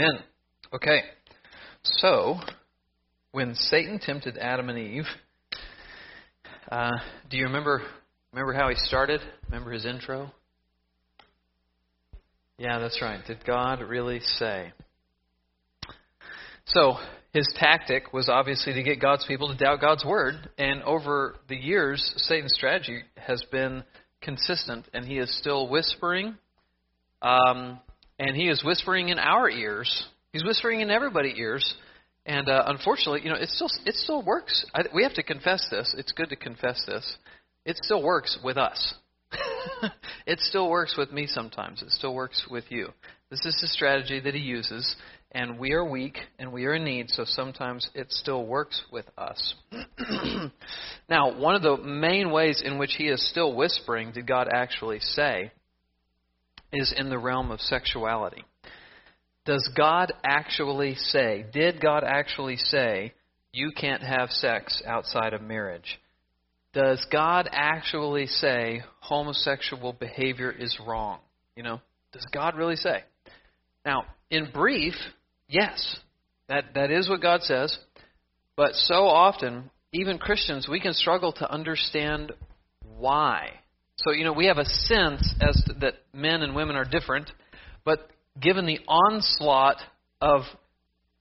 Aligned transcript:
Amen. 0.00 0.18
Okay. 0.72 1.00
So, 1.82 2.36
when 3.32 3.54
Satan 3.54 3.98
tempted 3.98 4.38
Adam 4.38 4.70
and 4.70 4.78
Eve, 4.78 5.04
uh, 6.72 6.92
do 7.28 7.36
you 7.36 7.44
remember 7.44 7.82
remember 8.32 8.54
how 8.54 8.70
he 8.70 8.76
started? 8.76 9.20
Remember 9.48 9.72
his 9.72 9.84
intro? 9.84 10.32
Yeah, 12.56 12.78
that's 12.78 13.02
right. 13.02 13.20
Did 13.26 13.44
God 13.44 13.82
really 13.82 14.20
say? 14.20 14.72
So, 16.64 16.94
his 17.34 17.46
tactic 17.58 18.14
was 18.14 18.30
obviously 18.30 18.72
to 18.72 18.82
get 18.82 19.02
God's 19.02 19.26
people 19.26 19.48
to 19.48 19.56
doubt 19.62 19.82
God's 19.82 20.06
word, 20.06 20.48
and 20.56 20.82
over 20.84 21.36
the 21.50 21.56
years, 21.56 22.14
Satan's 22.16 22.54
strategy 22.54 23.02
has 23.18 23.44
been 23.52 23.84
consistent, 24.22 24.88
and 24.94 25.04
he 25.04 25.18
is 25.18 25.30
still 25.38 25.68
whispering, 25.68 26.38
um, 27.20 27.80
and 28.20 28.36
he 28.36 28.48
is 28.48 28.62
whispering 28.62 29.08
in 29.08 29.18
our 29.18 29.48
ears. 29.48 30.04
He's 30.32 30.44
whispering 30.44 30.82
in 30.82 30.90
everybody's 30.90 31.38
ears, 31.38 31.74
and 32.26 32.48
uh, 32.48 32.64
unfortunately, 32.66 33.22
you 33.24 33.30
know, 33.30 33.36
it 33.36 33.48
still 33.48 33.70
it 33.86 33.94
still 33.94 34.22
works. 34.22 34.64
I, 34.74 34.82
we 34.94 35.02
have 35.02 35.14
to 35.14 35.22
confess 35.22 35.66
this. 35.70 35.92
It's 35.96 36.12
good 36.12 36.28
to 36.28 36.36
confess 36.36 36.84
this. 36.86 37.16
It 37.64 37.78
still 37.82 38.02
works 38.02 38.38
with 38.44 38.58
us. 38.58 38.94
it 40.26 40.38
still 40.40 40.68
works 40.68 40.96
with 40.98 41.12
me 41.12 41.26
sometimes. 41.26 41.82
It 41.82 41.90
still 41.90 42.14
works 42.14 42.46
with 42.50 42.64
you. 42.68 42.88
This 43.30 43.44
is 43.46 43.58
the 43.60 43.68
strategy 43.68 44.20
that 44.20 44.34
he 44.34 44.40
uses, 44.40 44.96
and 45.32 45.58
we 45.58 45.72
are 45.72 45.84
weak 45.84 46.18
and 46.38 46.52
we 46.52 46.66
are 46.66 46.74
in 46.74 46.84
need, 46.84 47.08
so 47.08 47.24
sometimes 47.24 47.88
it 47.94 48.12
still 48.12 48.44
works 48.44 48.82
with 48.92 49.06
us. 49.16 49.54
now, 51.08 51.38
one 51.38 51.54
of 51.54 51.62
the 51.62 51.78
main 51.78 52.30
ways 52.30 52.62
in 52.62 52.76
which 52.76 52.94
he 52.98 53.04
is 53.04 53.26
still 53.30 53.54
whispering, 53.54 54.12
did 54.12 54.26
God 54.26 54.48
actually 54.52 55.00
say, 55.00 55.52
is 56.72 56.94
in 56.96 57.10
the 57.10 57.18
realm 57.18 57.50
of 57.50 57.60
sexuality. 57.60 58.44
Does 59.46 59.68
God 59.76 60.12
actually 60.24 60.94
say, 60.94 61.44
did 61.52 61.80
God 61.80 62.04
actually 62.04 62.56
say, 62.56 63.14
you 63.52 63.72
can't 63.74 64.02
have 64.02 64.30
sex 64.30 64.82
outside 64.86 65.32
of 65.32 65.42
marriage? 65.42 65.98
Does 66.72 67.04
God 67.10 67.48
actually 67.50 68.26
say 68.26 68.82
homosexual 69.00 69.92
behavior 69.92 70.52
is 70.52 70.78
wrong? 70.86 71.18
You 71.56 71.64
know, 71.64 71.80
does 72.12 72.26
God 72.32 72.54
really 72.56 72.76
say? 72.76 73.02
Now, 73.84 74.04
in 74.30 74.50
brief, 74.52 74.94
yes, 75.48 75.96
that, 76.48 76.74
that 76.74 76.90
is 76.90 77.08
what 77.08 77.22
God 77.22 77.42
says. 77.42 77.76
But 78.56 78.74
so 78.74 79.06
often, 79.06 79.70
even 79.92 80.18
Christians, 80.18 80.68
we 80.68 80.80
can 80.80 80.92
struggle 80.92 81.32
to 81.32 81.50
understand 81.50 82.32
why. 82.98 83.59
So, 84.04 84.12
you 84.12 84.24
know, 84.24 84.32
we 84.32 84.46
have 84.46 84.58
a 84.58 84.64
sense 84.64 85.34
as 85.42 85.62
to, 85.66 85.74
that 85.80 85.94
men 86.14 86.42
and 86.42 86.54
women 86.54 86.76
are 86.76 86.86
different, 86.86 87.30
but 87.84 88.08
given 88.40 88.64
the 88.64 88.80
onslaught 88.88 89.76
of, 90.22 90.42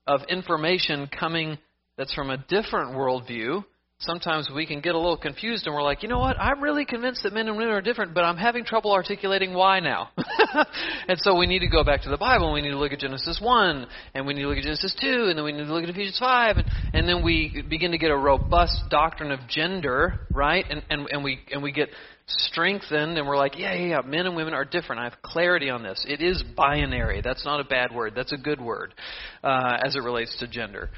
of 0.08 0.22
information 0.30 1.07
coming 1.07 1.57
that's 1.97 2.13
from 2.13 2.30
a 2.30 2.38
different 2.38 2.91
worldview, 2.91 3.66
sometimes 4.00 4.50
we 4.53 4.66
can 4.66 4.80
get 4.80 4.95
a 4.95 4.97
little 4.97 5.17
confused 5.17 5.67
and 5.67 5.75
we're 5.75 5.83
like, 5.83 6.03
you 6.03 6.09
know 6.09 6.19
what, 6.19 6.39
I'm 6.39 6.61
really 6.61 6.86
convinced 6.86 7.23
that 7.23 7.33
men 7.33 7.50
and 7.50 7.58
women 7.58 7.73
are 7.73 7.81
different, 7.81 8.14
but 8.14 8.23
I'm 8.23 8.38
having 8.38 8.64
trouble 8.64 8.94
articulating 8.94 9.53
why 9.53 9.81
now. 9.81 10.09
and 11.08 11.19
so 11.19 11.38
we 11.38 11.47
need 11.47 11.59
to 11.59 11.67
go 11.67 11.83
back 11.83 12.03
to 12.03 12.09
the 12.09 12.17
Bible 12.17 12.45
and 12.45 12.53
we 12.53 12.61
need 12.61 12.69
to 12.69 12.78
look 12.78 12.94
at 12.94 13.00
Genesis 13.00 13.39
1 13.44 13.88
and 14.14 14.25
we 14.25 14.33
need 14.33 14.44
to 14.44 14.47
look 14.47 14.58
at 14.58 14.64
Genesis 14.64 14.95
2 15.02 15.25
and 15.28 15.38
then 15.38 15.44
we 15.44 15.52
need 15.52 15.66
to 15.66 15.73
look 15.73 15.83
at 15.83 15.89
Ephesians 15.89 16.17
5 16.17 16.58
and, 16.58 16.67
and 16.94 17.09
then 17.09 17.25
we 17.25 17.61
begin 17.69 17.91
to 17.91 17.97
get 17.97 18.09
a 18.09 18.16
robust 18.16 18.83
doctrine 18.89 19.31
of 19.31 19.39
gender, 19.50 20.22
right? 20.31 20.66
And, 20.69 20.81
and, 20.89 21.08
and, 21.11 21.22
we, 21.22 21.39
and 21.52 21.61
we 21.61 21.73
get 21.73 21.89
strengthened 22.25 23.17
and 23.17 23.28
we're 23.28 23.38
like, 23.38 23.59
yeah, 23.59 23.73
yeah, 23.73 23.88
yeah, 23.88 24.02
men 24.06 24.25
and 24.25 24.36
women 24.38 24.53
are 24.53 24.63
different. 24.63 25.02
I 25.02 25.06
have 25.06 25.22
clarity 25.22 25.69
on 25.69 25.84
this. 25.84 26.06
It 26.08 26.22
is 26.22 26.41
binary. 26.56 27.19
That's 27.22 27.44
not 27.44 27.59
a 27.59 27.66
bad 27.66 27.94
word. 27.94 28.13
That's 28.16 28.31
a 28.31 28.38
good 28.38 28.61
word 28.61 28.94
uh, 29.44 29.78
as 29.84 29.97
it 29.97 30.03
relates 30.03 30.38
to 30.39 30.47
gender. 30.47 30.89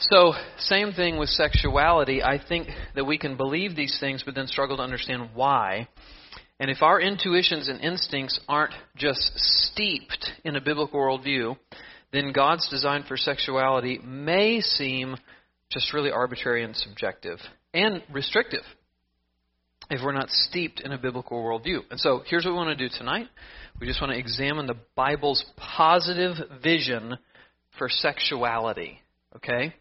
So, 0.00 0.32
same 0.58 0.92
thing 0.92 1.18
with 1.18 1.28
sexuality. 1.28 2.22
I 2.22 2.40
think 2.42 2.68
that 2.94 3.04
we 3.04 3.18
can 3.18 3.36
believe 3.36 3.76
these 3.76 3.98
things, 4.00 4.22
but 4.24 4.34
then 4.34 4.46
struggle 4.46 4.78
to 4.78 4.82
understand 4.82 5.30
why. 5.34 5.88
And 6.58 6.70
if 6.70 6.80
our 6.80 6.98
intuitions 6.98 7.68
and 7.68 7.80
instincts 7.80 8.40
aren't 8.48 8.72
just 8.96 9.32
steeped 9.36 10.26
in 10.42 10.56
a 10.56 10.60
biblical 10.60 11.00
worldview, 11.00 11.56
then 12.12 12.32
God's 12.32 12.66
design 12.70 13.04
for 13.06 13.18
sexuality 13.18 13.98
may 14.02 14.60
seem 14.60 15.16
just 15.70 15.92
really 15.92 16.10
arbitrary 16.10 16.64
and 16.64 16.74
subjective 16.74 17.38
and 17.74 18.02
restrictive 18.10 18.64
if 19.90 20.00
we're 20.02 20.12
not 20.12 20.30
steeped 20.30 20.80
in 20.80 20.92
a 20.92 20.98
biblical 20.98 21.42
worldview. 21.42 21.80
And 21.90 22.00
so 22.00 22.22
here's 22.26 22.44
what 22.44 22.52
we 22.52 22.56
want 22.56 22.76
to 22.78 22.88
do 22.88 22.94
tonight. 22.96 23.28
We 23.80 23.86
just 23.86 24.00
want 24.00 24.12
to 24.12 24.18
examine 24.18 24.66
the 24.66 24.78
Bible's 24.96 25.44
positive 25.56 26.36
vision 26.62 27.18
for 27.78 27.88
sexuality. 27.88 29.00
Okay? 29.36 29.74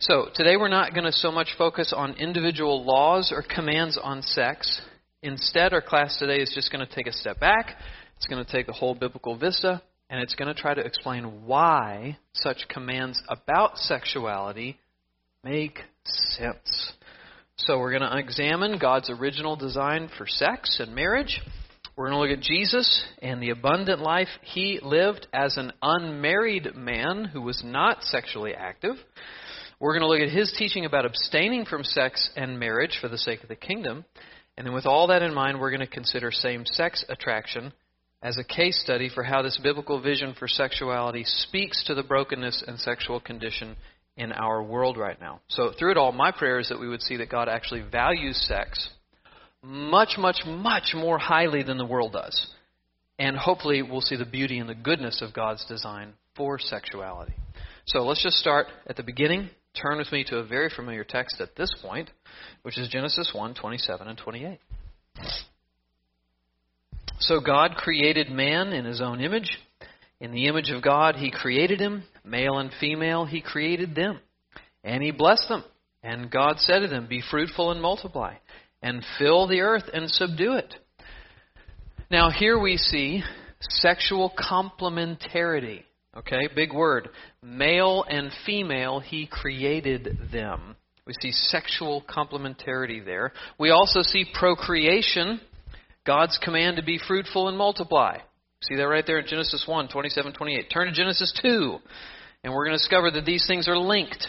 So, 0.00 0.28
today 0.32 0.56
we're 0.56 0.68
not 0.68 0.94
going 0.94 1.06
to 1.06 1.12
so 1.12 1.32
much 1.32 1.56
focus 1.58 1.92
on 1.94 2.14
individual 2.14 2.84
laws 2.84 3.32
or 3.34 3.42
commands 3.42 3.98
on 4.00 4.22
sex. 4.22 4.80
Instead, 5.24 5.72
our 5.72 5.82
class 5.82 6.16
today 6.20 6.36
is 6.36 6.52
just 6.54 6.70
going 6.70 6.86
to 6.86 6.94
take 6.94 7.08
a 7.08 7.12
step 7.12 7.40
back. 7.40 7.74
It's 8.16 8.28
going 8.28 8.44
to 8.44 8.48
take 8.48 8.68
the 8.68 8.72
whole 8.72 8.94
biblical 8.94 9.36
vista, 9.36 9.82
and 10.08 10.22
it's 10.22 10.36
going 10.36 10.54
to 10.54 10.60
try 10.60 10.72
to 10.72 10.80
explain 10.80 11.44
why 11.46 12.16
such 12.32 12.58
commands 12.68 13.20
about 13.28 13.76
sexuality 13.76 14.78
make 15.42 15.80
sense. 16.04 16.92
So, 17.56 17.80
we're 17.80 17.98
going 17.98 18.08
to 18.08 18.18
examine 18.18 18.78
God's 18.78 19.10
original 19.10 19.56
design 19.56 20.10
for 20.16 20.28
sex 20.28 20.78
and 20.78 20.94
marriage. 20.94 21.40
We're 21.96 22.10
going 22.10 22.28
to 22.28 22.28
look 22.28 22.38
at 22.38 22.44
Jesus 22.44 23.04
and 23.20 23.42
the 23.42 23.50
abundant 23.50 23.98
life 23.98 24.28
he 24.42 24.78
lived 24.80 25.26
as 25.32 25.56
an 25.56 25.72
unmarried 25.82 26.76
man 26.76 27.24
who 27.24 27.42
was 27.42 27.62
not 27.64 28.04
sexually 28.04 28.54
active. 28.54 28.94
We're 29.80 29.96
going 29.96 30.02
to 30.02 30.08
look 30.08 30.28
at 30.28 30.36
his 30.36 30.52
teaching 30.58 30.84
about 30.84 31.04
abstaining 31.04 31.64
from 31.64 31.84
sex 31.84 32.30
and 32.36 32.58
marriage 32.58 32.98
for 33.00 33.08
the 33.08 33.18
sake 33.18 33.42
of 33.42 33.48
the 33.48 33.56
kingdom. 33.56 34.04
And 34.56 34.66
then, 34.66 34.74
with 34.74 34.86
all 34.86 35.06
that 35.06 35.22
in 35.22 35.32
mind, 35.32 35.60
we're 35.60 35.70
going 35.70 35.80
to 35.80 35.86
consider 35.86 36.32
same 36.32 36.66
sex 36.66 37.04
attraction 37.08 37.72
as 38.20 38.36
a 38.36 38.44
case 38.44 38.80
study 38.82 39.08
for 39.08 39.22
how 39.22 39.42
this 39.42 39.60
biblical 39.62 40.00
vision 40.00 40.34
for 40.36 40.48
sexuality 40.48 41.22
speaks 41.24 41.84
to 41.86 41.94
the 41.94 42.02
brokenness 42.02 42.64
and 42.66 42.78
sexual 42.80 43.20
condition 43.20 43.76
in 44.16 44.32
our 44.32 44.60
world 44.60 44.96
right 44.96 45.20
now. 45.20 45.40
So, 45.46 45.72
through 45.78 45.92
it 45.92 45.96
all, 45.96 46.10
my 46.10 46.32
prayer 46.32 46.58
is 46.58 46.68
that 46.70 46.80
we 46.80 46.88
would 46.88 47.02
see 47.02 47.18
that 47.18 47.30
God 47.30 47.48
actually 47.48 47.82
values 47.82 48.44
sex 48.48 48.90
much, 49.62 50.14
much, 50.18 50.42
much 50.44 50.92
more 50.94 51.18
highly 51.18 51.62
than 51.62 51.78
the 51.78 51.86
world 51.86 52.12
does. 52.12 52.48
And 53.20 53.36
hopefully, 53.36 53.82
we'll 53.82 54.00
see 54.00 54.16
the 54.16 54.24
beauty 54.24 54.58
and 54.58 54.68
the 54.68 54.74
goodness 54.74 55.22
of 55.22 55.32
God's 55.32 55.64
design 55.66 56.14
for 56.36 56.58
sexuality. 56.58 57.34
So, 57.86 58.00
let's 58.00 58.24
just 58.24 58.38
start 58.38 58.66
at 58.88 58.96
the 58.96 59.04
beginning 59.04 59.50
turn 59.74 59.98
with 59.98 60.12
me 60.12 60.24
to 60.24 60.38
a 60.38 60.44
very 60.44 60.70
familiar 60.74 61.04
text 61.04 61.40
at 61.40 61.56
this 61.56 61.70
point, 61.82 62.10
which 62.62 62.78
is 62.78 62.88
Genesis 62.88 63.30
1 63.34 63.54
27 63.54 64.08
and 64.08 64.18
28. 64.18 64.58
So 67.20 67.40
God 67.40 67.74
created 67.76 68.30
man 68.30 68.72
in 68.72 68.84
his 68.84 69.00
own 69.00 69.20
image. 69.20 69.58
In 70.20 70.32
the 70.32 70.46
image 70.46 70.70
of 70.70 70.82
God, 70.82 71.16
he 71.16 71.30
created 71.30 71.80
him. 71.80 72.04
Male 72.24 72.58
and 72.58 72.70
female, 72.80 73.24
he 73.24 73.40
created 73.40 73.94
them. 73.94 74.20
And 74.84 75.02
he 75.02 75.10
blessed 75.10 75.48
them. 75.48 75.64
And 76.02 76.30
God 76.30 76.58
said 76.58 76.80
to 76.80 76.88
them, 76.88 77.06
Be 77.08 77.22
fruitful 77.28 77.70
and 77.72 77.82
multiply, 77.82 78.34
and 78.82 79.04
fill 79.18 79.48
the 79.48 79.60
earth 79.60 79.84
and 79.92 80.08
subdue 80.08 80.54
it. 80.54 80.74
Now, 82.10 82.30
here 82.30 82.58
we 82.58 82.76
see 82.76 83.22
sexual 83.60 84.32
complementarity. 84.38 85.82
Okay, 86.16 86.48
big 86.54 86.72
word. 86.72 87.10
Male 87.42 88.04
and 88.08 88.30
female, 88.46 89.00
he 89.00 89.26
created 89.26 90.18
them. 90.32 90.76
We 91.06 91.14
see 91.20 91.32
sexual 91.32 92.02
complementarity 92.08 93.04
there. 93.04 93.32
We 93.58 93.70
also 93.70 94.02
see 94.02 94.26
procreation, 94.38 95.40
God's 96.06 96.38
command 96.42 96.76
to 96.76 96.82
be 96.82 96.98
fruitful 97.06 97.48
and 97.48 97.56
multiply. 97.56 98.18
See 98.62 98.76
that 98.76 98.88
right 98.88 99.04
there 99.06 99.18
in 99.18 99.26
Genesis 99.26 99.64
1, 99.66 99.88
27, 99.88 100.32
28. 100.32 100.66
Turn 100.72 100.86
to 100.86 100.92
Genesis 100.92 101.32
2, 101.42 101.78
and 102.42 102.52
we're 102.52 102.64
going 102.64 102.76
to 102.76 102.78
discover 102.78 103.10
that 103.12 103.24
these 103.24 103.46
things 103.46 103.68
are 103.68 103.78
linked 103.78 104.26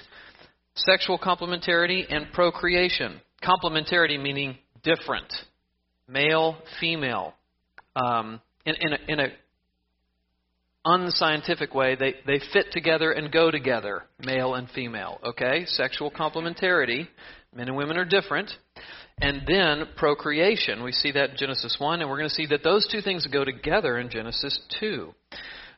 sexual 0.76 1.18
complementarity 1.18 2.06
and 2.10 2.32
procreation. 2.32 3.20
Complementarity 3.44 4.22
meaning 4.22 4.58
different, 4.84 5.32
male, 6.08 6.58
female. 6.80 7.34
Um, 7.96 8.40
in, 8.66 8.76
in, 8.80 8.94
a, 8.94 8.98
in 9.08 9.20
a 9.20 9.28
unscientific 10.86 11.74
way, 11.74 11.96
they, 11.96 12.16
they 12.26 12.40
fit 12.54 12.68
together 12.72 13.12
and 13.12 13.32
go 13.32 13.52
together, 13.52 14.04
male 14.20 14.56
and 14.56 14.70
female. 14.70 15.20
Okay? 15.24 15.66
Sexual 15.66 16.12
complementarity. 16.12 17.08
Men 17.54 17.68
and 17.68 17.78
women 17.78 17.98
are 17.98 18.06
different. 18.06 18.52
And 19.22 19.42
then 19.48 19.88
procreation. 19.98 20.84
We 20.84 20.92
see 20.92 21.12
that 21.12 21.32
in 21.32 21.38
Genesis 21.38 21.76
1, 21.78 22.02
and 22.02 22.10
we're 22.10 22.18
going 22.18 22.30
to 22.30 22.36
see 22.36 22.48
that 22.48 22.64
those 22.64 22.88
two 22.90 23.02
things 23.02 23.28
go 23.28 23.44
together 23.44 23.98
in 23.98 24.10
Genesis 24.10 24.60
2. 24.80 25.14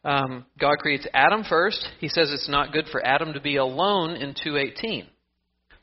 Um, 0.03 0.45
God 0.59 0.77
creates 0.80 1.07
Adam 1.13 1.44
first. 1.47 1.88
He 2.00 2.07
says 2.07 2.31
it's 2.31 2.50
not 2.50 2.74
good 2.74 2.86
for 2.92 3.06
Adam 3.06 3.33
to 3.33 3.42
be 3.42 3.57
alone 3.57 4.12
in 4.15 4.33
218. 4.33 5.07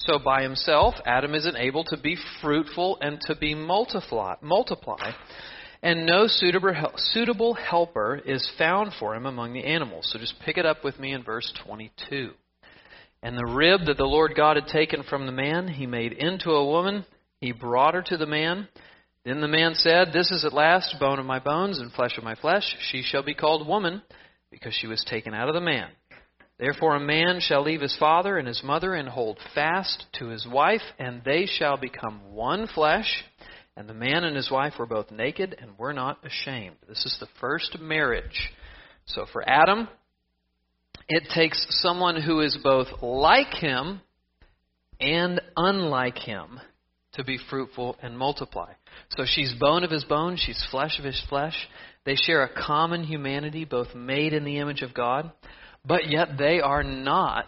So 0.00 0.18
by 0.24 0.42
himself, 0.42 0.94
Adam 1.06 1.34
isn't 1.34 1.56
able 1.56 1.84
to 1.84 1.96
be 1.96 2.16
fruitful 2.40 2.98
and 3.00 3.20
to 3.22 3.34
be 3.34 3.54
multiply. 3.54 4.36
multiply. 4.40 5.10
And 5.82 6.06
no 6.06 6.26
suitable 6.26 7.54
helper 7.54 8.16
is 8.16 8.50
found 8.58 8.92
for 8.98 9.14
him 9.14 9.26
among 9.26 9.52
the 9.52 9.64
animals. 9.64 10.08
So 10.10 10.18
just 10.18 10.40
pick 10.44 10.58
it 10.58 10.66
up 10.66 10.84
with 10.84 10.98
me 10.98 11.12
in 11.12 11.22
verse 11.22 11.52
22. 11.64 12.32
And 13.22 13.36
the 13.36 13.46
rib 13.46 13.82
that 13.86 13.96
the 13.96 14.04
Lord 14.04 14.32
God 14.36 14.56
had 14.56 14.66
taken 14.66 15.02
from 15.02 15.26
the 15.26 15.32
man, 15.32 15.68
he 15.68 15.86
made 15.86 16.12
into 16.12 16.50
a 16.50 16.66
woman. 16.66 17.04
He 17.40 17.52
brought 17.52 17.94
her 17.94 18.02
to 18.02 18.16
the 18.16 18.26
man. 18.26 18.68
Then 19.24 19.40
the 19.40 19.48
man 19.48 19.74
said, 19.74 20.08
This 20.12 20.30
is 20.30 20.44
at 20.44 20.52
last 20.52 20.96
bone 21.00 21.18
of 21.18 21.26
my 21.26 21.38
bones 21.38 21.78
and 21.78 21.92
flesh 21.92 22.16
of 22.16 22.24
my 22.24 22.34
flesh. 22.34 22.76
She 22.90 23.02
shall 23.02 23.22
be 23.22 23.34
called 23.34 23.66
woman, 23.66 24.02
because 24.50 24.74
she 24.74 24.86
was 24.86 25.04
taken 25.04 25.34
out 25.34 25.48
of 25.48 25.54
the 25.54 25.60
man. 25.60 25.88
Therefore 26.58 26.96
a 26.96 27.00
man 27.00 27.38
shall 27.40 27.62
leave 27.62 27.80
his 27.80 27.96
father 27.98 28.36
and 28.36 28.48
his 28.48 28.62
mother 28.64 28.94
and 28.94 29.08
hold 29.08 29.38
fast 29.54 30.06
to 30.14 30.28
his 30.28 30.46
wife, 30.46 30.82
and 30.98 31.22
they 31.24 31.46
shall 31.46 31.76
become 31.76 32.32
one 32.32 32.66
flesh. 32.66 33.24
And 33.78 33.88
the 33.88 33.94
man 33.94 34.24
and 34.24 34.34
his 34.34 34.50
wife 34.50 34.72
were 34.76 34.86
both 34.86 35.12
naked 35.12 35.56
and 35.56 35.78
were 35.78 35.92
not 35.92 36.18
ashamed. 36.26 36.74
This 36.88 37.06
is 37.06 37.16
the 37.20 37.28
first 37.40 37.78
marriage. 37.78 38.50
So 39.06 39.24
for 39.32 39.48
Adam, 39.48 39.86
it 41.08 41.28
takes 41.32 41.64
someone 41.80 42.20
who 42.20 42.40
is 42.40 42.58
both 42.60 42.88
like 43.00 43.54
him 43.54 44.00
and 44.98 45.40
unlike 45.56 46.18
him 46.18 46.58
to 47.12 47.22
be 47.22 47.38
fruitful 47.48 47.96
and 48.02 48.18
multiply. 48.18 48.72
So 49.10 49.22
she's 49.24 49.54
bone 49.54 49.84
of 49.84 49.92
his 49.92 50.02
bone, 50.02 50.36
she's 50.36 50.66
flesh 50.72 50.98
of 50.98 51.04
his 51.04 51.22
flesh. 51.28 51.68
They 52.04 52.16
share 52.16 52.42
a 52.42 52.66
common 52.66 53.04
humanity, 53.04 53.64
both 53.64 53.94
made 53.94 54.32
in 54.32 54.44
the 54.44 54.58
image 54.58 54.82
of 54.82 54.92
God, 54.92 55.30
but 55.86 56.10
yet 56.10 56.30
they 56.36 56.60
are 56.60 56.82
not 56.82 57.46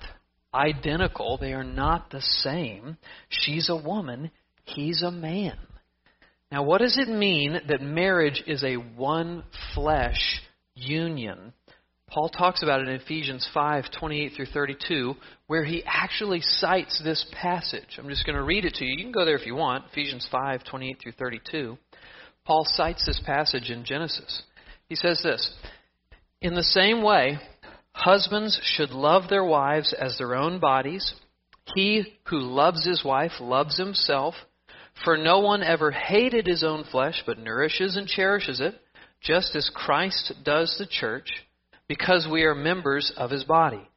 identical. 0.54 1.38
They 1.38 1.54
are 1.54 1.64
not 1.64 2.12
the 2.12 2.22
same. 2.22 2.98
She's 3.28 3.68
a 3.68 3.74
woman, 3.74 4.30
he's 4.62 5.02
a 5.02 5.10
man. 5.10 5.58
Now, 6.50 6.64
what 6.64 6.80
does 6.80 6.98
it 6.98 7.08
mean 7.08 7.60
that 7.68 7.80
marriage 7.80 8.42
is 8.46 8.64
a 8.64 8.76
one 8.76 9.44
flesh 9.74 10.40
union? 10.74 11.52
Paul 12.10 12.28
talks 12.28 12.64
about 12.64 12.80
it 12.80 12.88
in 12.88 12.94
Ephesians 12.96 13.48
5 13.54 13.84
28 13.96 14.32
through 14.34 14.46
32, 14.46 15.14
where 15.46 15.64
he 15.64 15.84
actually 15.86 16.40
cites 16.40 17.00
this 17.04 17.24
passage. 17.32 17.98
I'm 17.98 18.08
just 18.08 18.26
going 18.26 18.36
to 18.36 18.42
read 18.42 18.64
it 18.64 18.74
to 18.74 18.84
you. 18.84 18.96
You 18.96 19.04
can 19.04 19.12
go 19.12 19.24
there 19.24 19.36
if 19.36 19.46
you 19.46 19.54
want. 19.54 19.84
Ephesians 19.92 20.26
5 20.30 20.64
28 20.64 20.98
through 21.00 21.12
32. 21.12 21.78
Paul 22.44 22.64
cites 22.66 23.06
this 23.06 23.20
passage 23.24 23.70
in 23.70 23.84
Genesis. 23.84 24.42
He 24.88 24.96
says 24.96 25.20
this 25.22 25.54
In 26.42 26.54
the 26.54 26.64
same 26.64 27.02
way, 27.02 27.38
husbands 27.92 28.60
should 28.64 28.90
love 28.90 29.28
their 29.28 29.44
wives 29.44 29.94
as 29.96 30.18
their 30.18 30.34
own 30.34 30.58
bodies. 30.58 31.14
He 31.76 32.16
who 32.24 32.40
loves 32.40 32.84
his 32.84 33.04
wife 33.04 33.32
loves 33.40 33.78
himself. 33.78 34.34
For 35.04 35.16
no 35.16 35.40
one 35.40 35.62
ever 35.62 35.90
hated 35.90 36.46
his 36.46 36.62
own 36.62 36.84
flesh, 36.84 37.22
but 37.24 37.38
nourishes 37.38 37.96
and 37.96 38.06
cherishes 38.06 38.60
it, 38.60 38.74
just 39.22 39.54
as 39.54 39.70
Christ 39.74 40.32
does 40.44 40.76
the 40.78 40.86
church, 40.86 41.30
because 41.88 42.28
we 42.30 42.42
are 42.42 42.54
members 42.54 43.12
of 43.16 43.30
his 43.30 43.44
body. 43.44 43.88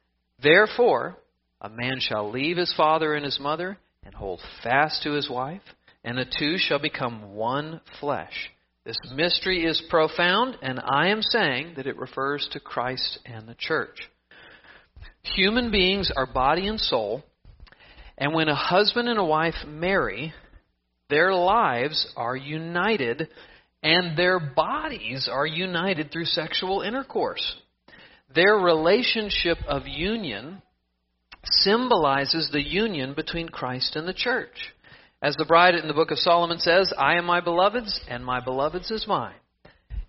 Therefore, 0.41 1.17
a 1.61 1.69
man 1.69 1.99
shall 1.99 2.31
leave 2.31 2.57
his 2.57 2.73
father 2.75 3.15
and 3.15 3.25
his 3.25 3.39
mother, 3.39 3.77
and 4.05 4.13
hold 4.13 4.41
fast 4.63 5.03
to 5.03 5.11
his 5.11 5.29
wife, 5.29 5.61
and 6.03 6.17
the 6.17 6.25
two 6.39 6.57
shall 6.57 6.79
become 6.79 7.33
one 7.33 7.81
flesh. 7.99 8.51
This 8.85 8.97
mystery 9.13 9.65
is 9.65 9.81
profound, 9.89 10.57
and 10.61 10.79
I 10.79 11.07
am 11.07 11.21
saying 11.21 11.73
that 11.77 11.87
it 11.87 11.97
refers 11.97 12.47
to 12.51 12.59
Christ 12.59 13.19
and 13.25 13.47
the 13.47 13.55
church. 13.55 14.09
Human 15.35 15.71
beings 15.71 16.11
are 16.15 16.25
body 16.25 16.67
and 16.67 16.79
soul, 16.79 17.23
and 18.17 18.33
when 18.33 18.49
a 18.49 18.55
husband 18.55 19.07
and 19.07 19.17
a 19.17 19.23
wife 19.23 19.55
marry, 19.65 20.33
their 21.13 21.33
lives 21.33 22.07
are 22.17 22.35
united 22.35 23.29
and 23.83 24.17
their 24.17 24.39
bodies 24.39 25.29
are 25.31 25.45
united 25.45 26.11
through 26.11 26.25
sexual 26.25 26.81
intercourse. 26.81 27.55
Their 28.33 28.55
relationship 28.55 29.59
of 29.67 29.83
union 29.85 30.63
symbolizes 31.43 32.49
the 32.51 32.63
union 32.67 33.13
between 33.13 33.49
Christ 33.49 33.95
and 33.95 34.07
the 34.07 34.13
church. 34.13 34.73
As 35.21 35.35
the 35.35 35.45
bride 35.45 35.75
in 35.75 35.87
the 35.87 35.93
book 35.93 36.09
of 36.09 36.17
Solomon 36.17 36.57
says, 36.57 36.91
I 36.97 37.17
am 37.17 37.25
my 37.25 37.41
beloved's, 37.41 37.99
and 38.09 38.25
my 38.25 38.39
beloved's 38.39 38.89
is 38.89 39.05
mine. 39.07 39.35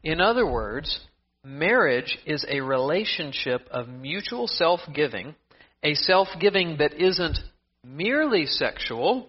In 0.03 0.21
other 0.21 0.47
words, 0.51 1.01
marriage 1.45 2.19
is 2.25 2.47
a 2.49 2.61
relationship 2.61 3.69
of 3.71 3.89
mutual 3.89 4.47
self 4.47 4.81
giving, 4.95 5.35
a 5.83 5.95
self 5.95 6.29
giving 6.41 6.79
that 6.79 6.95
isn't 6.95 7.39
merely 7.85 8.47
sexual, 8.47 9.29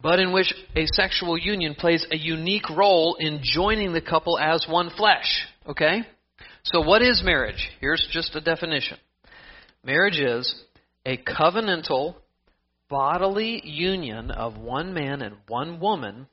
but 0.00 0.20
in 0.20 0.32
which 0.32 0.54
a 0.76 0.86
sexual 0.92 1.36
union 1.36 1.74
plays 1.74 2.06
a 2.10 2.16
unique 2.16 2.68
role 2.70 3.16
in 3.18 3.40
joining 3.42 3.92
the 3.92 4.00
couple 4.00 4.38
as 4.38 4.64
one 4.68 4.90
flesh. 4.96 5.46
Okay? 5.66 6.02
So, 6.62 6.80
what 6.82 7.02
is 7.02 7.22
marriage? 7.24 7.70
Here's 7.80 8.06
just 8.12 8.34
a 8.36 8.40
definition 8.40 8.98
marriage 9.84 10.20
is 10.20 10.54
a 11.04 11.16
covenantal, 11.16 12.14
bodily 12.88 13.62
union 13.64 14.30
of 14.30 14.58
one 14.58 14.94
man 14.94 15.22
and 15.22 15.36
one 15.48 15.80
woman, 15.80 16.26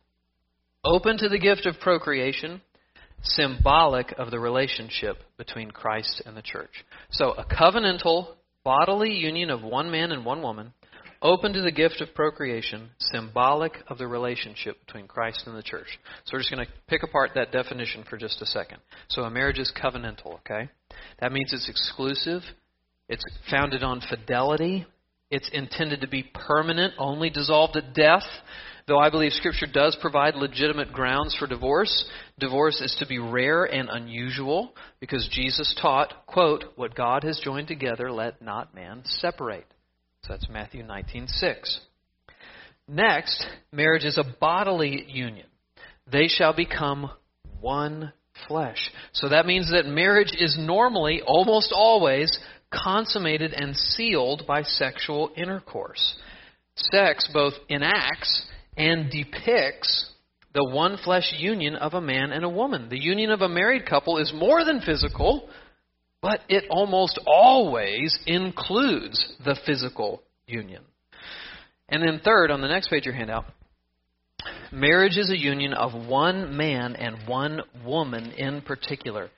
open 0.83 1.17
to 1.17 1.29
the 1.29 1.39
gift 1.39 1.65
of 1.65 1.79
procreation, 1.79 2.61
symbolic 3.23 4.13
of 4.17 4.29
the 4.29 4.39
relationship 4.39 5.17
between 5.37 5.71
Christ 5.71 6.21
and 6.25 6.37
the 6.37 6.41
church. 6.41 6.85
So, 7.09 7.31
a 7.31 7.45
covenantal, 7.45 8.35
bodily 8.63 9.13
union 9.13 9.49
of 9.49 9.63
one 9.63 9.89
man 9.89 10.11
and 10.11 10.23
one 10.23 10.41
woman 10.41 10.73
open 11.25 11.53
to 11.53 11.61
the 11.61 11.71
gift 11.71 12.01
of 12.01 12.13
procreation, 12.13 12.89
symbolic 12.99 13.73
of 13.87 13.97
the 13.97 14.07
relationship 14.07 14.77
between 14.85 15.07
Christ 15.07 15.43
and 15.47 15.57
the 15.57 15.63
church. 15.63 15.87
So 16.25 16.33
we're 16.33 16.39
just 16.39 16.51
going 16.51 16.65
to 16.65 16.71
pick 16.87 17.03
apart 17.03 17.31
that 17.35 17.51
definition 17.51 18.03
for 18.09 18.17
just 18.17 18.41
a 18.41 18.45
second. 18.45 18.77
So 19.07 19.23
a 19.23 19.29
marriage 19.29 19.57
is 19.57 19.73
covenantal, 19.75 20.35
okay? 20.39 20.69
That 21.19 21.31
means 21.31 21.51
it's 21.51 21.67
exclusive, 21.67 22.43
it's 23.09 23.25
founded 23.49 23.81
on 23.81 24.01
fidelity, 24.07 24.85
it's 25.31 25.49
intended 25.51 26.01
to 26.01 26.07
be 26.07 26.29
permanent, 26.47 26.93
only 26.99 27.31
dissolved 27.31 27.75
at 27.75 27.95
death. 27.95 28.23
Though 28.87 28.99
I 28.99 29.09
believe 29.09 29.33
Scripture 29.33 29.65
does 29.65 29.97
provide 29.99 30.35
legitimate 30.35 30.93
grounds 30.93 31.35
for 31.35 31.47
divorce, 31.47 32.05
divorce 32.37 32.79
is 32.81 32.95
to 32.99 33.07
be 33.07 33.17
rare 33.17 33.63
and 33.63 33.89
unusual 33.89 34.75
because 34.99 35.27
Jesus 35.31 35.75
taught, 35.81 36.27
quote, 36.27 36.65
what 36.75 36.93
God 36.93 37.23
has 37.23 37.41
joined 37.43 37.67
together, 37.67 38.11
let 38.11 38.43
not 38.43 38.75
man 38.75 39.01
separate. 39.05 39.65
So 40.25 40.33
that's 40.33 40.49
Matthew 40.49 40.83
19:6. 40.83 41.79
Next, 42.87 43.47
marriage 43.71 44.05
is 44.05 44.17
a 44.17 44.23
bodily 44.39 45.05
union. 45.07 45.45
They 46.11 46.27
shall 46.27 46.53
become 46.53 47.11
one 47.61 48.11
flesh. 48.47 48.91
So 49.13 49.29
that 49.29 49.45
means 49.45 49.69
that 49.71 49.85
marriage 49.85 50.33
is 50.35 50.57
normally, 50.57 51.21
almost 51.21 51.71
always, 51.71 52.39
consummated 52.71 53.53
and 53.53 53.75
sealed 53.75 54.47
by 54.47 54.63
sexual 54.63 55.31
intercourse. 55.35 56.15
Sex 56.75 57.29
both 57.31 57.53
enacts 57.69 58.47
and 58.75 59.11
depicts 59.11 60.11
the 60.53 60.65
one 60.65 60.97
flesh 60.97 61.33
union 61.37 61.75
of 61.75 61.93
a 61.93 62.01
man 62.01 62.31
and 62.31 62.43
a 62.43 62.49
woman. 62.49 62.89
The 62.89 62.99
union 62.99 63.29
of 63.29 63.41
a 63.41 63.49
married 63.49 63.85
couple 63.85 64.17
is 64.17 64.33
more 64.33 64.63
than 64.63 64.81
physical, 64.81 65.49
but 66.21 66.41
it 66.49 66.65
almost 66.71 67.19
always 67.27 68.17
includes 68.25 69.23
the 69.43 69.55
physical 69.65 70.23
union. 70.47 70.83
And 71.89 72.01
then, 72.01 72.21
third, 72.23 72.51
on 72.51 72.61
the 72.61 72.67
next 72.67 72.89
page 72.89 73.01
of 73.01 73.05
your 73.05 73.15
handout, 73.15 73.45
marriage 74.71 75.17
is 75.17 75.29
a 75.29 75.37
union 75.37 75.73
of 75.73 76.07
one 76.07 76.57
man 76.57 76.95
and 76.95 77.27
one 77.27 77.61
woman 77.85 78.31
in 78.31 78.61
particular. 78.61 79.29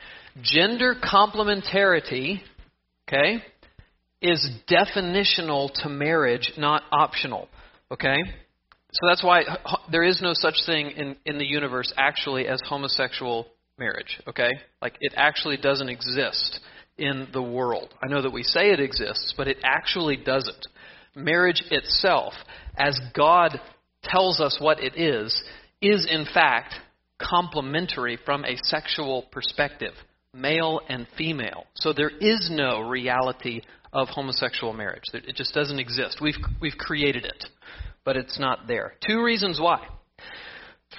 Gender 0.42 0.96
complementarity, 0.96 2.42
okay, 3.08 3.44
is 4.22 4.50
definitional 4.70 5.72
to 5.82 5.90
marriage, 5.90 6.54
not 6.58 6.84
optional, 6.92 7.48
okay? 7.92 8.18
So 8.92 9.08
that's 9.08 9.24
why 9.24 9.42
there 9.92 10.04
is 10.04 10.22
no 10.22 10.34
such 10.34 10.56
thing 10.66 10.92
in, 10.92 11.16
in 11.26 11.38
the 11.38 11.46
universe 11.46 11.94
actually 11.98 12.48
as 12.48 12.62
homosexual 12.68 13.48
marriage, 13.78 14.20
okay? 14.28 14.52
Like 14.82 14.96
it 15.02 15.14
actually 15.16 15.58
doesn't 15.58 15.90
exist 15.90 16.62
in 16.98 17.28
the 17.32 17.42
world. 17.42 17.94
I 18.04 18.08
know 18.08 18.22
that 18.22 18.34
we 18.34 18.44
say 18.44 18.72
it 18.72 18.80
exists, 18.80 19.34
but 19.38 19.48
it 19.48 19.58
actually 19.64 20.18
doesn't. 20.18 20.68
Marriage 21.18 21.64
itself, 21.72 22.34
as 22.78 23.00
God 23.16 23.60
tells 24.04 24.40
us 24.40 24.58
what 24.62 24.80
it 24.80 24.96
is, 24.96 25.44
is 25.82 26.08
in 26.10 26.26
fact 26.32 26.76
complementary 27.20 28.18
from 28.24 28.46
a 28.46 28.56
sexual 28.64 29.24
perspective, 29.32 29.94
male 30.34 30.80
and 30.88 31.08
female. 31.18 31.66
So 31.74 31.92
there 31.92 32.12
is 32.12 32.50
no 32.52 32.82
reality 32.82 33.62
of 33.92 34.10
homosexual 34.10 34.74
marriage. 34.74 35.04
It 35.14 35.36
just 35.36 35.54
doesn't 35.54 35.80
exist. 35.80 36.20
We've, 36.22 36.36
we've 36.62 36.78
created 36.78 37.26
it, 37.26 37.46
but 38.06 38.16
it's 38.16 38.40
not 38.40 38.68
there. 38.68 38.94
Two 39.06 39.24
reasons 39.24 39.60
why. 39.60 39.88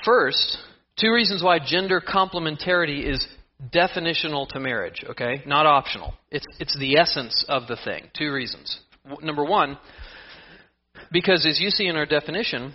First, 0.05 0.59
two 0.99 1.13
reasons 1.13 1.43
why 1.45 1.59
gender 1.65 2.01
complementarity 2.01 3.09
is 3.09 3.25
definitional 3.73 4.49
to 4.49 4.61
marriage, 4.61 5.05
okay? 5.11 5.43
Not 5.47 5.67
optional. 5.67 6.15
It's, 6.31 6.47
it's 6.59 6.77
the 6.79 6.97
essence 6.97 7.45
of 7.49 7.67
the 7.67 7.77
thing. 7.85 8.11
Two 8.17 8.33
reasons. 8.33 8.81
W- 9.09 9.27
number 9.27 9.45
one, 9.45 9.79
because 11.13 11.47
as 11.47 11.61
you 11.61 11.71
see 11.71 11.87
in 11.87 11.97
our 11.97 12.07
definition, 12.07 12.75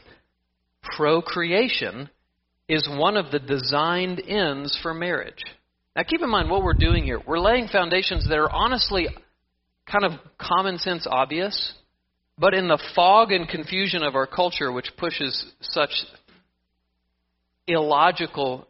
procreation 0.96 2.10
is 2.68 2.88
one 2.90 3.18
of 3.18 3.32
the 3.32 3.40
designed 3.40 4.22
ends 4.28 4.78
for 4.82 4.94
marriage. 4.94 5.44
Now, 5.96 6.04
keep 6.04 6.22
in 6.22 6.30
mind 6.30 6.50
what 6.50 6.63
we're 6.63 6.74
doing 6.74 7.04
here. 7.04 7.22
We're 7.25 7.40
laying 7.40 7.68
foundations 7.68 8.28
that 8.28 8.38
are 8.38 8.50
honestly 8.50 9.08
kind 9.90 10.06
of 10.06 10.13
common 10.40 10.78
sense 10.80 11.06
obvious, 11.10 11.74
but 12.38 12.54
in 12.54 12.68
the 12.68 12.82
fog 12.96 13.32
and 13.32 13.48
confusion 13.48 14.02
of 14.02 14.16
our 14.16 14.25
culture, 14.25 14.72
which 14.72 14.90
pushes 14.98 15.46
such 15.62 15.92
illogical, 17.68 18.68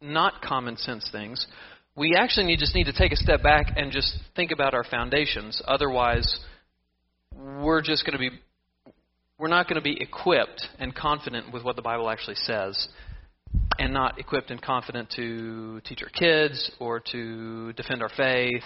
not 0.00 0.42
common 0.42 0.76
sense 0.76 1.08
things, 1.10 1.44
we 1.96 2.14
actually 2.16 2.46
need, 2.46 2.58
just 2.58 2.74
need 2.74 2.84
to 2.84 2.92
take 2.92 3.12
a 3.12 3.16
step 3.16 3.42
back 3.42 3.72
and 3.76 3.90
just 3.90 4.16
think 4.36 4.50
about 4.50 4.74
our 4.74 4.84
foundations. 4.84 5.60
Otherwise, 5.66 6.38
we're 7.34 7.82
just 7.82 8.04
going 8.04 8.12
to 8.12 8.18
be 8.18 8.30
we're 9.38 9.48
not 9.48 9.68
going 9.68 9.76
to 9.76 9.82
be 9.82 10.00
equipped 10.00 10.66
and 10.78 10.94
confident 10.94 11.52
with 11.52 11.64
what 11.64 11.76
the 11.76 11.82
Bible 11.82 12.08
actually 12.08 12.36
says, 12.36 12.88
and 13.78 13.92
not 13.92 14.18
equipped 14.18 14.50
and 14.50 14.60
confident 14.62 15.10
to 15.16 15.80
teach 15.84 16.02
our 16.02 16.08
kids 16.08 16.70
or 16.78 17.00
to 17.12 17.72
defend 17.74 18.02
our 18.02 18.10
faith 18.16 18.62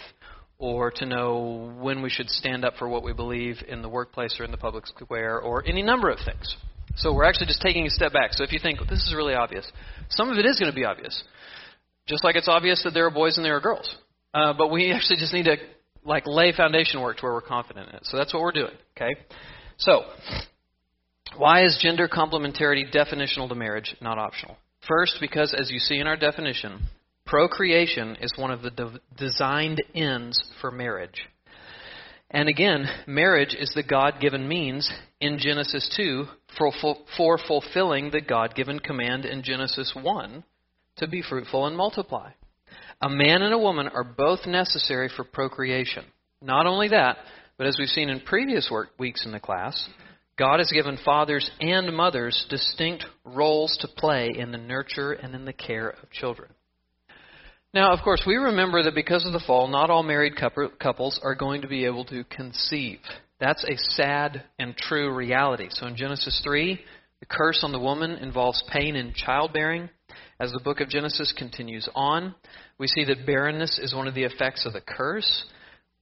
or 0.58 0.90
to 0.90 1.06
know 1.06 1.72
when 1.80 2.02
we 2.02 2.10
should 2.10 2.28
stand 2.28 2.64
up 2.64 2.74
for 2.78 2.88
what 2.88 3.04
we 3.04 3.12
believe 3.12 3.56
in 3.68 3.80
the 3.80 3.88
workplace 3.88 4.36
or 4.40 4.44
in 4.44 4.50
the 4.50 4.56
public 4.56 4.86
square 4.86 5.38
or 5.38 5.64
any 5.66 5.82
number 5.82 6.10
of 6.10 6.18
things. 6.24 6.56
So 6.96 7.14
we're 7.14 7.24
actually 7.24 7.46
just 7.46 7.62
taking 7.62 7.86
a 7.86 7.90
step 7.90 8.12
back. 8.12 8.32
So 8.32 8.42
if 8.42 8.52
you 8.52 8.58
think 8.58 8.80
this 8.80 8.98
is 9.06 9.14
really 9.16 9.34
obvious, 9.34 9.70
some 10.10 10.30
of 10.30 10.38
it 10.38 10.44
is 10.44 10.58
going 10.58 10.70
to 10.70 10.76
be 10.76 10.84
obvious. 10.84 11.22
Just 12.06 12.24
like 12.24 12.34
it's 12.34 12.48
obvious 12.48 12.82
that 12.84 12.92
there 12.92 13.06
are 13.06 13.10
boys 13.10 13.36
and 13.36 13.44
there 13.44 13.56
are 13.56 13.60
girls. 13.60 13.96
Uh, 14.34 14.52
but 14.52 14.70
we 14.70 14.92
actually 14.94 15.18
just 15.18 15.32
need 15.32 15.44
to 15.44 15.56
like 16.04 16.26
lay 16.26 16.52
foundation 16.52 17.00
work 17.00 17.18
to 17.18 17.22
where 17.22 17.34
we're 17.34 17.40
confident 17.40 17.88
in 17.88 17.94
it. 17.94 18.00
So 18.04 18.16
that's 18.16 18.34
what 18.34 18.42
we're 18.42 18.52
doing. 18.52 18.74
Okay. 18.96 19.14
So 19.76 20.02
why 21.36 21.64
is 21.64 21.78
gender 21.82 22.08
complementarity 22.08 22.92
definitional 22.92 23.48
to 23.48 23.54
marriage, 23.54 23.94
not 24.00 24.18
optional? 24.18 24.56
First, 24.86 25.18
because 25.20 25.54
as 25.58 25.70
you 25.70 25.78
see 25.78 25.98
in 25.98 26.06
our 26.06 26.16
definition, 26.16 26.80
procreation 27.26 28.16
is 28.20 28.32
one 28.36 28.50
of 28.50 28.62
the 28.62 28.70
de- 28.70 29.00
designed 29.16 29.82
ends 29.94 30.42
for 30.60 30.70
marriage. 30.70 31.26
And 32.30 32.48
again, 32.48 32.86
marriage 33.06 33.56
is 33.58 33.72
the 33.74 33.82
God 33.82 34.14
given 34.20 34.48
means 34.48 34.90
in 35.20 35.38
Genesis 35.38 35.92
2 35.96 36.26
for, 36.56 36.70
for 37.16 37.38
fulfilling 37.38 38.10
the 38.10 38.20
God 38.20 38.54
given 38.54 38.78
command 38.78 39.24
in 39.24 39.42
Genesis 39.42 39.94
1 40.00 40.44
to 40.96 41.08
be 41.08 41.22
fruitful 41.22 41.66
and 41.66 41.76
multiply. 41.76 42.30
A 43.00 43.08
man 43.08 43.42
and 43.42 43.54
a 43.54 43.58
woman 43.58 43.88
are 43.88 44.04
both 44.04 44.46
necessary 44.46 45.08
for 45.14 45.24
procreation. 45.24 46.04
Not 46.42 46.66
only 46.66 46.88
that, 46.88 47.16
but 47.56 47.66
as 47.66 47.76
we've 47.78 47.88
seen 47.88 48.10
in 48.10 48.20
previous 48.20 48.68
work, 48.70 48.90
weeks 48.98 49.24
in 49.24 49.32
the 49.32 49.40
class, 49.40 49.88
God 50.38 50.60
has 50.60 50.70
given 50.72 50.98
fathers 51.04 51.50
and 51.60 51.94
mothers 51.96 52.46
distinct 52.48 53.04
roles 53.24 53.76
to 53.80 53.88
play 53.88 54.30
in 54.36 54.52
the 54.52 54.58
nurture 54.58 55.12
and 55.12 55.34
in 55.34 55.44
the 55.44 55.52
care 55.52 55.90
of 55.90 56.10
children. 56.10 56.50
Now, 57.74 57.92
of 57.92 58.02
course, 58.02 58.22
we 58.26 58.36
remember 58.36 58.82
that 58.82 58.94
because 58.94 59.26
of 59.26 59.32
the 59.32 59.42
fall, 59.46 59.68
not 59.68 59.90
all 59.90 60.02
married 60.02 60.34
couples 60.36 61.20
are 61.22 61.34
going 61.34 61.62
to 61.62 61.68
be 61.68 61.84
able 61.84 62.04
to 62.06 62.24
conceive. 62.24 63.00
That's 63.40 63.64
a 63.64 63.76
sad 63.76 64.44
and 64.58 64.76
true 64.76 65.12
reality. 65.14 65.66
So 65.70 65.86
in 65.86 65.96
Genesis 65.96 66.40
3, 66.44 66.80
the 67.20 67.26
curse 67.26 67.60
on 67.62 67.72
the 67.72 67.78
woman 67.78 68.12
involves 68.12 68.62
pain 68.72 68.96
in 68.96 69.12
childbearing. 69.12 69.90
As 70.40 70.52
the 70.52 70.60
book 70.60 70.80
of 70.80 70.88
Genesis 70.88 71.34
continues 71.36 71.88
on, 71.94 72.34
we 72.78 72.86
see 72.86 73.04
that 73.04 73.26
barrenness 73.26 73.78
is 73.82 73.94
one 73.94 74.06
of 74.06 74.14
the 74.14 74.24
effects 74.24 74.64
of 74.64 74.72
the 74.72 74.80
curse. 74.80 75.44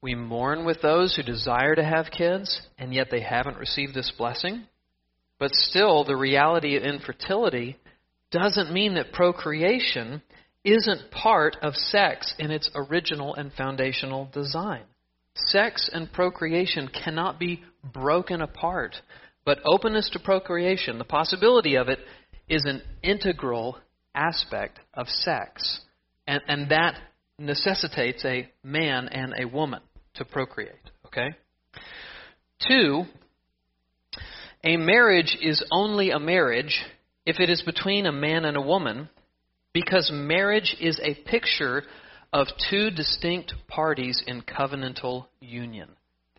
We 0.02 0.14
mourn 0.14 0.64
with 0.64 0.82
those 0.82 1.16
who 1.16 1.22
desire 1.22 1.74
to 1.74 1.84
have 1.84 2.10
kids, 2.10 2.60
and 2.78 2.92
yet 2.92 3.08
they 3.10 3.20
haven't 3.20 3.58
received 3.58 3.94
this 3.94 4.12
blessing. 4.16 4.64
But 5.38 5.54
still, 5.54 6.04
the 6.04 6.16
reality 6.16 6.76
of 6.76 6.82
infertility 6.82 7.76
doesn't 8.30 8.72
mean 8.72 8.94
that 8.94 9.12
procreation 9.12 10.22
isn't 10.64 11.10
part 11.10 11.56
of 11.62 11.74
sex 11.74 12.34
in 12.38 12.50
its 12.50 12.70
original 12.74 13.34
and 13.34 13.52
foundational 13.52 14.28
design. 14.32 14.82
Sex 15.34 15.88
and 15.92 16.12
procreation 16.12 16.88
cannot 16.88 17.38
be 17.38 17.62
broken 17.84 18.40
apart, 18.40 18.96
but 19.44 19.60
openness 19.64 20.10
to 20.10 20.18
procreation, 20.18 20.98
the 20.98 21.04
possibility 21.04 21.76
of 21.76 21.88
it, 21.88 22.00
is 22.48 22.64
an 22.64 22.82
integral 23.02 23.78
aspect 24.14 24.80
of 24.94 25.08
sex. 25.08 25.80
And, 26.26 26.40
and 26.48 26.70
that 26.70 26.98
necessitates 27.38 28.24
a 28.24 28.48
man 28.62 29.08
and 29.08 29.34
a 29.38 29.46
woman 29.46 29.80
to 30.14 30.24
procreate. 30.24 30.74
Okay? 31.06 31.34
Two, 32.66 33.04
a 34.64 34.76
marriage 34.76 35.36
is 35.40 35.62
only 35.70 36.10
a 36.10 36.18
marriage 36.18 36.84
if 37.24 37.40
it 37.40 37.50
is 37.50 37.62
between 37.62 38.06
a 38.06 38.12
man 38.12 38.44
and 38.44 38.56
a 38.56 38.62
woman 38.62 39.08
because 39.72 40.10
marriage 40.12 40.74
is 40.80 40.98
a 41.02 41.14
picture 41.28 41.82
of 42.32 42.46
two 42.70 42.90
distinct 42.90 43.54
parties 43.68 44.22
in 44.26 44.42
covenantal 44.42 45.26
union. 45.40 45.88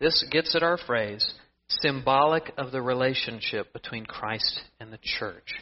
This 0.00 0.24
gets 0.30 0.54
at 0.54 0.62
our 0.62 0.78
phrase, 0.78 1.34
symbolic 1.68 2.52
of 2.56 2.72
the 2.72 2.82
relationship 2.82 3.72
between 3.72 4.06
Christ 4.06 4.60
and 4.80 4.92
the 4.92 4.98
church. 5.02 5.54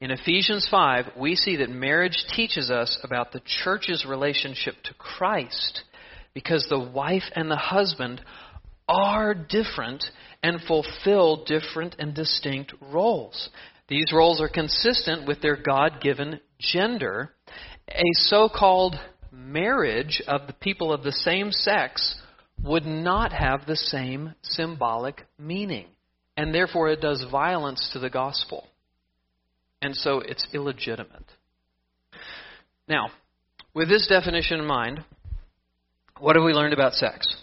In 0.00 0.10
Ephesians 0.10 0.66
5, 0.70 1.12
we 1.16 1.36
see 1.36 1.56
that 1.56 1.70
marriage 1.70 2.24
teaches 2.34 2.68
us 2.68 2.98
about 3.04 3.32
the 3.32 3.42
church's 3.62 4.04
relationship 4.04 4.74
to 4.84 4.94
Christ 4.94 5.82
because 6.34 6.66
the 6.68 6.80
wife 6.80 7.22
and 7.36 7.48
the 7.48 7.56
husband 7.56 8.20
are 8.88 9.34
different 9.34 10.04
and 10.42 10.60
fulfill 10.62 11.44
different 11.44 11.94
and 11.98 12.12
distinct 12.12 12.74
roles. 12.92 13.48
These 13.88 14.12
roles 14.12 14.40
are 14.40 14.48
consistent 14.48 15.28
with 15.28 15.40
their 15.40 15.56
God 15.56 16.00
given 16.00 16.40
gender. 16.58 17.30
A 17.88 18.02
so 18.14 18.48
called 18.48 18.96
marriage 19.30 20.20
of 20.26 20.48
the 20.48 20.54
people 20.54 20.92
of 20.92 21.04
the 21.04 21.12
same 21.12 21.52
sex 21.52 22.16
would 22.62 22.84
not 22.84 23.32
have 23.32 23.66
the 23.66 23.76
same 23.76 24.34
symbolic 24.42 25.24
meaning, 25.38 25.86
and 26.36 26.52
therefore 26.52 26.88
it 26.88 27.00
does 27.00 27.24
violence 27.30 27.90
to 27.92 28.00
the 28.00 28.10
gospel 28.10 28.66
and 29.84 29.94
so 29.94 30.20
it's 30.20 30.46
illegitimate. 30.54 31.30
Now, 32.88 33.10
with 33.74 33.86
this 33.86 34.06
definition 34.08 34.60
in 34.60 34.66
mind, 34.66 35.04
what 36.18 36.36
have 36.36 36.44
we 36.44 36.54
learned 36.54 36.72
about 36.72 36.94
sex? 36.94 37.36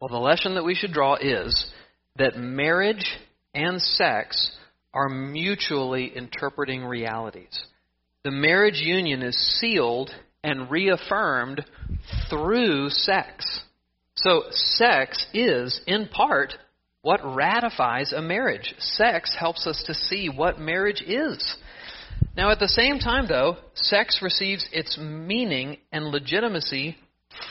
Well, 0.00 0.08
the 0.08 0.16
lesson 0.16 0.54
that 0.54 0.64
we 0.64 0.76
should 0.76 0.92
draw 0.92 1.16
is 1.16 1.72
that 2.18 2.36
marriage 2.36 3.04
and 3.52 3.82
sex 3.82 4.52
are 4.94 5.08
mutually 5.08 6.16
interpreting 6.16 6.84
realities. 6.84 7.60
The 8.22 8.30
marriage 8.30 8.80
union 8.80 9.22
is 9.22 9.58
sealed 9.58 10.10
and 10.44 10.70
reaffirmed 10.70 11.64
through 12.30 12.90
sex. 12.90 13.60
So, 14.14 14.44
sex 14.50 15.26
is, 15.34 15.80
in 15.88 16.06
part, 16.06 16.54
what 17.00 17.20
ratifies 17.24 18.12
a 18.12 18.22
marriage. 18.22 18.72
Sex 18.78 19.34
helps 19.36 19.66
us 19.66 19.82
to 19.86 19.94
see 19.94 20.28
what 20.28 20.60
marriage 20.60 21.02
is. 21.04 21.56
Now, 22.36 22.50
at 22.50 22.58
the 22.58 22.68
same 22.68 22.98
time, 22.98 23.26
though, 23.28 23.56
sex 23.74 24.20
receives 24.22 24.66
its 24.72 24.98
meaning 24.98 25.78
and 25.92 26.06
legitimacy 26.06 26.96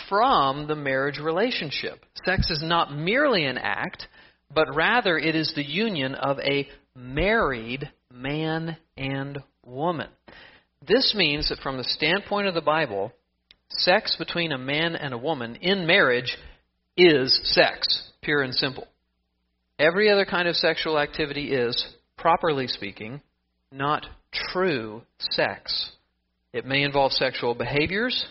from 0.09 0.67
the 0.67 0.75
marriage 0.75 1.19
relationship. 1.19 2.03
Sex 2.25 2.49
is 2.49 2.63
not 2.63 2.91
merely 2.91 3.45
an 3.45 3.57
act, 3.57 4.07
but 4.53 4.75
rather 4.75 5.17
it 5.17 5.35
is 5.35 5.53
the 5.55 5.65
union 5.65 6.15
of 6.15 6.39
a 6.39 6.67
married 6.95 7.89
man 8.11 8.77
and 8.97 9.39
woman. 9.65 10.09
This 10.87 11.13
means 11.15 11.49
that 11.49 11.59
from 11.59 11.77
the 11.77 11.83
standpoint 11.83 12.47
of 12.47 12.55
the 12.55 12.61
Bible, 12.61 13.11
sex 13.69 14.15
between 14.17 14.51
a 14.51 14.57
man 14.57 14.95
and 14.95 15.13
a 15.13 15.17
woman 15.17 15.57
in 15.57 15.85
marriage 15.85 16.37
is 16.97 17.39
sex, 17.53 18.11
pure 18.21 18.41
and 18.41 18.53
simple. 18.53 18.87
Every 19.77 20.11
other 20.11 20.25
kind 20.25 20.47
of 20.47 20.55
sexual 20.55 20.99
activity 20.99 21.53
is, 21.53 21.85
properly 22.17 22.67
speaking, 22.67 23.21
not 23.71 24.05
true 24.33 25.03
sex. 25.19 25.91
It 26.53 26.65
may 26.65 26.83
involve 26.83 27.11
sexual 27.13 27.55
behaviors, 27.55 28.25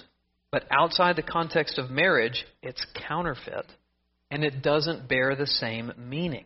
but 0.50 0.64
outside 0.70 1.16
the 1.16 1.22
context 1.22 1.78
of 1.78 1.90
marriage, 1.90 2.44
it's 2.62 2.84
counterfeit 3.08 3.66
and 4.30 4.44
it 4.44 4.62
doesn't 4.62 5.08
bear 5.08 5.34
the 5.34 5.46
same 5.46 5.92
meaning. 5.98 6.44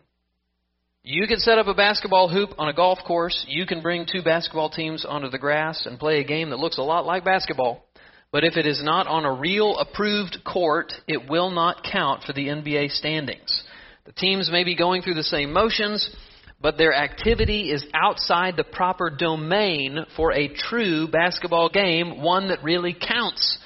You 1.03 1.27
can 1.27 1.39
set 1.39 1.59
up 1.59 1.67
a 1.67 1.75
basketball 1.75 2.31
hoop 2.31 2.51
on 2.57 2.69
a 2.69 2.73
golf 2.73 2.99
course. 3.07 3.45
You 3.47 3.67
can 3.67 3.83
bring 3.83 4.07
two 4.11 4.23
basketball 4.23 4.71
teams 4.71 5.05
onto 5.05 5.29
the 5.29 5.39
grass 5.39 5.85
and 5.85 5.99
play 5.99 6.21
a 6.21 6.25
game 6.25 6.49
that 6.51 6.59
looks 6.59 6.79
a 6.79 6.83
lot 6.83 7.05
like 7.05 7.25
basketball. 7.25 7.85
But 8.33 8.43
if 8.43 8.57
it 8.57 8.67
is 8.67 8.83
not 8.83 9.07
on 9.07 9.27
a 9.27 9.33
real 9.33 9.77
approved 9.77 10.39
court, 10.45 10.93
it 11.07 11.29
will 11.29 11.51
not 11.51 11.85
count 11.85 12.25
for 12.25 12.33
the 12.33 12.47
NBA 12.47 12.91
standings. 12.93 13.63
The 14.07 14.13
teams 14.13 14.51
may 14.51 14.65
be 14.65 14.75
going 14.75 15.03
through 15.03 15.15
the 15.15 15.23
same 15.23 15.53
motions, 15.53 16.09
but 16.65 16.79
their 16.79 16.95
activity 16.95 17.71
is 17.71 17.85
outside 17.93 18.57
the 18.57 18.65
proper 18.65 19.11
domain 19.11 19.99
for 20.17 20.33
a 20.33 20.49
true 20.49 21.07
basketball 21.07 21.69
game, 21.69 22.23
one 22.23 22.49
that 22.49 22.65
really 22.65 22.95
counts. 22.95 23.59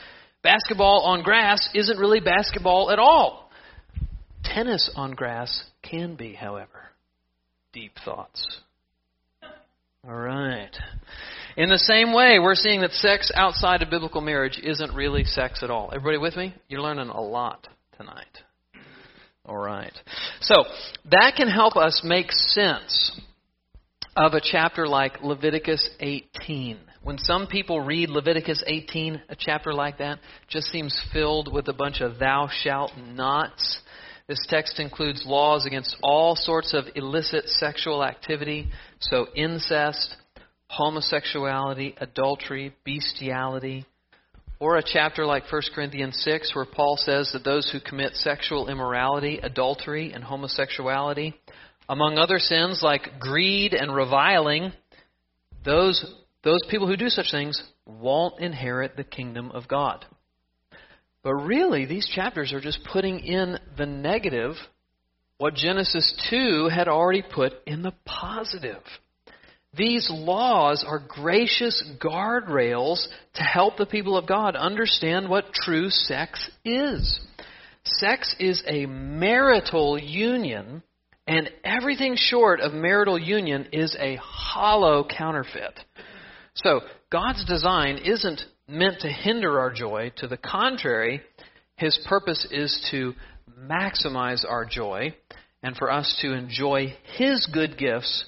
Basketball 0.42 1.02
on 1.02 1.22
grass 1.22 1.68
isn't 1.74 1.96
really 1.96 2.18
basketball 2.18 2.90
at 2.90 2.98
all. 2.98 3.52
Tennis 4.42 4.90
on 4.96 5.12
grass 5.12 5.62
can 5.80 6.16
be, 6.16 6.34
however. 6.34 6.88
Deep 7.72 7.92
thoughts. 8.04 8.44
All 10.04 10.16
right. 10.16 10.76
In 11.56 11.68
the 11.68 11.78
same 11.78 12.12
way, 12.12 12.40
we're 12.40 12.56
seeing 12.56 12.80
that 12.80 12.90
sex 12.90 13.30
outside 13.32 13.80
of 13.82 13.90
biblical 13.90 14.22
marriage 14.22 14.58
isn't 14.60 14.92
really 14.92 15.22
sex 15.22 15.62
at 15.62 15.70
all. 15.70 15.92
Everybody 15.94 16.18
with 16.18 16.34
me? 16.34 16.52
You're 16.68 16.82
learning 16.82 17.10
a 17.10 17.20
lot 17.20 17.68
tonight. 17.96 18.42
All 19.48 19.56
right. 19.56 19.92
So, 20.42 20.64
that 21.10 21.32
can 21.36 21.48
help 21.48 21.76
us 21.76 22.02
make 22.04 22.30
sense 22.30 23.18
of 24.14 24.34
a 24.34 24.42
chapter 24.42 24.86
like 24.86 25.22
Leviticus 25.22 25.88
18. 26.00 26.78
When 27.02 27.16
some 27.16 27.46
people 27.46 27.80
read 27.80 28.10
Leviticus 28.10 28.62
18, 28.66 29.22
a 29.30 29.36
chapter 29.38 29.72
like 29.72 29.98
that 29.98 30.18
just 30.48 30.66
seems 30.66 31.00
filled 31.14 31.50
with 31.50 31.66
a 31.68 31.72
bunch 31.72 32.02
of 32.02 32.18
thou 32.18 32.50
shalt 32.62 32.92
nots. 32.98 33.80
This 34.26 34.44
text 34.48 34.78
includes 34.78 35.24
laws 35.24 35.64
against 35.64 35.96
all 36.02 36.36
sorts 36.36 36.74
of 36.74 36.84
illicit 36.94 37.48
sexual 37.48 38.04
activity, 38.04 38.68
so 39.00 39.28
incest, 39.34 40.14
homosexuality, 40.68 41.94
adultery, 41.98 42.74
bestiality, 42.84 43.86
or 44.60 44.76
a 44.76 44.82
chapter 44.84 45.24
like 45.24 45.50
1 45.50 45.62
Corinthians 45.74 46.20
6 46.24 46.54
where 46.54 46.64
Paul 46.64 46.96
says 46.96 47.30
that 47.32 47.44
those 47.44 47.70
who 47.70 47.80
commit 47.80 48.14
sexual 48.14 48.68
immorality, 48.68 49.38
adultery, 49.42 50.12
and 50.12 50.24
homosexuality, 50.24 51.34
among 51.88 52.18
other 52.18 52.38
sins 52.38 52.80
like 52.82 53.18
greed 53.20 53.72
and 53.72 53.94
reviling, 53.94 54.72
those, 55.64 56.04
those 56.42 56.62
people 56.70 56.86
who 56.86 56.96
do 56.96 57.08
such 57.08 57.30
things 57.30 57.62
won't 57.86 58.40
inherit 58.40 58.96
the 58.96 59.04
kingdom 59.04 59.50
of 59.52 59.68
God. 59.68 60.04
But 61.22 61.34
really, 61.34 61.84
these 61.84 62.08
chapters 62.14 62.52
are 62.52 62.60
just 62.60 62.80
putting 62.92 63.20
in 63.20 63.58
the 63.76 63.86
negative 63.86 64.54
what 65.38 65.54
Genesis 65.54 66.12
2 66.30 66.68
had 66.68 66.88
already 66.88 67.22
put 67.22 67.52
in 67.66 67.82
the 67.82 67.94
positive. 68.04 68.82
These 69.74 70.08
laws 70.10 70.84
are 70.86 70.98
gracious 71.06 71.84
guardrails 72.00 73.06
to 73.34 73.42
help 73.42 73.76
the 73.76 73.86
people 73.86 74.16
of 74.16 74.26
God 74.26 74.56
understand 74.56 75.28
what 75.28 75.52
true 75.52 75.90
sex 75.90 76.50
is. 76.64 77.20
Sex 77.84 78.34
is 78.38 78.62
a 78.66 78.86
marital 78.86 79.98
union, 79.98 80.82
and 81.26 81.50
everything 81.64 82.16
short 82.16 82.60
of 82.60 82.72
marital 82.72 83.18
union 83.18 83.68
is 83.72 83.94
a 84.00 84.16
hollow 84.16 85.06
counterfeit. 85.06 85.78
So, 86.54 86.80
God's 87.10 87.44
design 87.44 87.98
isn't 87.98 88.40
meant 88.66 89.00
to 89.00 89.08
hinder 89.08 89.60
our 89.60 89.72
joy. 89.72 90.12
To 90.16 90.26
the 90.28 90.36
contrary, 90.36 91.22
His 91.76 91.98
purpose 92.08 92.46
is 92.50 92.86
to 92.90 93.14
maximize 93.58 94.44
our 94.48 94.64
joy 94.64 95.14
and 95.62 95.76
for 95.76 95.90
us 95.90 96.18
to 96.22 96.32
enjoy 96.32 96.96
His 97.16 97.46
good 97.52 97.78
gifts 97.78 98.24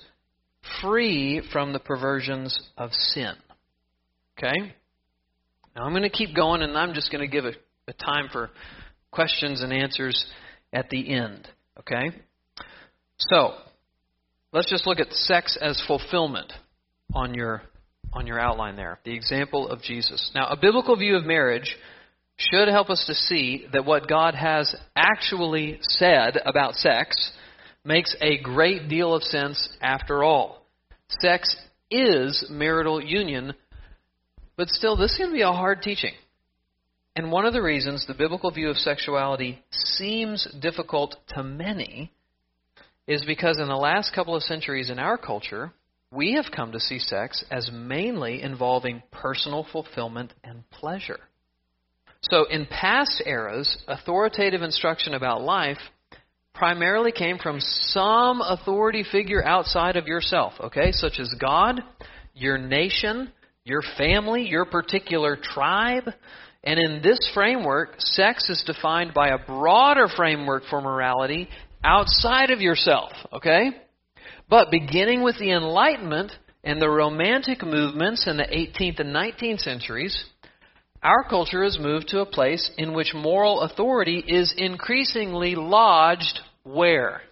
free 0.82 1.42
from 1.52 1.72
the 1.72 1.78
perversions 1.78 2.58
of 2.76 2.92
sin. 2.92 3.32
Okay? 4.38 4.74
Now 5.76 5.82
I'm 5.84 5.92
going 5.92 6.02
to 6.02 6.10
keep 6.10 6.34
going 6.34 6.62
and 6.62 6.76
I'm 6.76 6.94
just 6.94 7.12
going 7.12 7.22
to 7.22 7.30
give 7.30 7.44
a, 7.44 7.52
a 7.88 7.92
time 7.92 8.28
for 8.32 8.50
questions 9.10 9.62
and 9.62 9.72
answers 9.72 10.24
at 10.72 10.90
the 10.90 11.12
end. 11.12 11.48
Okay? 11.78 12.10
So, 13.18 13.54
let's 14.52 14.70
just 14.70 14.86
look 14.86 14.98
at 14.98 15.12
sex 15.12 15.58
as 15.60 15.82
fulfillment 15.86 16.52
on 17.14 17.34
your 17.34 17.62
on 18.12 18.26
your 18.26 18.40
outline 18.40 18.76
there. 18.76 18.98
The 19.04 19.14
example 19.14 19.68
of 19.68 19.82
Jesus. 19.82 20.30
Now, 20.34 20.48
a 20.48 20.56
biblical 20.56 20.96
view 20.96 21.16
of 21.16 21.24
marriage 21.24 21.76
should 22.36 22.68
help 22.68 22.90
us 22.90 23.04
to 23.06 23.14
see 23.14 23.66
that 23.72 23.84
what 23.84 24.08
God 24.08 24.34
has 24.34 24.74
actually 24.96 25.78
said 25.82 26.38
about 26.44 26.74
sex 26.74 27.30
makes 27.84 28.16
a 28.20 28.38
great 28.38 28.88
deal 28.88 29.14
of 29.14 29.22
sense 29.22 29.68
after 29.80 30.24
all. 30.24 30.59
Sex 31.18 31.56
is 31.90 32.46
marital 32.48 33.02
union, 33.02 33.54
but 34.56 34.68
still, 34.68 34.96
this 34.96 35.16
can 35.16 35.32
be 35.32 35.42
a 35.42 35.50
hard 35.50 35.82
teaching. 35.82 36.12
And 37.16 37.32
one 37.32 37.44
of 37.44 37.52
the 37.52 37.62
reasons 37.62 38.06
the 38.06 38.14
biblical 38.14 38.50
view 38.50 38.70
of 38.70 38.76
sexuality 38.76 39.62
seems 39.70 40.46
difficult 40.60 41.16
to 41.30 41.42
many 41.42 42.12
is 43.06 43.24
because 43.24 43.58
in 43.58 43.66
the 43.66 43.74
last 43.74 44.14
couple 44.14 44.36
of 44.36 44.42
centuries 44.44 44.90
in 44.90 45.00
our 45.00 45.18
culture, 45.18 45.72
we 46.12 46.34
have 46.34 46.52
come 46.54 46.72
to 46.72 46.80
see 46.80 46.98
sex 46.98 47.44
as 47.50 47.70
mainly 47.72 48.42
involving 48.42 49.02
personal 49.10 49.66
fulfillment 49.72 50.32
and 50.44 50.68
pleasure. 50.70 51.18
So, 52.22 52.44
in 52.44 52.66
past 52.66 53.22
eras, 53.24 53.78
authoritative 53.88 54.62
instruction 54.62 55.14
about 55.14 55.42
life 55.42 55.78
primarily 56.54 57.12
came 57.12 57.38
from 57.38 57.58
some 57.60 58.40
authority 58.40 59.04
figure 59.10 59.44
outside 59.44 59.96
of 59.96 60.06
yourself, 60.06 60.52
okay, 60.60 60.92
such 60.92 61.18
as 61.18 61.34
God, 61.40 61.80
your 62.34 62.58
nation, 62.58 63.32
your 63.64 63.82
family, 63.96 64.46
your 64.46 64.64
particular 64.64 65.36
tribe. 65.40 66.10
And 66.62 66.78
in 66.78 67.00
this 67.02 67.30
framework, 67.32 67.94
sex 67.98 68.50
is 68.50 68.62
defined 68.66 69.14
by 69.14 69.28
a 69.28 69.38
broader 69.38 70.08
framework 70.14 70.64
for 70.68 70.80
morality 70.80 71.48
outside 71.82 72.50
of 72.50 72.60
yourself, 72.60 73.12
okay? 73.32 73.70
But 74.48 74.70
beginning 74.70 75.22
with 75.22 75.38
the 75.38 75.52
Enlightenment 75.52 76.32
and 76.62 76.80
the 76.80 76.90
Romantic 76.90 77.64
movements 77.64 78.26
in 78.26 78.36
the 78.36 78.44
18th 78.44 79.00
and 79.00 79.14
19th 79.14 79.60
centuries, 79.60 80.24
our 81.02 81.24
culture 81.24 81.64
has 81.64 81.78
moved 81.78 82.08
to 82.08 82.20
a 82.20 82.26
place 82.26 82.70
in 82.76 82.92
which 82.92 83.14
moral 83.14 83.62
authority 83.62 84.22
is 84.26 84.54
increasingly 84.56 85.54
lodged 85.54 86.40
where? 86.62 87.22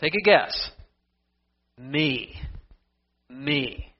Take 0.00 0.14
a 0.14 0.24
guess. 0.24 0.70
Me. 1.78 2.34
Me. 3.28 3.92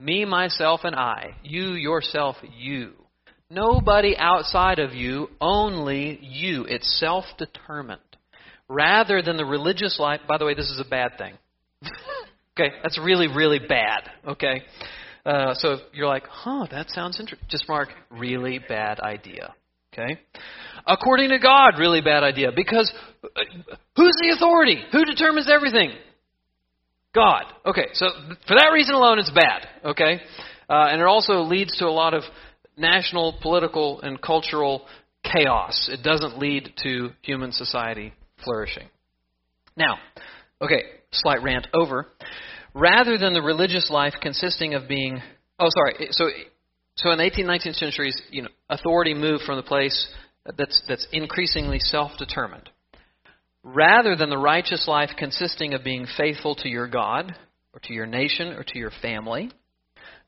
Me, 0.00 0.24
myself, 0.24 0.80
and 0.84 0.94
I. 0.94 1.34
You, 1.42 1.72
yourself, 1.72 2.36
you. 2.56 2.92
Nobody 3.50 4.16
outside 4.16 4.78
of 4.78 4.92
you, 4.92 5.28
only 5.40 6.18
you. 6.22 6.66
It's 6.66 7.00
self 7.00 7.24
determined. 7.38 8.00
Rather 8.68 9.22
than 9.22 9.36
the 9.36 9.44
religious 9.44 9.98
life, 9.98 10.20
by 10.28 10.38
the 10.38 10.44
way, 10.44 10.54
this 10.54 10.70
is 10.70 10.78
a 10.78 10.88
bad 10.88 11.12
thing. 11.16 11.34
okay, 12.52 12.74
that's 12.82 12.98
really, 12.98 13.26
really 13.26 13.58
bad. 13.58 14.10
Okay? 14.26 14.62
Uh, 15.24 15.54
so 15.54 15.72
if 15.72 15.80
you're 15.92 16.06
like, 16.06 16.24
huh, 16.28 16.66
that 16.70 16.90
sounds 16.90 17.20
interesting, 17.20 17.46
just 17.50 17.68
mark 17.68 17.88
really 18.10 18.58
bad 18.58 19.00
idea. 19.00 19.54
Okay? 19.92 20.20
According 20.86 21.30
to 21.30 21.38
God, 21.38 21.78
really 21.78 22.00
bad 22.00 22.22
idea. 22.22 22.50
Because 22.54 22.92
uh, 23.24 23.28
who's 23.96 24.16
the 24.20 24.34
authority? 24.36 24.82
Who 24.92 25.04
determines 25.04 25.50
everything? 25.52 25.92
God. 27.14 27.44
Okay, 27.66 27.86
so 27.94 28.06
for 28.46 28.56
that 28.56 28.70
reason 28.72 28.94
alone, 28.94 29.18
it's 29.18 29.30
bad. 29.30 29.66
Okay? 29.84 30.20
Uh, 30.68 30.88
and 30.90 31.00
it 31.00 31.06
also 31.06 31.42
leads 31.42 31.76
to 31.78 31.86
a 31.86 31.90
lot 31.90 32.14
of 32.14 32.22
national, 32.76 33.38
political, 33.42 34.00
and 34.02 34.20
cultural 34.20 34.86
chaos. 35.24 35.88
It 35.92 36.02
doesn't 36.02 36.38
lead 36.38 36.72
to 36.84 37.10
human 37.22 37.52
society 37.52 38.12
flourishing. 38.44 38.88
Now, 39.76 39.98
okay, 40.60 40.82
slight 41.10 41.42
rant 41.42 41.66
over. 41.74 42.06
Rather 42.78 43.18
than 43.18 43.32
the 43.32 43.42
religious 43.42 43.90
life 43.90 44.14
consisting 44.22 44.74
of 44.74 44.88
being, 44.88 45.20
oh, 45.58 45.68
sorry, 45.70 46.08
so 46.12 46.28
so 46.98 47.12
in 47.12 47.18
the 47.18 47.24
18th, 47.24 47.44
19th 47.44 47.74
centuries, 47.76 48.20
you 48.30 48.42
know, 48.42 48.48
authority 48.68 49.14
moved 49.14 49.44
from 49.44 49.56
the 49.56 49.62
place 49.62 50.08
that's, 50.56 50.82
that's 50.88 51.06
increasingly 51.12 51.78
self-determined. 51.78 52.68
Rather 53.62 54.16
than 54.16 54.30
the 54.30 54.38
righteous 54.38 54.88
life 54.88 55.10
consisting 55.16 55.74
of 55.74 55.84
being 55.84 56.06
faithful 56.16 56.56
to 56.56 56.68
your 56.68 56.88
God, 56.88 57.34
or 57.72 57.80
to 57.84 57.92
your 57.92 58.06
nation, 58.06 58.48
or 58.48 58.64
to 58.64 58.78
your 58.78 58.90
family, 59.00 59.50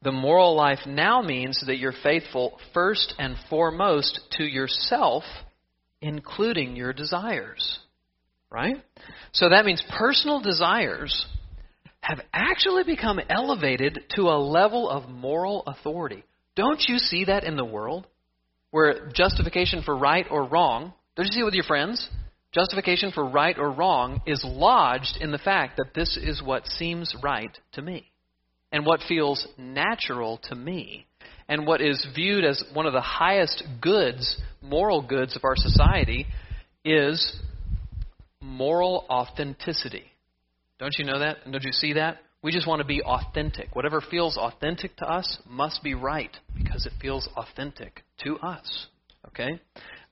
the 0.02 0.12
moral 0.12 0.54
life 0.54 0.78
now 0.86 1.22
means 1.22 1.62
that 1.66 1.78
you're 1.78 1.94
faithful 2.04 2.58
first 2.72 3.14
and 3.18 3.34
foremost 3.48 4.20
to 4.32 4.44
yourself, 4.44 5.24
including 6.00 6.76
your 6.76 6.92
desires. 6.92 7.80
Right? 8.48 8.76
So 9.32 9.48
that 9.48 9.64
means 9.64 9.82
personal 9.98 10.40
desires 10.40 11.26
have 12.11 12.20
actually 12.35 12.83
become 12.83 13.20
elevated 13.29 14.01
to 14.16 14.23
a 14.23 14.42
level 14.42 14.90
of 14.90 15.09
moral 15.09 15.62
authority. 15.68 16.25
Don't 16.57 16.83
you 16.88 16.99
see 16.99 17.27
that 17.27 17.44
in 17.44 17.57
the 17.57 17.64
world? 17.64 18.05
Where 18.73 19.09
justification 19.14 19.83
for 19.85 19.96
right 19.96 20.27
or 20.29 20.44
wrong, 20.44 20.92
don't 21.14 21.27
you 21.27 21.33
see 21.33 21.40
it 21.40 21.44
with 21.44 21.55
your 21.55 21.64
friends? 21.64 22.09
Justification 22.53 23.12
for 23.12 23.25
right 23.29 23.57
or 23.57 23.70
wrong 23.70 24.23
is 24.27 24.44
lodged 24.44 25.18
in 25.20 25.31
the 25.31 25.38
fact 25.38 25.77
that 25.77 25.94
this 25.94 26.16
is 26.16 26.42
what 26.42 26.66
seems 26.66 27.14
right 27.23 27.57
to 27.75 27.83
me, 27.83 28.11
and 28.73 28.85
what 28.85 29.01
feels 29.09 29.46
natural 29.57 30.40
to 30.49 30.57
me, 30.57 31.07
and 31.49 31.64
what 31.64 31.81
is 31.81 32.05
viewed 32.12 32.44
as 32.44 32.61
one 32.75 32.87
of 32.87 32.92
the 32.92 33.01
highest 33.01 33.62
goods, 33.81 34.37
moral 34.61 35.01
goods 35.01 35.37
of 35.37 35.44
our 35.44 35.55
society, 35.55 36.27
is 36.85 37.40
moral 38.42 39.07
authenticity. 39.09 40.07
Don't 40.80 40.98
you 40.98 41.04
know 41.04 41.18
that? 41.18 41.38
Don't 41.50 41.62
you 41.62 41.72
see 41.72 41.92
that? 41.92 42.18
We 42.42 42.52
just 42.52 42.66
want 42.66 42.80
to 42.80 42.86
be 42.86 43.02
authentic. 43.02 43.76
Whatever 43.76 44.00
feels 44.00 44.38
authentic 44.38 44.96
to 44.96 45.04
us 45.04 45.38
must 45.46 45.82
be 45.82 45.92
right 45.92 46.34
because 46.56 46.86
it 46.86 46.92
feels 47.00 47.28
authentic 47.36 48.02
to 48.24 48.38
us. 48.38 48.86
Okay? 49.28 49.60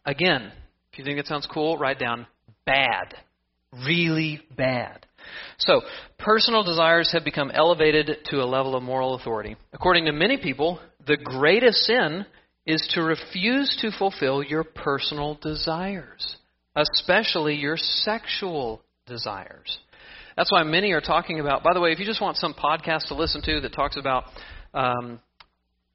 Again, 0.04 0.52
if 0.92 0.98
you 0.98 1.04
think 1.04 1.18
it 1.18 1.26
sounds 1.26 1.48
cool, 1.50 1.78
write 1.78 1.98
down 1.98 2.26
bad. 2.66 3.14
Really 3.86 4.42
bad. 4.56 5.06
So, 5.56 5.80
personal 6.18 6.64
desires 6.64 7.10
have 7.12 7.24
become 7.24 7.50
elevated 7.50 8.18
to 8.26 8.42
a 8.42 8.44
level 8.44 8.76
of 8.76 8.82
moral 8.82 9.14
authority. 9.14 9.56
According 9.72 10.04
to 10.04 10.12
many 10.12 10.36
people, 10.36 10.80
the 11.06 11.16
greatest 11.16 11.78
sin 11.78 12.26
is 12.66 12.86
to 12.94 13.02
refuse 13.02 13.74
to 13.80 13.90
fulfill 13.98 14.42
your 14.42 14.64
personal 14.64 15.38
desires, 15.40 16.36
especially 16.76 17.54
your 17.54 17.78
sexual 17.78 18.82
desires. 19.06 19.78
That's 20.38 20.52
why 20.52 20.62
many 20.62 20.92
are 20.92 21.00
talking 21.00 21.40
about, 21.40 21.64
by 21.64 21.74
the 21.74 21.80
way, 21.80 21.90
if 21.90 21.98
you 21.98 22.06
just 22.06 22.20
want 22.22 22.36
some 22.36 22.54
podcast 22.54 23.08
to 23.08 23.14
listen 23.14 23.42
to 23.42 23.60
that 23.62 23.72
talks 23.72 23.96
about 23.96 24.26
um, 24.72 25.18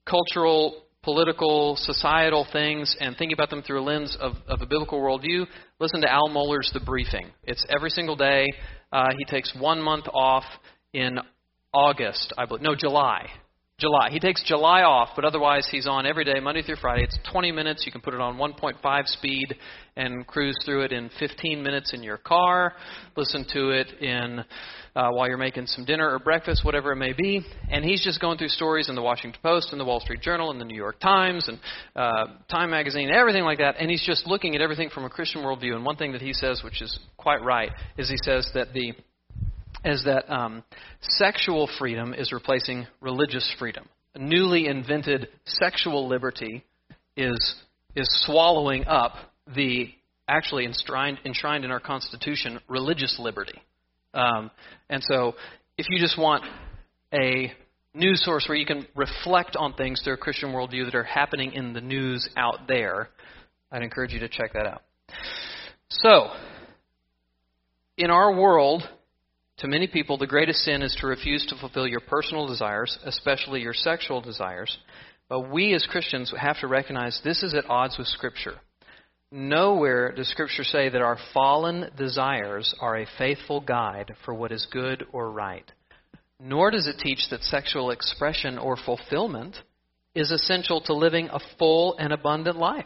cultural, 0.05 0.83
political, 1.01 1.77
societal 1.77 2.45
things 2.51 2.93
and 2.99 3.15
thinking 3.15 3.31
about 3.31 3.49
them 3.49 3.61
through 3.61 3.79
a 3.79 3.85
lens 3.85 4.17
of, 4.19 4.33
of 4.49 4.61
a 4.61 4.65
biblical 4.65 4.99
worldview, 4.99 5.45
listen 5.79 6.01
to 6.01 6.11
Al 6.11 6.27
Mohler's 6.27 6.69
The 6.73 6.81
Briefing. 6.81 7.31
It's 7.45 7.65
every 7.73 7.89
single 7.89 8.17
day. 8.17 8.45
Uh, 8.91 9.11
he 9.17 9.23
takes 9.23 9.55
one 9.57 9.81
month 9.81 10.07
off 10.13 10.43
in 10.91 11.19
August, 11.73 12.33
I 12.37 12.45
believe. 12.45 12.63
No, 12.63 12.75
July. 12.75 13.29
July. 13.83 14.11
He 14.11 14.19
takes 14.21 14.41
July 14.45 14.83
off, 14.83 15.09
but 15.13 15.25
otherwise 15.25 15.67
he's 15.69 15.87
on 15.87 16.05
every 16.05 16.23
day, 16.23 16.39
Monday 16.39 16.61
through 16.61 16.77
Friday. 16.77 17.03
It's 17.03 17.19
20 17.29 17.51
minutes. 17.51 17.83
You 17.85 17.91
can 17.91 17.99
put 17.99 18.13
it 18.13 18.21
on 18.21 18.37
1.5 18.37 19.07
speed 19.07 19.57
and 19.97 20.25
cruise 20.25 20.57
through 20.63 20.83
it 20.85 20.93
in 20.93 21.09
15 21.19 21.61
minutes 21.61 21.93
in 21.93 22.01
your 22.01 22.17
car. 22.17 22.75
Listen 23.17 23.45
to 23.51 23.71
it 23.71 23.87
in 24.01 24.39
uh, 24.95 25.09
while 25.09 25.27
you're 25.27 25.37
making 25.37 25.67
some 25.67 25.83
dinner 25.83 26.09
or 26.09 26.19
breakfast, 26.19 26.63
whatever 26.63 26.93
it 26.93 26.95
may 26.95 27.11
be. 27.11 27.41
And 27.69 27.83
he's 27.83 28.01
just 28.01 28.21
going 28.21 28.37
through 28.37 28.47
stories 28.47 28.87
in 28.87 28.95
the 28.95 29.01
Washington 29.01 29.41
Post 29.43 29.73
and 29.73 29.81
the 29.81 29.85
Wall 29.85 29.99
Street 29.99 30.21
Journal 30.21 30.49
and 30.49 30.61
the 30.61 30.65
New 30.65 30.77
York 30.77 31.01
Times 31.01 31.49
and 31.49 31.59
uh, 31.93 32.27
Time 32.49 32.69
Magazine, 32.69 33.09
everything 33.09 33.43
like 33.43 33.57
that. 33.57 33.75
And 33.79 33.91
he's 33.91 34.05
just 34.05 34.25
looking 34.25 34.55
at 34.55 34.61
everything 34.61 34.91
from 34.91 35.03
a 35.03 35.09
Christian 35.09 35.41
worldview. 35.41 35.75
And 35.75 35.83
one 35.83 35.97
thing 35.97 36.13
that 36.13 36.21
he 36.21 36.31
says, 36.31 36.61
which 36.63 36.81
is 36.81 36.99
quite 37.17 37.43
right, 37.43 37.71
is 37.97 38.09
he 38.09 38.15
says 38.23 38.49
that 38.53 38.71
the 38.73 38.93
is 39.83 40.03
that 40.05 40.31
um, 40.33 40.63
sexual 41.01 41.69
freedom 41.77 42.13
is 42.13 42.31
replacing 42.31 42.87
religious 43.01 43.53
freedom. 43.59 43.87
A 44.15 44.19
newly 44.19 44.67
invented 44.67 45.27
sexual 45.45 46.07
liberty 46.07 46.63
is 47.17 47.55
is 47.95 48.07
swallowing 48.25 48.85
up 48.87 49.13
the 49.55 49.89
actually 50.27 50.65
enshrined, 50.65 51.19
enshrined 51.25 51.65
in 51.65 51.71
our 51.71 51.79
Constitution 51.79 52.59
religious 52.67 53.17
liberty. 53.19 53.61
Um, 54.13 54.51
and 54.89 55.03
so, 55.03 55.33
if 55.77 55.87
you 55.89 55.99
just 55.99 56.17
want 56.17 56.43
a 57.13 57.51
news 57.93 58.23
source 58.23 58.45
where 58.47 58.57
you 58.57 58.65
can 58.65 58.87
reflect 58.95 59.55
on 59.55 59.73
things 59.73 60.01
through 60.03 60.13
a 60.13 60.17
Christian 60.17 60.49
worldview 60.49 60.85
that 60.85 60.95
are 60.95 61.03
happening 61.03 61.53
in 61.53 61.73
the 61.73 61.81
news 61.81 62.27
out 62.35 62.67
there, 62.67 63.09
I'd 63.71 63.83
encourage 63.83 64.13
you 64.13 64.19
to 64.19 64.29
check 64.29 64.53
that 64.53 64.65
out. 64.65 64.81
So, 65.89 66.29
in 67.97 68.09
our 68.09 68.33
world, 68.33 68.83
to 69.57 69.67
many 69.67 69.87
people, 69.87 70.17
the 70.17 70.27
greatest 70.27 70.59
sin 70.59 70.81
is 70.81 70.95
to 70.99 71.07
refuse 71.07 71.45
to 71.47 71.55
fulfill 71.55 71.87
your 71.87 71.99
personal 71.99 72.47
desires, 72.47 72.97
especially 73.05 73.61
your 73.61 73.73
sexual 73.73 74.21
desires. 74.21 74.77
But 75.29 75.51
we 75.51 75.73
as 75.73 75.85
Christians 75.85 76.33
have 76.37 76.59
to 76.59 76.67
recognize 76.67 77.19
this 77.23 77.43
is 77.43 77.53
at 77.53 77.69
odds 77.69 77.97
with 77.97 78.07
Scripture. 78.07 78.55
Nowhere 79.31 80.11
does 80.11 80.29
Scripture 80.29 80.63
say 80.63 80.89
that 80.89 81.01
our 81.01 81.17
fallen 81.33 81.89
desires 81.97 82.73
are 82.79 82.97
a 82.97 83.07
faithful 83.17 83.61
guide 83.61 84.13
for 84.25 84.33
what 84.33 84.51
is 84.51 84.67
good 84.71 85.05
or 85.11 85.31
right. 85.31 85.69
Nor 86.39 86.71
does 86.71 86.87
it 86.87 86.99
teach 86.99 87.29
that 87.29 87.41
sexual 87.43 87.91
expression 87.91 88.57
or 88.57 88.75
fulfillment 88.75 89.55
is 90.13 90.29
essential 90.29 90.81
to 90.81 90.93
living 90.93 91.29
a 91.29 91.39
full 91.57 91.95
and 91.97 92.11
abundant 92.13 92.57
life. 92.57 92.85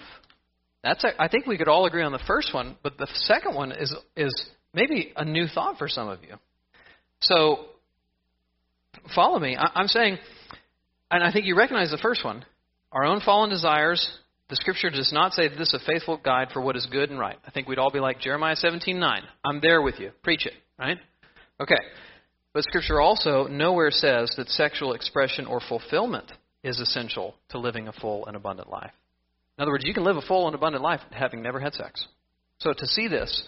That's 0.83 1.03
a, 1.03 1.21
I 1.21 1.27
think 1.27 1.47
we 1.47 1.57
could 1.57 1.67
all 1.67 1.85
agree 1.85 2.03
on 2.03 2.11
the 2.11 2.19
first 2.27 2.53
one, 2.53 2.77
but 2.83 2.97
the 2.97 3.07
second 3.13 3.55
one 3.55 3.71
is 3.71 3.93
is 4.15 4.49
maybe 4.73 5.11
a 5.15 5.25
new 5.25 5.47
thought 5.47 5.77
for 5.77 5.89
some 5.89 6.07
of 6.07 6.23
you. 6.23 6.35
So, 7.21 7.65
follow 9.15 9.39
me. 9.39 9.57
I'm 9.57 9.87
saying, 9.87 10.17
and 11.11 11.23
I 11.23 11.31
think 11.31 11.45
you 11.45 11.57
recognize 11.57 11.91
the 11.91 11.97
first 11.97 12.23
one 12.23 12.45
our 12.91 13.05
own 13.05 13.19
fallen 13.21 13.49
desires. 13.49 14.07
The 14.49 14.55
scripture 14.55 14.89
does 14.89 15.11
not 15.11 15.33
say 15.33 15.49
that 15.49 15.57
this 15.57 15.73
is 15.73 15.81
a 15.81 15.85
faithful 15.85 16.17
guide 16.23 16.49
for 16.53 16.61
what 16.61 16.77
is 16.77 16.87
good 16.89 17.09
and 17.09 17.19
right. 17.19 17.37
I 17.45 17.51
think 17.51 17.67
we'd 17.67 17.79
all 17.79 17.91
be 17.91 17.99
like 17.99 18.21
Jeremiah 18.21 18.55
17:9. 18.55 19.21
I'm 19.43 19.59
there 19.61 19.81
with 19.81 19.99
you. 19.99 20.11
Preach 20.23 20.45
it, 20.45 20.53
right? 20.79 20.97
Okay. 21.59 21.75
But 22.53 22.63
scripture 22.63 23.01
also 23.01 23.47
nowhere 23.47 23.91
says 23.91 24.33
that 24.37 24.49
sexual 24.49 24.93
expression 24.93 25.45
or 25.45 25.59
fulfillment 25.59 26.31
is 26.63 26.79
essential 26.79 27.35
to 27.49 27.59
living 27.59 27.87
a 27.87 27.93
full 27.93 28.25
and 28.25 28.35
abundant 28.35 28.69
life. 28.69 28.91
In 29.57 29.61
other 29.61 29.71
words, 29.71 29.85
you 29.85 29.93
can 29.93 30.03
live 30.03 30.17
a 30.17 30.21
full 30.21 30.47
and 30.47 30.55
abundant 30.55 30.83
life 30.83 31.01
having 31.11 31.41
never 31.41 31.59
had 31.59 31.73
sex. 31.73 32.07
So 32.59 32.73
to 32.73 32.87
see 32.87 33.07
this, 33.07 33.43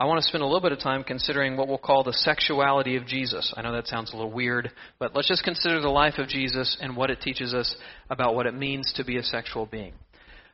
I 0.00 0.06
want 0.06 0.18
to 0.22 0.26
spend 0.26 0.42
a 0.42 0.46
little 0.46 0.62
bit 0.62 0.72
of 0.72 0.78
time 0.78 1.04
considering 1.04 1.58
what 1.58 1.68
we'll 1.68 1.76
call 1.76 2.02
the 2.02 2.14
sexuality 2.14 2.96
of 2.96 3.04
Jesus. 3.04 3.52
I 3.54 3.60
know 3.60 3.72
that 3.72 3.86
sounds 3.86 4.10
a 4.10 4.16
little 4.16 4.32
weird, 4.32 4.70
but 4.98 5.14
let's 5.14 5.28
just 5.28 5.44
consider 5.44 5.78
the 5.78 5.90
life 5.90 6.14
of 6.16 6.26
Jesus 6.26 6.78
and 6.80 6.96
what 6.96 7.10
it 7.10 7.20
teaches 7.20 7.52
us 7.52 7.76
about 8.08 8.34
what 8.34 8.46
it 8.46 8.54
means 8.54 8.90
to 8.96 9.04
be 9.04 9.18
a 9.18 9.22
sexual 9.22 9.66
being. 9.66 9.92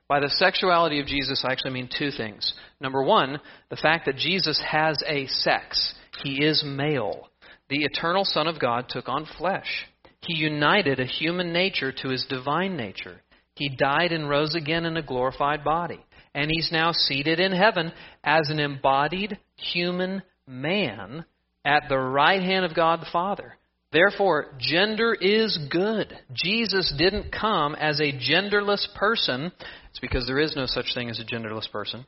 By 0.09 0.19
the 0.19 0.31
sexuality 0.31 0.99
of 0.99 1.07
Jesus, 1.07 1.45
I 1.47 1.53
actually 1.53 1.75
mean 1.75 1.89
two 1.97 2.11
things. 2.11 2.55
Number 2.81 3.05
one, 3.05 3.39
the 3.71 3.77
fact 3.77 4.07
that 4.07 4.17
Jesus 4.17 4.61
has 4.69 5.01
a 5.07 5.29
sex. 5.29 5.95
He 6.25 6.45
is 6.45 6.65
male. 6.67 7.29
The 7.69 7.85
eternal 7.85 8.25
Son 8.25 8.49
of 8.49 8.59
God 8.59 8.87
took 8.89 9.09
on 9.09 9.29
flesh. 9.39 9.87
He 10.23 10.37
united 10.37 10.99
a 10.99 11.07
human 11.07 11.53
nature 11.53 11.93
to 11.93 12.09
his 12.09 12.27
divine 12.29 12.77
nature. 12.77 13.23
He 13.55 13.69
died 13.69 14.11
and 14.11 14.29
rose 14.29 14.57
again 14.57 14.85
in 14.87 14.97
a 14.97 15.03
glorified 15.03 15.63
body 15.63 16.05
and 16.37 16.51
he's 16.51 16.69
now 16.71 16.93
seated 16.93 17.41
in 17.41 17.51
heaven 17.51 17.91
as 18.23 18.51
an 18.51 18.61
embodied 18.61 19.39
human 19.57 20.23
man 20.47 21.25
at 21.65 21.85
the 21.89 21.99
right 21.99 22.43
hand 22.43 22.67
of 22.67 22.77
God 22.77 23.01
the 23.01 23.09
Father. 23.11 23.55
Therefore, 23.91 24.53
gender 24.59 25.15
is 25.15 25.59
good. 25.71 26.13
Jesus 26.35 26.93
didn't 26.99 27.33
come 27.33 27.75
as 27.75 28.01
a 28.01 28.13
genderless 28.13 28.87
person. 28.95 29.51
It's 29.91 29.99
because 30.01 30.27
there 30.27 30.39
is 30.39 30.55
no 30.55 30.67
such 30.67 30.93
thing 30.95 31.09
as 31.09 31.19
a 31.19 31.25
genderless 31.25 31.71
person. 31.73 32.05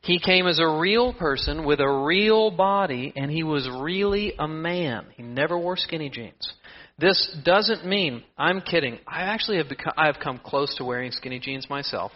He 0.00 0.18
came 0.18 0.48
as 0.48 0.58
a 0.58 0.66
real 0.66 1.14
person 1.14 1.64
with 1.64 1.78
a 1.78 1.88
real 1.88 2.50
body, 2.50 3.12
and 3.14 3.30
he 3.30 3.44
was 3.44 3.68
really 3.80 4.32
a 4.36 4.48
man. 4.48 5.06
He 5.16 5.22
never 5.22 5.56
wore 5.56 5.76
skinny 5.76 6.10
jeans. 6.10 6.52
This 6.98 7.36
doesn't 7.44 7.86
mean 7.86 8.24
I'm 8.36 8.60
kidding. 8.60 8.98
I 9.06 9.22
actually 9.22 9.58
have 9.58 9.68
become, 9.68 9.92
I 9.96 10.06
have 10.06 10.18
come 10.22 10.40
close 10.44 10.74
to 10.76 10.84
wearing 10.84 11.12
skinny 11.12 11.38
jeans 11.38 11.70
myself 11.70 12.10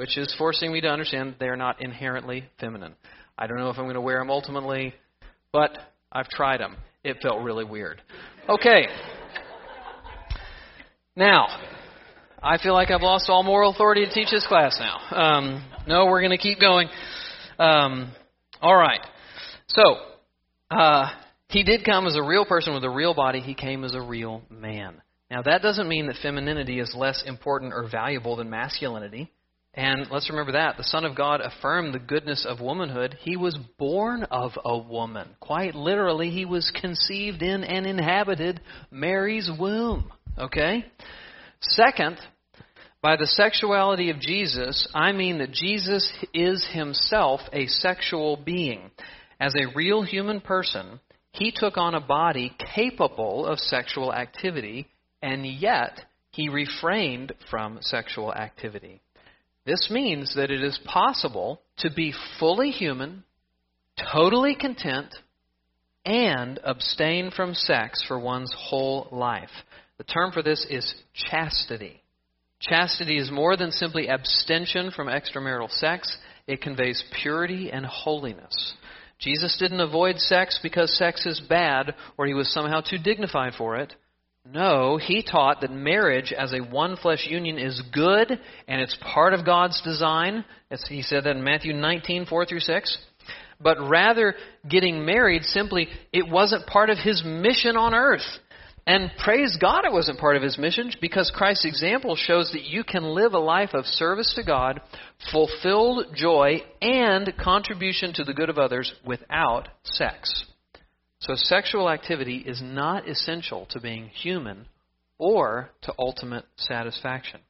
which 0.00 0.16
is 0.16 0.34
forcing 0.38 0.72
me 0.72 0.80
to 0.80 0.88
understand 0.88 1.34
they 1.38 1.48
are 1.48 1.58
not 1.58 1.82
inherently 1.82 2.42
feminine. 2.58 2.94
I 3.36 3.46
don't 3.46 3.58
know 3.58 3.68
if 3.68 3.76
I'm 3.76 3.84
going 3.84 3.96
to 3.96 4.00
wear 4.00 4.18
them 4.18 4.30
ultimately, 4.30 4.94
but 5.52 5.76
I've 6.10 6.28
tried 6.30 6.60
them. 6.60 6.78
It 7.04 7.18
felt 7.20 7.42
really 7.42 7.66
weird. 7.66 8.00
Okay. 8.48 8.86
Now, 11.14 11.48
I 12.42 12.56
feel 12.56 12.72
like 12.72 12.90
I've 12.90 13.02
lost 13.02 13.26
all 13.28 13.42
moral 13.42 13.72
authority 13.72 14.06
to 14.06 14.10
teach 14.10 14.30
this 14.30 14.46
class 14.46 14.80
now. 14.80 15.14
Um, 15.14 15.70
no, 15.86 16.06
we're 16.06 16.22
going 16.22 16.30
to 16.30 16.38
keep 16.38 16.58
going. 16.58 16.88
Um, 17.58 18.10
all 18.62 18.76
right. 18.76 19.00
So, 19.68 19.82
uh, 20.70 21.10
he 21.48 21.62
did 21.62 21.84
come 21.84 22.06
as 22.06 22.16
a 22.16 22.22
real 22.22 22.46
person 22.46 22.72
with 22.72 22.84
a 22.84 22.90
real 22.90 23.12
body. 23.12 23.40
He 23.40 23.52
came 23.52 23.84
as 23.84 23.94
a 23.94 24.00
real 24.00 24.40
man. 24.48 25.02
Now, 25.30 25.42
that 25.42 25.60
doesn't 25.60 25.86
mean 25.86 26.06
that 26.06 26.16
femininity 26.22 26.80
is 26.80 26.94
less 26.96 27.22
important 27.26 27.74
or 27.74 27.86
valuable 27.86 28.36
than 28.36 28.48
masculinity. 28.48 29.30
And 29.74 30.08
let's 30.10 30.28
remember 30.28 30.52
that. 30.52 30.76
The 30.76 30.84
Son 30.84 31.04
of 31.04 31.16
God 31.16 31.40
affirmed 31.40 31.94
the 31.94 32.00
goodness 32.00 32.44
of 32.48 32.60
womanhood. 32.60 33.16
He 33.20 33.36
was 33.36 33.56
born 33.78 34.24
of 34.24 34.52
a 34.64 34.76
woman. 34.76 35.28
Quite 35.38 35.76
literally, 35.76 36.30
he 36.30 36.44
was 36.44 36.72
conceived 36.80 37.42
in 37.42 37.62
and 37.62 37.86
inhabited 37.86 38.60
Mary's 38.90 39.48
womb. 39.58 40.10
Okay? 40.36 40.84
Second, 41.60 42.18
by 43.02 43.16
the 43.16 43.26
sexuality 43.26 44.10
of 44.10 44.20
Jesus, 44.20 44.88
I 44.92 45.12
mean 45.12 45.38
that 45.38 45.52
Jesus 45.52 46.12
is 46.34 46.66
himself 46.72 47.40
a 47.52 47.66
sexual 47.66 48.36
being. 48.36 48.90
As 49.38 49.54
a 49.54 49.72
real 49.74 50.02
human 50.02 50.40
person, 50.40 51.00
he 51.32 51.52
took 51.54 51.76
on 51.76 51.94
a 51.94 52.00
body 52.00 52.54
capable 52.74 53.46
of 53.46 53.58
sexual 53.58 54.12
activity, 54.12 54.88
and 55.22 55.46
yet 55.46 56.00
he 56.32 56.48
refrained 56.48 57.32
from 57.50 57.78
sexual 57.80 58.34
activity. 58.34 59.00
This 59.66 59.88
means 59.90 60.34
that 60.36 60.50
it 60.50 60.62
is 60.62 60.78
possible 60.84 61.60
to 61.78 61.90
be 61.90 62.14
fully 62.38 62.70
human, 62.70 63.24
totally 64.12 64.54
content, 64.54 65.14
and 66.04 66.58
abstain 66.64 67.30
from 67.30 67.54
sex 67.54 68.02
for 68.06 68.18
one's 68.18 68.54
whole 68.56 69.08
life. 69.12 69.50
The 69.98 70.04
term 70.04 70.32
for 70.32 70.42
this 70.42 70.66
is 70.70 70.94
chastity. 71.14 72.02
Chastity 72.60 73.18
is 73.18 73.30
more 73.30 73.56
than 73.56 73.70
simply 73.70 74.08
abstention 74.08 74.90
from 74.90 75.08
extramarital 75.08 75.70
sex, 75.70 76.16
it 76.46 76.60
conveys 76.62 77.02
purity 77.22 77.70
and 77.70 77.86
holiness. 77.86 78.74
Jesus 79.18 79.56
didn't 79.58 79.80
avoid 79.80 80.18
sex 80.18 80.58
because 80.62 80.96
sex 80.96 81.26
is 81.26 81.40
bad 81.40 81.94
or 82.16 82.26
he 82.26 82.34
was 82.34 82.52
somehow 82.52 82.80
too 82.80 82.98
dignified 82.98 83.52
for 83.56 83.76
it. 83.76 83.94
No, 84.46 84.96
he 84.96 85.22
taught 85.22 85.60
that 85.60 85.70
marriage 85.70 86.32
as 86.32 86.52
a 86.52 86.60
one 86.60 86.96
flesh 86.96 87.26
union 87.28 87.58
is 87.58 87.82
good 87.92 88.30
and 88.66 88.80
it's 88.80 88.96
part 89.02 89.34
of 89.34 89.44
God's 89.44 89.80
design. 89.82 90.44
It's, 90.70 90.86
he 90.88 91.02
said 91.02 91.24
that 91.24 91.36
in 91.36 91.44
Matthew 91.44 91.72
19, 91.74 92.26
4 92.26 92.46
through 92.46 92.60
6. 92.60 92.98
but 93.60 93.76
rather 93.88 94.34
getting 94.68 95.04
married 95.04 95.44
simply, 95.44 95.88
it 96.12 96.28
wasn't 96.28 96.66
part 96.66 96.90
of 96.90 96.98
his 96.98 97.22
mission 97.24 97.76
on 97.76 97.94
earth. 97.94 98.26
And 98.86 99.10
praise 99.22 99.58
God 99.60 99.84
it 99.84 99.92
wasn't 99.92 100.18
part 100.18 100.36
of 100.36 100.42
his 100.42 100.58
mission 100.58 100.90
because 101.00 101.30
Christ's 101.34 101.66
example 101.66 102.16
shows 102.16 102.50
that 102.52 102.64
you 102.64 102.82
can 102.82 103.04
live 103.14 103.34
a 103.34 103.38
life 103.38 103.74
of 103.74 103.84
service 103.84 104.32
to 104.36 104.42
God, 104.42 104.80
fulfilled 105.30 106.06
joy, 106.14 106.62
and 106.80 107.32
contribution 107.38 108.14
to 108.14 108.24
the 108.24 108.32
good 108.32 108.48
of 108.48 108.58
others 108.58 108.92
without 109.04 109.68
sex. 109.84 110.46
So 111.20 111.34
sexual 111.34 111.90
activity 111.90 112.36
is 112.38 112.62
not 112.62 113.08
essential 113.08 113.66
to 113.70 113.80
being 113.80 114.08
human 114.08 114.66
or 115.18 115.70
to 115.82 115.94
ultimate 115.98 116.46
satisfaction. 116.56 117.40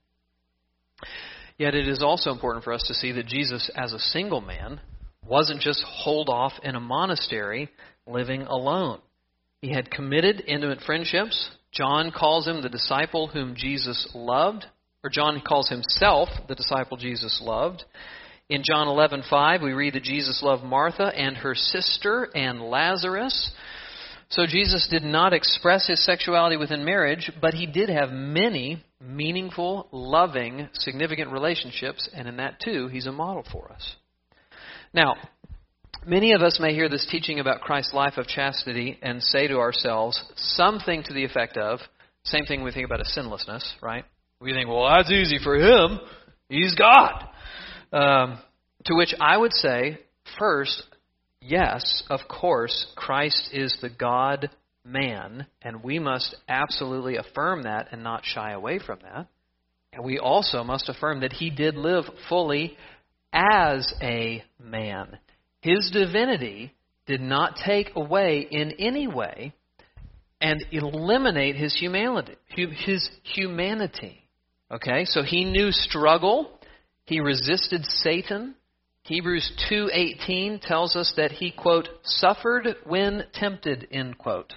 Yet 1.56 1.74
it 1.74 1.87
is 1.87 2.02
also 2.02 2.33
important 2.33 2.64
for 2.64 2.72
us 2.72 2.85
to 2.88 2.94
see 2.94 3.12
that 3.12 3.26
Jesus, 3.26 3.70
as 3.76 3.92
a 3.92 3.98
single 3.98 4.40
man, 4.40 4.80
wasn't 5.24 5.61
just 5.61 5.85
holed 5.85 6.28
off 6.28 6.52
in 6.64 6.74
a 6.74 6.80
monastery 6.80 7.70
living 8.06 8.42
alone. 8.42 8.98
He 9.62 9.72
had 9.72 9.90
committed 9.90 10.42
intimate 10.46 10.80
friendships. 10.80 11.50
John 11.70 12.11
calls 12.11 12.48
him 12.48 12.62
the 12.62 12.68
disciple 12.68 13.28
whom 13.28 13.54
Jesus 13.54 14.09
loved, 14.14 14.64
or 15.04 15.11
John 15.11 15.42
calls 15.46 15.68
himself 15.68 16.28
the 16.48 16.54
disciple 16.54 16.96
Jesus 16.96 17.40
loved. 17.44 17.85
In 18.50 18.64
John 18.64 18.88
11:5, 18.88 19.62
we 19.62 19.72
read 19.72 19.94
that 19.94 20.02
Jesus 20.02 20.42
loved 20.42 20.64
Martha 20.64 21.04
and 21.04 21.36
her 21.36 21.54
sister 21.54 22.28
and 22.34 22.60
Lazarus. 22.60 23.52
So 24.28 24.44
Jesus 24.44 24.88
did 24.90 25.04
not 25.04 25.32
express 25.32 25.86
his 25.86 26.04
sexuality 26.04 26.56
within 26.56 26.84
marriage, 26.84 27.30
but 27.40 27.54
he 27.54 27.66
did 27.66 27.88
have 27.88 28.10
many 28.10 28.84
meaningful, 29.00 29.86
loving, 29.92 30.68
significant 30.72 31.30
relationships, 31.30 32.08
and 32.12 32.26
in 32.26 32.38
that 32.38 32.58
too, 32.58 32.88
he's 32.88 33.06
a 33.06 33.12
model 33.12 33.44
for 33.52 33.70
us. 33.70 33.94
Now, 34.92 35.14
many 36.04 36.32
of 36.32 36.42
us 36.42 36.58
may 36.58 36.74
hear 36.74 36.88
this 36.88 37.06
teaching 37.08 37.38
about 37.38 37.60
Christ's 37.60 37.94
life 37.94 38.18
of 38.18 38.26
chastity 38.26 38.98
and 39.00 39.22
say 39.22 39.46
to 39.46 39.58
ourselves 39.58 40.20
something 40.34 41.04
to 41.04 41.14
the 41.14 41.24
effect 41.24 41.56
of, 41.56 41.78
same 42.24 42.46
thing 42.46 42.64
we 42.64 42.72
think 42.72 42.86
about 42.86 43.00
a 43.00 43.04
sinlessness, 43.04 43.76
right? 43.80 44.04
We 44.40 44.52
think, 44.52 44.68
well, 44.68 44.88
that's 44.88 45.10
easy 45.10 45.38
for 45.38 45.54
him. 45.54 46.00
He's 46.48 46.74
God. 46.74 47.28
Um, 47.92 48.38
to 48.85 48.94
which 48.94 49.14
I 49.20 49.37
would 49.37 49.53
say, 49.53 49.98
first, 50.38 50.83
yes, 51.40 52.03
of 52.09 52.20
course, 52.29 52.87
Christ 52.96 53.50
is 53.53 53.76
the 53.81 53.90
God 53.90 54.50
man, 54.85 55.46
and 55.62 55.83
we 55.83 55.98
must 55.98 56.35
absolutely 56.48 57.16
affirm 57.16 57.64
that 57.64 57.88
and 57.92 58.03
not 58.03 58.24
shy 58.24 58.53
away 58.53 58.79
from 58.79 59.00
that. 59.03 59.26
And 59.92 60.05
we 60.05 60.18
also 60.18 60.62
must 60.62 60.88
affirm 60.88 61.20
that 61.20 61.33
he 61.33 61.50
did 61.50 61.74
live 61.74 62.05
fully 62.29 62.76
as 63.33 63.92
a 64.00 64.44
man. 64.62 65.18
His 65.61 65.90
divinity 65.92 66.72
did 67.07 67.20
not 67.20 67.57
take 67.64 67.90
away 67.96 68.46
in 68.50 68.72
any 68.79 69.09
way 69.09 69.53
and 70.40 70.64
eliminate 70.70 71.57
his 71.57 71.76
humanity. 71.79 72.37
His 72.46 73.11
humanity. 73.24 74.22
Okay, 74.70 75.05
so 75.05 75.22
he 75.22 75.44
knew 75.44 75.72
struggle. 75.72 76.60
He 77.11 77.18
resisted 77.18 77.85
Satan. 77.85 78.55
Hebrews 79.03 79.51
2:18 79.68 80.61
tells 80.61 80.94
us 80.94 81.12
that 81.16 81.33
he 81.33 81.51
quote 81.51 81.88
suffered 82.05 82.77
when 82.85 83.27
tempted 83.33 83.88
end 83.90 84.16
quote. 84.16 84.55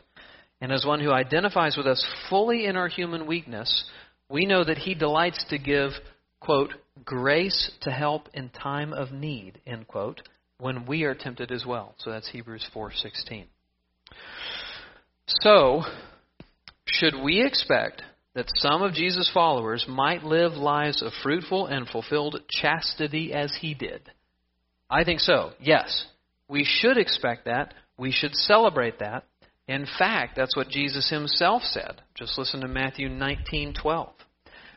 And 0.62 0.72
as 0.72 0.86
one 0.86 1.00
who 1.00 1.12
identifies 1.12 1.76
with 1.76 1.88
us 1.88 2.06
fully 2.30 2.68
in 2.68 2.78
our 2.78 2.88
human 2.88 3.26
weakness, 3.26 3.86
we 4.30 4.46
know 4.46 4.64
that 4.64 4.78
he 4.78 4.94
delights 4.94 5.44
to 5.46 5.58
give 5.58 5.94
quote 6.40 6.76
grace 7.04 7.72
to 7.82 7.92
help 7.92 8.30
in 8.36 8.50
time 8.50 8.94
of 8.94 9.12
need, 9.12 9.60
end 9.66 9.88
quote, 9.88 10.22
when 10.60 10.86
we 10.86 11.06
are 11.06 11.16
tempted 11.16 11.52
as 11.52 11.66
well. 11.66 11.96
So 11.98 12.12
that's 12.12 12.28
Hebrews 12.28 12.68
4:16. 12.72 13.48
So, 15.26 15.86
should 16.86 17.16
we 17.16 17.42
expect 17.42 18.04
that 18.36 18.52
some 18.56 18.82
of 18.82 18.94
Jesus' 18.94 19.30
followers 19.34 19.86
might 19.88 20.24
live 20.24 20.54
lives 20.54 21.02
of 21.02 21.12
fruitful 21.22 21.68
and 21.68 21.88
fulfilled 21.88 22.42
chastity 22.50 23.34
as 23.34 23.56
he 23.62 23.74
did? 23.74 24.02
I 24.90 25.04
think 25.04 25.20
so. 25.20 25.52
Yes. 25.60 26.06
We 26.48 26.64
should 26.66 26.98
expect 26.98 27.46
that. 27.46 27.74
We 27.98 28.12
should 28.12 28.36
celebrate 28.36 29.00
that. 29.00 29.26
In 29.68 29.86
fact, 29.98 30.36
that's 30.36 30.56
what 30.56 30.70
Jesus 30.70 31.10
himself 31.10 31.64
said. 31.64 32.02
Just 32.16 32.38
listen 32.38 32.62
to 32.62 32.68
Matthew 32.68 33.08
19:12. 33.08 34.10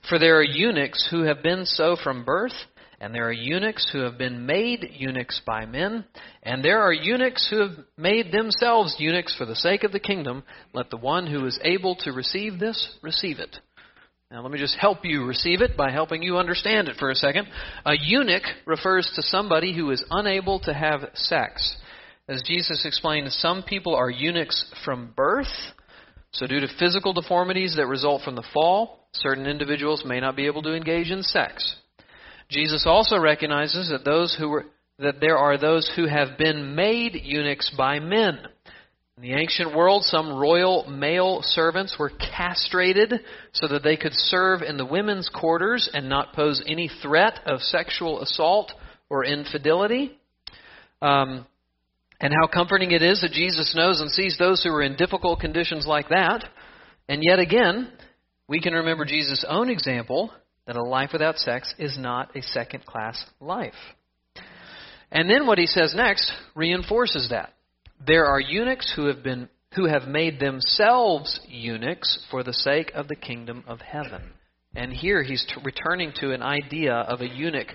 For 0.08 0.18
there 0.18 0.38
are 0.38 0.44
eunuchs 0.44 1.06
who 1.10 1.22
have 1.22 1.42
been 1.42 1.66
so 1.66 1.96
from 1.96 2.24
birth, 2.24 2.54
and 3.00 3.14
there 3.14 3.28
are 3.28 3.32
eunuchs 3.32 3.88
who 3.92 4.00
have 4.00 4.16
been 4.16 4.46
made 4.46 4.90
eunuchs 4.92 5.40
by 5.46 5.66
men, 5.66 6.04
and 6.42 6.64
there 6.64 6.80
are 6.80 6.92
eunuchs 6.92 7.46
who 7.50 7.60
have 7.60 7.84
made 7.96 8.32
themselves 8.32 8.96
eunuchs 8.98 9.36
for 9.36 9.44
the 9.44 9.56
sake 9.56 9.84
of 9.84 9.92
the 9.92 10.00
kingdom. 10.00 10.42
Let 10.72 10.90
the 10.90 10.96
one 10.96 11.26
who 11.26 11.44
is 11.46 11.58
able 11.62 11.96
to 11.96 12.12
receive 12.12 12.58
this 12.58 12.96
receive 13.02 13.38
it. 13.38 13.56
Now, 14.30 14.42
let 14.42 14.50
me 14.50 14.58
just 14.58 14.76
help 14.76 15.04
you 15.04 15.24
receive 15.24 15.60
it 15.60 15.76
by 15.76 15.92
helping 15.92 16.22
you 16.22 16.38
understand 16.38 16.88
it 16.88 16.96
for 16.98 17.10
a 17.10 17.14
second. 17.14 17.46
A 17.84 17.92
eunuch 18.00 18.42
refers 18.66 19.10
to 19.14 19.22
somebody 19.22 19.72
who 19.72 19.90
is 19.90 20.04
unable 20.10 20.58
to 20.60 20.74
have 20.74 21.10
sex. 21.14 21.76
As 22.28 22.42
Jesus 22.44 22.84
explained, 22.84 23.30
some 23.30 23.62
people 23.62 23.94
are 23.94 24.10
eunuchs 24.10 24.64
from 24.84 25.12
birth. 25.16 25.46
So, 26.32 26.46
due 26.48 26.58
to 26.58 26.68
physical 26.78 27.12
deformities 27.12 27.76
that 27.76 27.86
result 27.86 28.22
from 28.22 28.34
the 28.34 28.46
fall, 28.52 29.08
certain 29.12 29.46
individuals 29.46 30.02
may 30.04 30.18
not 30.18 30.34
be 30.34 30.46
able 30.46 30.62
to 30.62 30.74
engage 30.74 31.10
in 31.10 31.22
sex. 31.22 31.76
Jesus 32.48 32.84
also 32.86 33.18
recognizes 33.18 33.88
that 33.90 34.04
those 34.04 34.36
who 34.38 34.48
were 34.48 34.66
that 34.98 35.20
there 35.20 35.36
are 35.36 35.58
those 35.58 35.90
who 35.94 36.06
have 36.06 36.38
been 36.38 36.74
made 36.74 37.14
eunuchs 37.22 37.70
by 37.76 37.98
men. 37.98 38.38
In 39.16 39.22
the 39.22 39.34
ancient 39.34 39.74
world, 39.74 40.04
some 40.04 40.38
royal 40.38 40.86
male 40.88 41.40
servants 41.42 41.96
were 41.98 42.10
castrated 42.10 43.12
so 43.52 43.68
that 43.68 43.82
they 43.82 43.96
could 43.96 44.12
serve 44.12 44.62
in 44.62 44.76
the 44.76 44.86
women's 44.86 45.28
quarters 45.28 45.88
and 45.92 46.08
not 46.08 46.34
pose 46.34 46.62
any 46.66 46.90
threat 47.02 47.40
of 47.46 47.60
sexual 47.60 48.22
assault 48.22 48.72
or 49.10 49.24
infidelity. 49.24 50.18
Um, 51.02 51.46
and 52.20 52.32
how 52.32 52.46
comforting 52.46 52.92
it 52.92 53.02
is 53.02 53.20
that 53.20 53.32
Jesus 53.32 53.74
knows 53.76 54.00
and 54.00 54.10
sees 54.10 54.36
those 54.38 54.62
who 54.62 54.70
are 54.70 54.82
in 54.82 54.96
difficult 54.96 55.40
conditions 55.40 55.86
like 55.86 56.08
that. 56.08 56.44
And 57.08 57.22
yet 57.22 57.38
again, 57.38 57.92
we 58.48 58.60
can 58.60 58.72
remember 58.72 59.04
Jesus' 59.04 59.44
own 59.46 59.68
example 59.68 60.30
that 60.66 60.76
a 60.76 60.82
life 60.82 61.10
without 61.12 61.38
sex 61.38 61.74
is 61.78 61.96
not 61.98 62.34
a 62.36 62.42
second 62.42 62.84
class 62.84 63.22
life. 63.40 63.74
And 65.10 65.30
then 65.30 65.46
what 65.46 65.58
he 65.58 65.66
says 65.66 65.94
next 65.94 66.32
reinforces 66.54 67.28
that. 67.30 67.52
There 68.04 68.26
are 68.26 68.40
eunuchs 68.40 68.92
who 68.94 69.06
have 69.06 69.22
been 69.22 69.48
who 69.74 69.86
have 69.86 70.08
made 70.08 70.40
themselves 70.40 71.38
eunuchs 71.48 72.24
for 72.30 72.42
the 72.42 72.52
sake 72.52 72.92
of 72.94 73.08
the 73.08 73.16
kingdom 73.16 73.62
of 73.66 73.80
heaven. 73.80 74.22
And 74.74 74.90
here 74.90 75.22
he's 75.22 75.44
t- 75.44 75.60
returning 75.62 76.12
to 76.20 76.32
an 76.32 76.42
idea 76.42 76.94
of 76.94 77.20
a 77.20 77.28
eunuch 77.28 77.68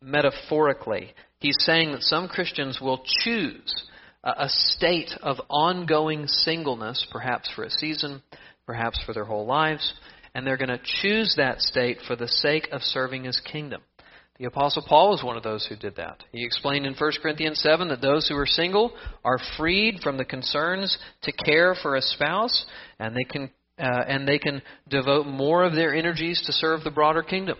metaphorically. 0.00 1.12
He's 1.40 1.56
saying 1.58 1.92
that 1.92 2.02
some 2.02 2.28
Christians 2.28 2.80
will 2.80 3.02
choose 3.22 3.84
a 4.22 4.48
state 4.48 5.10
of 5.22 5.36
ongoing 5.50 6.26
singleness, 6.26 7.06
perhaps 7.10 7.50
for 7.54 7.64
a 7.64 7.70
season, 7.70 8.22
perhaps 8.64 8.98
for 9.04 9.12
their 9.12 9.26
whole 9.26 9.44
lives, 9.44 9.92
and 10.34 10.46
they're 10.46 10.56
going 10.56 10.68
to 10.68 10.80
choose 11.02 11.34
that 11.36 11.60
state 11.60 11.98
for 12.06 12.16
the 12.16 12.28
sake 12.28 12.68
of 12.72 12.82
serving 12.82 13.24
his 13.24 13.40
kingdom. 13.40 13.82
The 14.38 14.46
Apostle 14.46 14.84
Paul 14.88 15.10
was 15.10 15.22
one 15.22 15.36
of 15.36 15.44
those 15.44 15.64
who 15.64 15.76
did 15.76 15.94
that. 15.96 16.24
He 16.32 16.44
explained 16.44 16.86
in 16.86 16.94
1 16.94 17.12
Corinthians 17.22 17.60
7 17.60 17.86
that 17.88 18.00
those 18.00 18.28
who 18.28 18.36
are 18.36 18.46
single 18.46 18.92
are 19.24 19.38
freed 19.56 20.00
from 20.02 20.16
the 20.16 20.24
concerns 20.24 20.98
to 21.22 21.32
care 21.32 21.76
for 21.80 21.94
a 21.94 22.02
spouse, 22.02 22.66
and 22.98 23.14
they 23.14 23.22
can, 23.22 23.48
uh, 23.78 24.04
and 24.08 24.26
they 24.26 24.40
can 24.40 24.60
devote 24.88 25.26
more 25.26 25.62
of 25.62 25.74
their 25.74 25.94
energies 25.94 26.42
to 26.46 26.52
serve 26.52 26.82
the 26.82 26.90
broader 26.90 27.22
kingdom. 27.22 27.58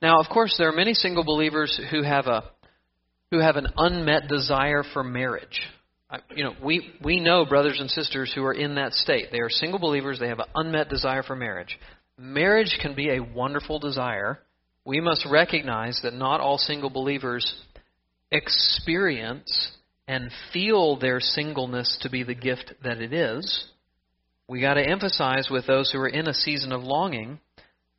Now, 0.00 0.20
of 0.20 0.26
course, 0.32 0.54
there 0.56 0.68
are 0.68 0.76
many 0.76 0.94
single 0.94 1.24
believers 1.24 1.80
who 1.90 2.02
have 2.02 2.26
a 2.26 2.44
who 3.30 3.40
have 3.40 3.56
an 3.56 3.66
unmet 3.76 4.28
desire 4.28 4.82
for 4.94 5.04
marriage 5.04 5.60
you 6.34 6.44
know, 6.44 6.54
we, 6.62 6.90
we 7.04 7.20
know 7.20 7.44
brothers 7.44 7.78
and 7.80 7.90
sisters 7.90 8.32
who 8.34 8.44
are 8.44 8.52
in 8.52 8.76
that 8.76 8.92
state. 8.92 9.26
They 9.30 9.40
are 9.40 9.50
single 9.50 9.78
believers, 9.78 10.18
they 10.18 10.28
have 10.28 10.38
an 10.38 10.46
unmet 10.54 10.88
desire 10.88 11.22
for 11.22 11.36
marriage. 11.36 11.78
Marriage 12.18 12.78
can 12.80 12.94
be 12.94 13.10
a 13.10 13.22
wonderful 13.22 13.78
desire. 13.78 14.38
We 14.84 15.00
must 15.00 15.26
recognize 15.30 16.00
that 16.02 16.14
not 16.14 16.40
all 16.40 16.58
single 16.58 16.90
believers 16.90 17.54
experience 18.30 19.72
and 20.06 20.30
feel 20.52 20.98
their 20.98 21.20
singleness 21.20 21.98
to 22.02 22.10
be 22.10 22.22
the 22.22 22.34
gift 22.34 22.72
that 22.82 23.00
it 23.00 23.12
is. 23.12 23.66
We 24.48 24.62
got 24.62 24.74
to 24.74 24.88
emphasize 24.88 25.48
with 25.50 25.66
those 25.66 25.92
who 25.92 25.98
are 25.98 26.08
in 26.08 26.26
a 26.26 26.34
season 26.34 26.72
of 26.72 26.82
longing, 26.82 27.38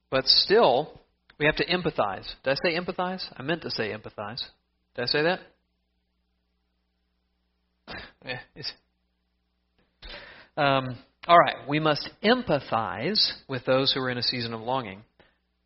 but 0.10 0.26
still, 0.26 1.00
we 1.39 1.45
have 1.45 1.58
to 1.58 1.65
empathize. 1.65 2.26
Did 2.43 2.52
I 2.52 2.56
say 2.56 2.76
empathize? 2.76 3.24
I 3.38 3.43
meant 3.43 3.62
to 3.62 3.69
say 3.69 3.91
empathize. 3.91 4.41
Did 4.95 5.04
I 5.04 5.06
say 5.06 5.22
that? 5.22 5.41
um, 10.58 10.97
all 11.28 11.38
right, 11.38 11.67
we 11.67 11.80
must 11.80 12.10
empathize 12.23 13.32
with 13.47 13.65
those 13.65 13.93
who 13.93 14.02
are 14.02 14.10
in 14.10 14.17
a 14.17 14.23
season 14.23 14.54
of 14.54 14.62
longing, 14.62 15.04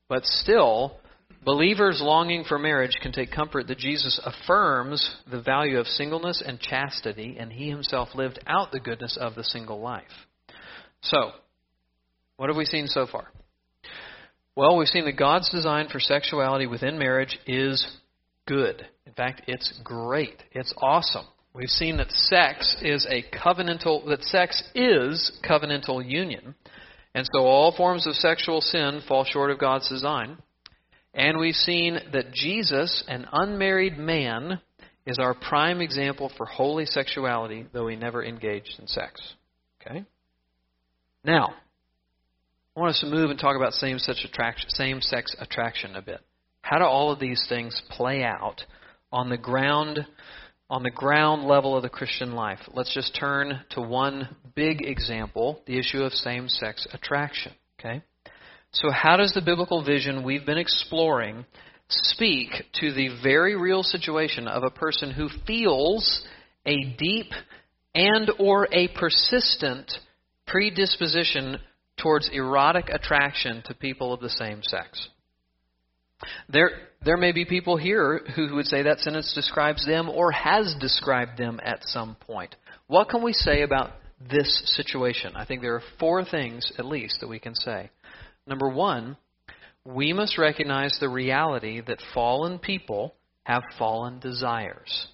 but 0.10 0.26
still, 0.26 0.98
Believers 1.46 2.00
longing 2.02 2.46
for 2.46 2.58
marriage 2.58 2.98
can 3.02 3.12
take 3.12 3.32
comfort 3.32 3.68
that 3.68 3.78
Jesus 3.78 4.20
affirms 4.24 5.18
the 5.30 5.42
value 5.42 5.78
of 5.78 5.88
singleness 5.88 6.42
and 6.46 6.60
chastity, 6.60 7.36
and 7.38 7.52
he 7.52 7.70
himself 7.70 8.10
lived 8.16 8.40
out 8.48 8.72
the 8.72 8.80
goodness 8.80 9.18
of 9.20 9.36
the 9.36 9.44
single 9.44 9.82
life. 9.82 10.04
So, 11.02 11.32
what 12.38 12.50
have 12.50 12.56
we 12.56 12.66
seen 12.66 12.88
so 12.88 13.08
far? 13.12 13.28
Well, 14.56 14.78
we've 14.78 14.88
seen 14.88 15.06
that 15.06 15.18
God's 15.18 15.50
design 15.50 15.88
for 15.92 16.00
sexuality 16.00 16.66
within 16.66 16.98
marriage 16.98 17.38
is 17.46 17.86
good. 18.48 18.86
In 19.06 19.14
fact, 19.14 19.42
it's 19.48 19.74
great. 19.84 20.42
It's 20.52 20.74
awesome. 20.78 21.26
We've 21.56 21.70
seen 21.70 21.98
that 21.98 22.12
sex 22.12 22.76
is 22.82 23.06
a 23.10 23.24
covenantal 23.38 24.08
that 24.08 24.24
sex 24.24 24.64
is 24.74 25.32
covenantal 25.48 26.04
union. 26.08 26.56
And 27.14 27.28
so 27.32 27.42
all 27.42 27.76
forms 27.76 28.08
of 28.08 28.16
sexual 28.16 28.60
sin 28.60 29.02
fall 29.08 29.24
short 29.24 29.52
of 29.52 29.60
God's 29.60 29.88
design. 29.88 30.38
And 31.14 31.38
we've 31.38 31.54
seen 31.54 32.00
that 32.12 32.32
Jesus, 32.32 33.04
an 33.08 33.28
unmarried 33.32 34.00
man, 34.00 34.62
is 35.06 35.20
our 35.20 35.36
prime 35.36 35.80
example 35.80 36.32
for 36.36 36.48
holy 36.48 36.88
sexuality, 36.88 37.68
though 37.72 37.88
he 37.88 37.96
never 37.96 38.24
engaged 38.24 38.80
in 38.80 38.88
sex. 38.88 39.22
Okay? 39.82 40.06
Now, 41.24 41.54
I 42.76 42.80
want 42.80 42.96
us 42.96 43.02
to 43.02 43.06
move 43.06 43.30
and 43.30 43.40
talk 43.40 43.56
about 43.56 43.74
same-sex 43.74 44.26
attraction, 44.26 44.70
same-sex 44.70 45.36
attraction 45.40 45.96
a 45.96 46.02
bit. 46.02 46.22
How 46.62 46.80
do 46.80 46.86
all 46.86 47.12
of 47.12 47.20
these 47.20 47.46
things 47.48 47.80
play 47.92 48.24
out 48.24 48.64
on 49.12 49.30
the 49.30 49.38
ground 49.38 50.08
on 50.70 50.84
the 50.84 50.92
ground 50.92 51.46
level 51.46 51.76
of 51.76 51.84
the 51.84 51.90
Christian 51.90 52.34
life? 52.34 52.60
Let's 52.74 52.94
just 52.94 53.16
turn 53.16 53.62
to 53.72 53.82
one 53.82 54.36
big 54.56 54.82
example, 54.82 55.62
the 55.66 55.78
issue 55.78 56.04
of 56.04 56.14
same-sex 56.14 56.88
attraction, 56.94 57.54
okay? 57.80 58.02
So 58.72 58.90
how 58.92 59.18
does 59.18 59.34
the 59.34 59.42
biblical 59.42 59.84
vision 59.84 60.24
we've 60.24 60.46
been 60.46 60.58
exploring 60.58 61.46
speak 61.90 62.50
to 62.80 62.92
the 62.94 63.10
very 63.22 63.56
real 63.56 63.84
situation 63.84 64.48
of 64.48 64.64
a 64.64 64.72
person 64.72 65.12
who 65.12 65.30
feels 65.46 66.24
a 66.66 66.96
deep 66.98 67.32
and 67.94 68.32
or 68.40 68.68
a 68.72 68.88
persistent 68.90 69.92
predisposition 70.48 71.58
towards 72.02 72.30
erotic 72.34 72.90
attraction 72.90 73.62
to 73.66 73.74
people 73.74 74.14
of 74.14 74.22
the 74.22 74.30
same 74.30 74.62
sex. 74.64 75.08
There, 76.50 76.72
there 77.06 77.18
may 77.18 77.32
be 77.32 77.46
people 77.46 77.78
here 77.78 78.22
who 78.36 78.56
would 78.56 78.66
say 78.66 78.84
that 78.84 79.00
sentence 79.00 79.34
describes 79.34 79.86
them 79.86 80.10
or 80.10 80.32
has 80.32 80.76
described 80.80 81.38
them 81.38 81.60
at 81.64 81.84
some 81.84 82.16
point. 82.16 82.56
What 82.88 83.10
can 83.10 83.24
we 83.24 83.34
say 83.34 83.62
about 83.62 83.92
this 84.30 84.62
situation? 84.78 85.34
I 85.36 85.46
think 85.46 85.62
there 85.62 85.76
are 85.76 85.84
four 86.00 86.24
things, 86.24 86.72
at 86.78 86.86
least, 86.86 87.20
that 87.20 87.30
we 87.30 87.40
can 87.40 87.56
say. 87.56 87.90
Number 88.48 88.70
one, 88.70 89.18
we 89.86 90.14
must 90.14 90.38
recognize 90.38 90.98
the 91.00 91.10
reality 91.10 91.82
that 91.86 92.00
fallen 92.14 92.60
people 92.60 93.16
have 93.44 93.64
fallen 93.78 94.20
desires. 94.20 95.08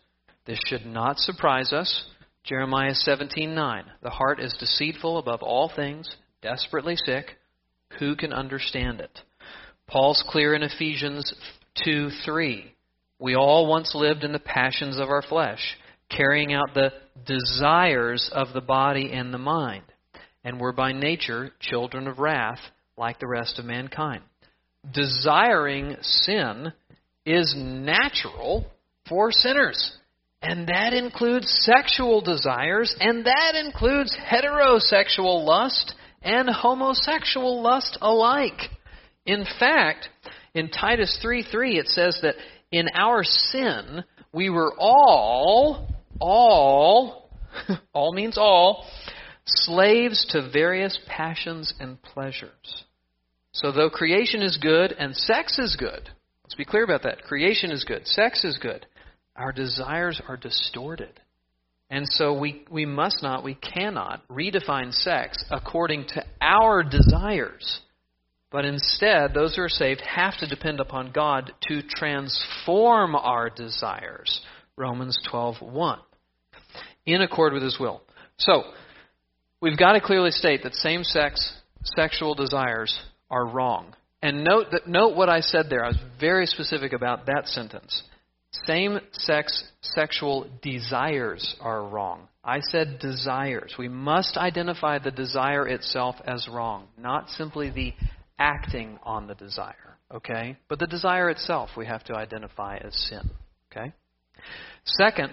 This 0.45 0.59
should 0.67 0.85
not 0.85 1.17
surprise 1.17 1.73
us. 1.73 2.05
Jeremiah 2.43 2.93
17:9 2.93 3.83
The 4.01 4.09
heart 4.09 4.39
is 4.39 4.53
deceitful 4.59 5.17
above 5.17 5.41
all 5.41 5.69
things 5.75 6.15
desperately 6.41 6.95
sick. 6.95 7.37
Who 7.99 8.15
can 8.15 8.31
understand 8.31 9.01
it? 9.01 9.21
Paul's 9.87 10.23
clear 10.29 10.53
in 10.53 10.61
Ephesians 10.61 11.33
2 11.83 12.09
3. 12.25 12.73
We 13.19 13.35
all 13.35 13.67
once 13.67 13.93
lived 13.93 14.23
in 14.23 14.31
the 14.31 14.39
passions 14.39 14.97
of 14.97 15.09
our 15.09 15.21
flesh, 15.21 15.77
carrying 16.09 16.53
out 16.53 16.73
the 16.73 16.91
desires 17.25 18.29
of 18.31 18.53
the 18.53 18.61
body 18.61 19.11
and 19.11 19.33
the 19.33 19.37
mind, 19.37 19.83
and 20.43 20.59
were 20.59 20.71
by 20.71 20.93
nature 20.93 21.51
children 21.59 22.07
of 22.07 22.19
wrath 22.19 22.59
like 22.97 23.19
the 23.19 23.27
rest 23.27 23.59
of 23.59 23.65
mankind. 23.65 24.23
Desiring 24.93 25.97
sin 26.01 26.73
is 27.25 27.53
natural 27.57 28.65
for 29.07 29.31
sinners. 29.31 29.97
And 30.41 30.67
that 30.69 30.93
includes 30.93 31.47
sexual 31.65 32.21
desires, 32.21 32.95
and 32.99 33.25
that 33.25 33.55
includes 33.55 34.15
heterosexual 34.15 35.45
lust 35.45 35.93
and 36.21 36.49
homosexual 36.49 37.61
lust 37.61 37.97
alike. 38.01 38.69
In 39.25 39.45
fact, 39.59 40.07
in 40.53 40.69
Titus 40.69 41.19
3:3 41.23 41.77
it 41.77 41.87
says 41.87 42.19
that 42.21 42.35
in 42.71 42.87
our 42.93 43.23
sin 43.23 44.03
we 44.31 44.49
were 44.49 44.73
all 44.77 45.87
all 46.19 47.29
all 47.93 48.13
means 48.13 48.37
all 48.37 48.85
slaves 49.45 50.25
to 50.29 50.49
various 50.51 50.97
passions 51.07 51.73
and 51.79 52.01
pleasures. 52.01 52.85
So 53.51 53.71
though 53.71 53.89
creation 53.89 54.41
is 54.41 54.57
good 54.57 54.91
and 54.91 55.15
sex 55.15 55.57
is 55.57 55.75
good, 55.75 56.09
let's 56.43 56.55
be 56.55 56.65
clear 56.65 56.83
about 56.83 57.03
that. 57.03 57.23
Creation 57.23 57.71
is 57.71 57.83
good, 57.83 58.05
sex 58.05 58.43
is 58.43 58.57
good. 58.57 58.85
Our 59.35 59.51
desires 59.51 60.21
are 60.27 60.37
distorted. 60.37 61.19
And 61.89 62.07
so 62.07 62.37
we, 62.37 62.65
we 62.69 62.85
must 62.85 63.23
not, 63.23 63.43
we 63.43 63.55
cannot 63.55 64.21
redefine 64.27 64.93
sex 64.93 65.43
according 65.49 66.05
to 66.09 66.23
our 66.39 66.83
desires. 66.83 67.79
But 68.51 68.65
instead, 68.65 69.33
those 69.33 69.55
who 69.55 69.61
are 69.61 69.69
saved 69.69 70.01
have 70.01 70.37
to 70.39 70.47
depend 70.47 70.79
upon 70.79 71.11
God 71.11 71.51
to 71.67 71.81
transform 71.83 73.15
our 73.15 73.49
desires. 73.49 74.41
Romans 74.75 75.17
12:1. 75.31 75.99
In 77.05 77.21
accord 77.21 77.53
with 77.53 77.63
his 77.63 77.79
will. 77.79 78.01
So, 78.37 78.63
we've 79.61 79.77
got 79.77 79.93
to 79.93 80.01
clearly 80.01 80.31
state 80.31 80.63
that 80.63 80.73
same-sex 80.73 81.61
sexual 81.83 82.33
desires 82.33 82.99
are 83.29 83.45
wrong. 83.45 83.95
And 84.21 84.43
note 84.43 84.71
that 84.71 84.87
note 84.87 85.15
what 85.15 85.29
I 85.29 85.41
said 85.41 85.69
there. 85.69 85.85
I 85.85 85.89
was 85.89 85.99
very 86.19 86.45
specific 86.45 86.93
about 86.93 87.27
that 87.27 87.47
sentence. 87.47 88.03
Same 88.65 88.99
sex 89.11 89.63
sexual 89.81 90.47
desires 90.61 91.55
are 91.61 91.83
wrong. 91.83 92.27
I 92.43 92.61
said 92.61 92.99
desires. 92.99 93.75
We 93.77 93.87
must 93.87 94.37
identify 94.37 94.97
the 94.97 95.11
desire 95.11 95.67
itself 95.67 96.15
as 96.25 96.47
wrong, 96.47 96.87
not 96.97 97.29
simply 97.29 97.69
the 97.69 97.93
acting 98.39 98.97
on 99.03 99.27
the 99.27 99.35
desire, 99.35 99.97
okay? 100.11 100.57
But 100.67 100.79
the 100.79 100.87
desire 100.87 101.29
itself 101.29 101.71
we 101.77 101.85
have 101.85 102.03
to 102.05 102.15
identify 102.15 102.77
as 102.77 102.95
sin, 103.09 103.29
okay? 103.71 103.93
Second, 104.85 105.31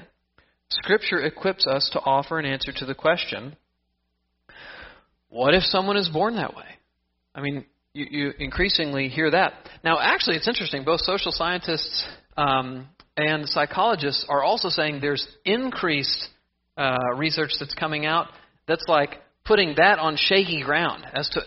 Scripture 0.69 1.21
equips 1.21 1.67
us 1.67 1.89
to 1.93 2.01
offer 2.01 2.39
an 2.39 2.45
answer 2.45 2.73
to 2.73 2.85
the 2.85 2.95
question 2.95 3.57
what 5.29 5.55
if 5.55 5.65
someone 5.65 5.97
is 5.97 6.09
born 6.09 6.37
that 6.37 6.55
way? 6.55 6.65
I 7.35 7.41
mean, 7.41 7.67
you, 7.93 8.07
you 8.11 8.33
increasingly 8.39 9.09
hear 9.09 9.31
that. 9.31 9.55
Now, 9.85 9.99
actually, 10.01 10.37
it's 10.37 10.49
interesting. 10.49 10.85
Both 10.85 11.01
social 11.01 11.33
scientists 11.33 12.07
um, 12.37 12.89
and 13.17 13.49
psychologists 13.49 14.25
are 14.29 14.43
also 14.43 14.69
saying 14.69 15.01
there's 15.01 15.27
increased 15.45 16.29
uh, 16.77 16.97
research 17.17 17.51
that's 17.59 17.75
coming 17.75 18.07
out 18.07 18.29
that's 18.69 18.85
like 18.89 19.23
putting 19.47 19.75
that 19.77 19.99
on 19.99 20.17
shaky 20.17 20.63
ground 20.63 21.05
as 21.13 21.29
to 21.31 21.41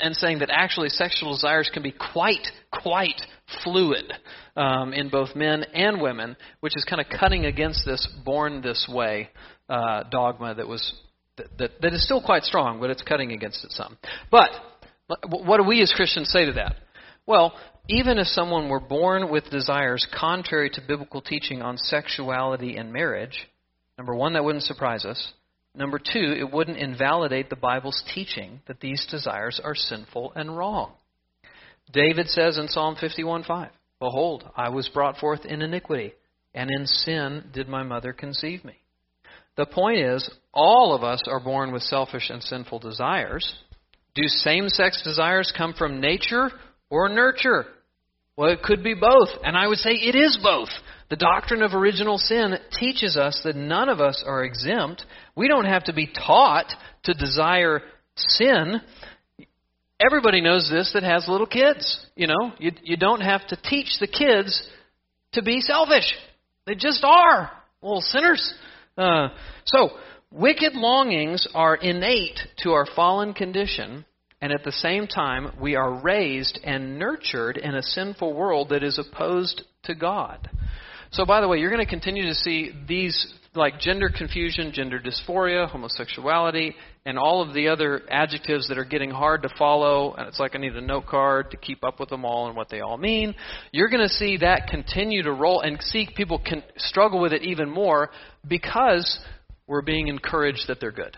and 0.00 0.14
saying 0.16 0.40
that 0.40 0.50
actually 0.50 0.88
sexual 0.88 1.32
desires 1.32 1.70
can 1.72 1.82
be 1.82 1.92
quite 1.92 2.46
quite 2.70 3.20
fluid 3.62 4.12
um, 4.56 4.92
in 4.92 5.08
both 5.08 5.34
men 5.36 5.62
and 5.74 6.00
women, 6.00 6.36
which 6.60 6.76
is 6.76 6.84
kind 6.88 7.00
of 7.00 7.06
cutting 7.08 7.46
against 7.46 7.84
this 7.84 8.06
born 8.24 8.60
this 8.62 8.88
way 8.90 9.30
uh, 9.68 10.02
dogma 10.10 10.54
that 10.54 10.66
was 10.66 10.94
that, 11.36 11.46
that, 11.58 11.70
that 11.82 11.92
is 11.92 12.04
still 12.04 12.22
quite 12.22 12.42
strong, 12.42 12.80
but 12.80 12.90
it's 12.90 13.02
cutting 13.02 13.32
against 13.32 13.64
it 13.64 13.72
some. 13.72 13.96
But 14.30 14.50
what 15.28 15.58
do 15.58 15.64
we 15.64 15.82
as 15.82 15.92
Christians 15.94 16.30
say 16.30 16.46
to 16.46 16.52
that? 16.54 16.76
Well, 17.26 17.54
even 17.88 18.18
if 18.18 18.26
someone 18.28 18.68
were 18.68 18.80
born 18.80 19.30
with 19.30 19.50
desires 19.50 20.06
contrary 20.18 20.70
to 20.70 20.80
biblical 20.86 21.20
teaching 21.20 21.62
on 21.62 21.76
sexuality 21.78 22.76
and 22.76 22.92
marriage, 22.92 23.48
number 23.98 24.14
one, 24.14 24.32
that 24.32 24.44
wouldn't 24.44 24.64
surprise 24.64 25.04
us. 25.04 25.32
Number 25.76 25.98
two, 25.98 26.34
it 26.38 26.50
wouldn't 26.50 26.78
invalidate 26.78 27.50
the 27.50 27.56
Bible's 27.56 28.02
teaching 28.14 28.60
that 28.66 28.80
these 28.80 29.06
desires 29.10 29.60
are 29.62 29.74
sinful 29.74 30.32
and 30.34 30.56
wrong. 30.56 30.92
David 31.92 32.28
says 32.28 32.56
in 32.56 32.68
Psalm 32.68 32.96
51:5, 32.96 33.70
Behold, 34.00 34.50
I 34.56 34.70
was 34.70 34.88
brought 34.88 35.18
forth 35.18 35.44
in 35.44 35.62
iniquity, 35.62 36.14
and 36.54 36.70
in 36.70 36.86
sin 36.86 37.50
did 37.52 37.68
my 37.68 37.82
mother 37.82 38.12
conceive 38.12 38.64
me. 38.64 38.80
The 39.56 39.66
point 39.66 39.98
is, 39.98 40.28
all 40.52 40.94
of 40.94 41.04
us 41.04 41.22
are 41.26 41.40
born 41.40 41.72
with 41.72 41.82
selfish 41.82 42.30
and 42.30 42.42
sinful 42.42 42.78
desires. 42.78 43.54
Do 44.14 44.28
same 44.28 44.68
sex 44.68 45.02
desires 45.02 45.52
come 45.56 45.74
from 45.74 46.00
nature 46.00 46.50
or 46.90 47.08
nurture? 47.08 47.66
Well, 48.36 48.50
it 48.50 48.62
could 48.62 48.84
be 48.84 48.94
both, 48.94 49.28
and 49.42 49.56
I 49.56 49.66
would 49.66 49.78
say 49.78 49.92
it 49.92 50.14
is 50.14 50.38
both. 50.42 50.68
The 51.08 51.16
doctrine 51.16 51.62
of 51.62 51.72
original 51.72 52.18
sin 52.18 52.56
teaches 52.78 53.16
us 53.16 53.40
that 53.44 53.56
none 53.56 53.88
of 53.88 54.00
us 54.00 54.22
are 54.26 54.44
exempt. 54.44 55.04
We 55.34 55.48
don't 55.48 55.64
have 55.64 55.84
to 55.84 55.94
be 55.94 56.06
taught 56.08 56.66
to 57.04 57.14
desire 57.14 57.80
sin. 58.16 58.80
Everybody 60.04 60.42
knows 60.42 60.68
this 60.70 60.90
that 60.92 61.02
has 61.02 61.26
little 61.28 61.46
kids. 61.46 62.06
You 62.14 62.26
know, 62.26 62.52
you, 62.58 62.72
you 62.82 62.96
don't 62.96 63.22
have 63.22 63.46
to 63.48 63.56
teach 63.56 63.98
the 64.00 64.08
kids 64.08 64.68
to 65.32 65.42
be 65.42 65.60
selfish. 65.60 66.12
They 66.66 66.74
just 66.74 67.04
are 67.04 67.50
little 67.80 68.02
sinners. 68.02 68.54
Uh, 68.98 69.28
so, 69.64 69.90
wicked 70.30 70.74
longings 70.74 71.46
are 71.54 71.76
innate 71.76 72.38
to 72.64 72.72
our 72.72 72.86
fallen 72.96 73.32
condition, 73.32 74.04
and 74.40 74.52
at 74.52 74.64
the 74.64 74.72
same 74.72 75.06
time, 75.06 75.52
we 75.60 75.76
are 75.76 76.00
raised 76.02 76.58
and 76.62 76.98
nurtured 76.98 77.56
in 77.56 77.74
a 77.74 77.82
sinful 77.82 78.34
world 78.34 78.68
that 78.68 78.82
is 78.82 78.98
opposed 78.98 79.62
to 79.84 79.94
God. 79.94 80.50
So, 81.12 81.24
by 81.24 81.40
the 81.40 81.48
way, 81.48 81.58
you're 81.58 81.70
going 81.70 81.84
to 81.84 81.90
continue 81.90 82.26
to 82.26 82.34
see 82.34 82.72
these 82.86 83.34
like 83.54 83.80
gender 83.80 84.10
confusion, 84.14 84.72
gender 84.72 85.00
dysphoria, 85.00 85.68
homosexuality, 85.68 86.74
and 87.06 87.18
all 87.18 87.40
of 87.40 87.54
the 87.54 87.68
other 87.68 88.02
adjectives 88.10 88.68
that 88.68 88.76
are 88.76 88.84
getting 88.84 89.10
hard 89.10 89.42
to 89.42 89.48
follow. 89.56 90.14
And 90.14 90.28
it's 90.28 90.38
like 90.38 90.54
I 90.54 90.58
need 90.58 90.76
a 90.76 90.80
note 90.80 91.06
card 91.06 91.52
to 91.52 91.56
keep 91.56 91.82
up 91.82 91.98
with 91.98 92.10
them 92.10 92.24
all 92.24 92.48
and 92.48 92.56
what 92.56 92.68
they 92.68 92.80
all 92.80 92.98
mean. 92.98 93.34
You're 93.72 93.88
going 93.88 94.06
to 94.06 94.12
see 94.12 94.38
that 94.38 94.66
continue 94.68 95.22
to 95.22 95.32
roll 95.32 95.62
and 95.62 95.80
see 95.80 96.08
people 96.14 96.38
can 96.38 96.62
struggle 96.76 97.20
with 97.20 97.32
it 97.32 97.42
even 97.42 97.70
more 97.70 98.10
because 98.46 99.18
we're 99.66 99.82
being 99.82 100.08
encouraged 100.08 100.68
that 100.68 100.80
they're 100.80 100.92
good. 100.92 101.16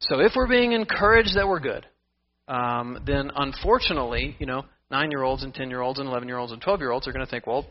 So 0.00 0.20
if 0.20 0.32
we're 0.36 0.48
being 0.48 0.72
encouraged 0.72 1.36
that 1.36 1.48
we're 1.48 1.60
good, 1.60 1.86
um, 2.48 3.02
then 3.06 3.30
unfortunately, 3.34 4.36
you 4.38 4.46
know, 4.46 4.64
nine 4.90 5.10
year 5.10 5.22
olds 5.22 5.42
and 5.42 5.54
ten 5.54 5.70
year 5.70 5.80
olds 5.80 5.98
and 5.98 6.08
eleven 6.08 6.28
year 6.28 6.38
olds 6.38 6.52
and 6.52 6.60
twelve 6.60 6.80
year 6.80 6.90
olds 6.90 7.06
are 7.08 7.12
going 7.12 7.24
to 7.24 7.30
think, 7.30 7.46
well, 7.46 7.66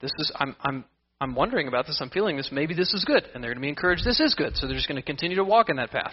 this 0.00 0.10
is 0.18 0.32
I'm 0.36 0.56
I'm 0.60 0.84
I'm 1.20 1.34
wondering 1.34 1.66
about 1.66 1.86
this, 1.86 1.98
I'm 2.00 2.10
feeling 2.10 2.36
this, 2.36 2.50
maybe 2.52 2.74
this 2.74 2.94
is 2.94 3.04
good, 3.04 3.24
and 3.34 3.42
they're 3.42 3.50
going 3.50 3.58
to 3.58 3.62
be 3.62 3.68
encouraged 3.68 4.04
this 4.04 4.20
is 4.20 4.34
good, 4.34 4.56
so 4.56 4.66
they're 4.66 4.76
just 4.76 4.86
going 4.86 5.00
to 5.00 5.06
continue 5.06 5.36
to 5.36 5.44
walk 5.44 5.68
in 5.68 5.76
that 5.76 5.90
path. 5.90 6.12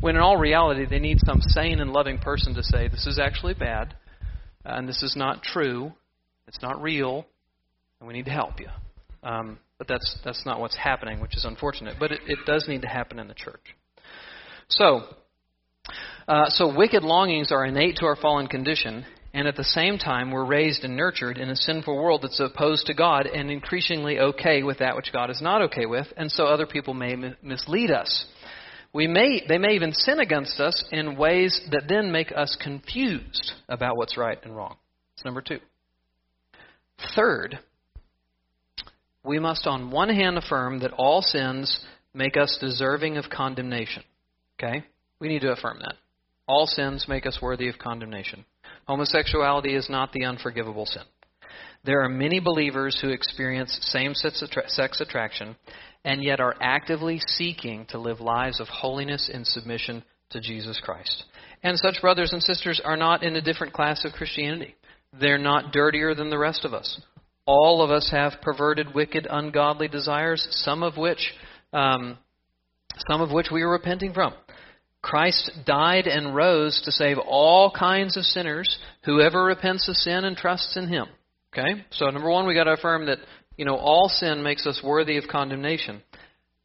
When 0.00 0.16
in 0.16 0.22
all 0.22 0.38
reality, 0.38 0.86
they 0.88 0.98
need 0.98 1.18
some 1.26 1.42
sane 1.42 1.78
and 1.78 1.92
loving 1.92 2.16
person 2.18 2.54
to 2.54 2.62
say, 2.62 2.88
this 2.88 3.06
is 3.06 3.18
actually 3.18 3.52
bad, 3.52 3.94
and 4.64 4.88
this 4.88 5.02
is 5.02 5.14
not 5.14 5.42
true, 5.42 5.92
it's 6.48 6.62
not 6.62 6.80
real, 6.80 7.26
and 8.00 8.08
we 8.08 8.14
need 8.14 8.24
to 8.24 8.30
help 8.30 8.58
you. 8.58 8.68
Um, 9.22 9.58
but 9.76 9.88
that's 9.88 10.18
that's 10.24 10.46
not 10.46 10.58
what's 10.58 10.76
happening, 10.76 11.20
which 11.20 11.36
is 11.36 11.44
unfortunate. 11.44 11.96
But 12.00 12.12
it, 12.12 12.20
it 12.26 12.38
does 12.46 12.66
need 12.66 12.80
to 12.82 12.88
happen 12.88 13.18
in 13.18 13.28
the 13.28 13.34
church. 13.34 13.74
So, 14.68 15.02
uh, 16.28 16.48
so 16.48 16.74
wicked 16.74 17.02
longings 17.02 17.52
are 17.52 17.64
innate 17.64 17.96
to 17.96 18.06
our 18.06 18.16
fallen 18.16 18.46
condition, 18.46 19.04
and 19.32 19.46
at 19.46 19.56
the 19.56 19.64
same 19.64 19.98
time, 19.98 20.30
we're 20.30 20.44
raised 20.44 20.82
and 20.82 20.96
nurtured 20.96 21.38
in 21.38 21.50
a 21.50 21.56
sinful 21.56 21.94
world 21.94 22.22
that's 22.22 22.40
opposed 22.40 22.86
to 22.86 22.94
God 22.94 23.26
and 23.26 23.50
increasingly 23.50 24.18
okay 24.18 24.62
with 24.62 24.78
that 24.78 24.96
which 24.96 25.12
God 25.12 25.30
is 25.30 25.42
not 25.42 25.62
okay 25.62 25.86
with, 25.86 26.06
and 26.16 26.32
so 26.32 26.46
other 26.46 26.66
people 26.66 26.94
may 26.94 27.14
mislead 27.42 27.90
us. 27.90 28.26
We 28.92 29.06
may, 29.06 29.42
they 29.46 29.58
may 29.58 29.74
even 29.74 29.92
sin 29.92 30.20
against 30.20 30.58
us 30.58 30.82
in 30.90 31.18
ways 31.18 31.60
that 31.70 31.84
then 31.86 32.10
make 32.10 32.32
us 32.34 32.56
confused 32.58 33.52
about 33.68 33.96
what's 33.96 34.16
right 34.16 34.38
and 34.42 34.56
wrong. 34.56 34.76
That's 35.14 35.24
number 35.26 35.42
two. 35.42 35.58
Third, 37.14 37.58
we 39.22 39.38
must 39.38 39.66
on 39.66 39.90
one 39.90 40.08
hand 40.08 40.38
affirm 40.38 40.80
that 40.80 40.92
all 40.92 41.20
sins 41.20 41.84
make 42.14 42.38
us 42.38 42.56
deserving 42.58 43.18
of 43.18 43.28
condemnation. 43.28 44.02
Okay? 44.58 44.84
We 45.20 45.28
need 45.28 45.42
to 45.42 45.52
affirm 45.52 45.78
that. 45.80 45.94
All 46.48 46.66
sins 46.66 47.06
make 47.08 47.26
us 47.26 47.38
worthy 47.42 47.68
of 47.68 47.78
condemnation. 47.78 48.44
Homosexuality 48.86 49.74
is 49.74 49.90
not 49.90 50.12
the 50.12 50.24
unforgivable 50.24 50.86
sin. 50.86 51.02
There 51.84 52.02
are 52.02 52.08
many 52.08 52.40
believers 52.40 52.98
who 53.00 53.10
experience 53.10 53.78
same 53.82 54.14
sex 54.14 55.00
attraction 55.00 55.56
and 56.04 56.22
yet 56.22 56.40
are 56.40 56.54
actively 56.60 57.20
seeking 57.26 57.86
to 57.86 57.98
live 57.98 58.20
lives 58.20 58.60
of 58.60 58.68
holiness 58.68 59.30
in 59.32 59.44
submission 59.44 60.02
to 60.30 60.40
Jesus 60.40 60.80
Christ. 60.82 61.24
And 61.62 61.78
such 61.78 62.00
brothers 62.00 62.32
and 62.32 62.42
sisters 62.42 62.80
are 62.84 62.96
not 62.96 63.22
in 63.22 63.36
a 63.36 63.40
different 63.40 63.72
class 63.72 64.04
of 64.04 64.12
Christianity. 64.12 64.74
They're 65.18 65.38
not 65.38 65.72
dirtier 65.72 66.14
than 66.14 66.30
the 66.30 66.38
rest 66.38 66.64
of 66.64 66.74
us. 66.74 67.00
All 67.46 67.82
of 67.82 67.90
us 67.90 68.08
have 68.10 68.34
perverted, 68.42 68.94
wicked, 68.94 69.26
ungodly 69.30 69.88
desires, 69.88 70.46
some 70.50 70.82
of 70.82 70.96
which, 70.96 71.32
um, 71.72 72.18
some 73.08 73.20
of 73.20 73.30
which 73.30 73.48
we 73.52 73.62
are 73.62 73.70
repenting 73.70 74.12
from. 74.12 74.34
Christ 75.06 75.52
died 75.64 76.08
and 76.08 76.34
rose 76.34 76.82
to 76.84 76.90
save 76.90 77.18
all 77.18 77.70
kinds 77.70 78.16
of 78.16 78.24
sinners, 78.24 78.76
whoever 79.04 79.44
repents 79.44 79.88
of 79.88 79.94
sin 79.94 80.24
and 80.24 80.36
trusts 80.36 80.76
in 80.76 80.88
him. 80.88 81.06
Okay? 81.52 81.84
So 81.92 82.10
number 82.10 82.28
1 82.28 82.44
we 82.44 82.54
got 82.54 82.64
to 82.64 82.72
affirm 82.72 83.06
that, 83.06 83.18
you 83.56 83.64
know, 83.64 83.76
all 83.76 84.08
sin 84.08 84.42
makes 84.42 84.66
us 84.66 84.80
worthy 84.82 85.16
of 85.16 85.28
condemnation. 85.30 86.02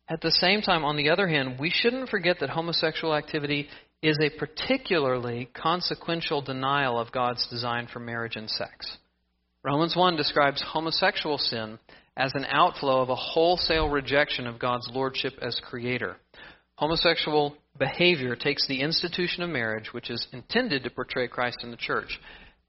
At 0.10 0.22
the 0.22 0.32
same 0.32 0.62
time, 0.62 0.84
on 0.84 0.98
the 0.98 1.12
other 1.12 1.28
hand, 1.28 1.60
we 1.60 1.70
shouldn't 1.70 2.10
forget 2.10 2.38
that 2.40 2.50
homosexual 2.50 3.14
activity 3.14 3.68
is 4.02 4.18
a 4.20 4.36
particularly 4.40 5.48
consequential 5.54 6.42
denial 6.42 7.00
of 7.00 7.12
God's 7.12 7.46
design 7.48 7.88
for 7.94 8.00
marriage 8.00 8.38
and 8.38 8.50
sex. 8.50 8.98
Romans 9.64 9.96
1 9.96 10.16
describes 10.16 10.64
homosexual 10.68 11.38
sin 11.38 11.78
as 12.18 12.32
an 12.34 12.48
outflow 12.50 13.04
of 13.04 13.10
a 13.10 13.16
wholesale 13.16 13.88
rejection 13.88 14.48
of 14.48 14.58
God's 14.58 14.90
lordship 14.92 15.34
as 15.44 15.62
creator. 15.70 16.18
Homosexual 16.74 17.56
behavior 17.82 18.36
takes 18.36 18.68
the 18.68 18.80
institution 18.80 19.42
of 19.42 19.50
marriage, 19.50 19.92
which 19.92 20.12
is 20.12 20.28
intended 20.32 20.84
to 20.84 20.92
portray 20.92 21.28
Christ 21.28 21.58
in 21.64 21.72
the 21.72 21.78
church, 21.78 22.20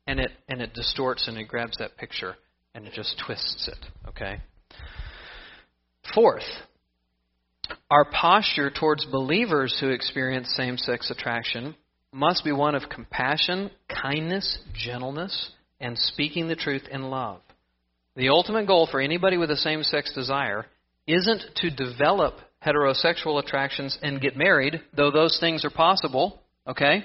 and 0.06 0.18
it 0.18 0.30
and 0.48 0.62
it 0.62 0.72
distorts 0.72 1.28
and 1.28 1.36
it 1.36 1.48
grabs 1.48 1.76
that 1.78 1.98
picture 1.98 2.34
and 2.74 2.86
it 2.86 2.94
just 2.94 3.20
twists 3.24 3.68
it. 3.68 4.08
Okay. 4.08 4.40
Fourth, 6.14 6.48
our 7.90 8.06
posture 8.06 8.70
towards 8.70 9.04
believers 9.04 9.76
who 9.78 9.90
experience 9.90 10.54
same-sex 10.56 11.10
attraction 11.10 11.74
must 12.10 12.42
be 12.42 12.52
one 12.52 12.74
of 12.74 12.88
compassion, 12.88 13.70
kindness, 14.02 14.60
gentleness, 14.74 15.50
and 15.78 15.98
speaking 15.98 16.48
the 16.48 16.56
truth 16.56 16.84
in 16.90 17.02
love. 17.02 17.40
The 18.16 18.30
ultimate 18.30 18.66
goal 18.66 18.88
for 18.90 19.00
anybody 19.00 19.36
with 19.36 19.50
a 19.50 19.56
same-sex 19.56 20.14
desire 20.14 20.64
isn't 21.06 21.42
to 21.56 21.70
develop 21.70 22.34
heterosexual 22.64 23.42
attractions 23.42 23.98
and 24.02 24.20
get 24.20 24.36
married, 24.36 24.80
though 24.96 25.10
those 25.10 25.38
things 25.40 25.64
are 25.64 25.70
possible, 25.70 26.40
okay? 26.66 27.04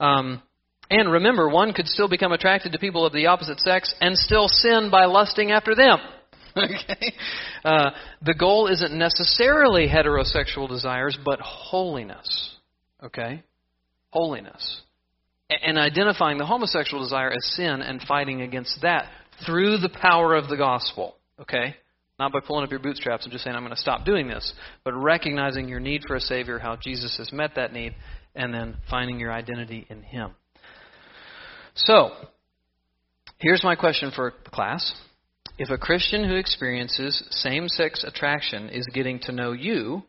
Um, 0.00 0.42
and 0.90 1.12
remember, 1.12 1.48
one 1.48 1.72
could 1.72 1.86
still 1.86 2.08
become 2.08 2.32
attracted 2.32 2.72
to 2.72 2.78
people 2.78 3.04
of 3.04 3.12
the 3.12 3.26
opposite 3.26 3.60
sex 3.60 3.94
and 4.00 4.16
still 4.16 4.48
sin 4.48 4.88
by 4.90 5.04
lusting 5.04 5.50
after 5.50 5.74
them. 5.74 5.98
okay? 6.56 7.14
Uh, 7.64 7.90
the 8.22 8.34
goal 8.34 8.68
isn't 8.68 8.96
necessarily 8.96 9.86
heterosexual 9.86 10.68
desires, 10.68 11.16
but 11.24 11.40
holiness. 11.40 12.56
Okay? 13.02 13.42
Holiness. 14.10 14.80
And 15.50 15.78
identifying 15.78 16.38
the 16.38 16.46
homosexual 16.46 17.02
desire 17.02 17.30
as 17.30 17.44
sin 17.54 17.82
and 17.82 18.00
fighting 18.02 18.42
against 18.42 18.80
that 18.82 19.10
through 19.46 19.78
the 19.78 19.88
power 19.88 20.34
of 20.34 20.48
the 20.48 20.56
gospel. 20.56 21.16
Okay? 21.40 21.76
Not 22.18 22.32
by 22.32 22.40
pulling 22.40 22.64
up 22.64 22.70
your 22.70 22.80
bootstraps 22.80 23.24
and 23.24 23.32
just 23.32 23.44
saying, 23.44 23.54
I'm 23.54 23.62
going 23.62 23.74
to 23.74 23.80
stop 23.80 24.04
doing 24.04 24.26
this, 24.26 24.52
but 24.84 24.92
recognizing 24.92 25.68
your 25.68 25.80
need 25.80 26.02
for 26.06 26.16
a 26.16 26.20
Savior, 26.20 26.58
how 26.58 26.76
Jesus 26.76 27.16
has 27.18 27.32
met 27.32 27.52
that 27.54 27.72
need, 27.72 27.94
and 28.34 28.52
then 28.52 28.76
finding 28.90 29.20
your 29.20 29.32
identity 29.32 29.86
in 29.88 30.02
Him. 30.02 30.32
So, 31.74 32.10
here's 33.38 33.62
my 33.62 33.76
question 33.76 34.10
for 34.14 34.34
the 34.44 34.50
class. 34.50 34.94
If 35.58 35.70
a 35.70 35.78
Christian 35.78 36.28
who 36.28 36.36
experiences 36.36 37.22
same 37.30 37.68
sex 37.68 38.04
attraction 38.04 38.68
is 38.68 38.86
getting 38.92 39.20
to 39.20 39.32
know 39.32 39.52
you, 39.52 40.02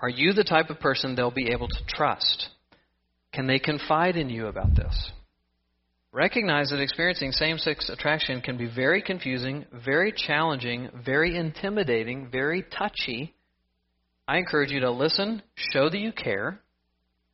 are 0.00 0.08
you 0.08 0.32
the 0.32 0.44
type 0.44 0.70
of 0.70 0.80
person 0.80 1.14
they'll 1.14 1.30
be 1.30 1.50
able 1.52 1.68
to 1.68 1.84
trust? 1.88 2.48
Can 3.32 3.46
they 3.46 3.58
confide 3.58 4.16
in 4.16 4.30
you 4.30 4.46
about 4.46 4.74
this? 4.74 5.12
Recognize 6.12 6.70
that 6.70 6.80
experiencing 6.80 7.30
same 7.30 7.58
sex 7.58 7.88
attraction 7.88 8.40
can 8.40 8.56
be 8.56 8.68
very 8.68 9.00
confusing, 9.00 9.64
very 9.84 10.12
challenging, 10.12 10.88
very 11.04 11.36
intimidating, 11.36 12.28
very 12.30 12.64
touchy. 12.76 13.32
I 14.26 14.38
encourage 14.38 14.72
you 14.72 14.80
to 14.80 14.90
listen, 14.90 15.40
show 15.54 15.88
that 15.88 15.98
you 15.98 16.10
care, 16.10 16.60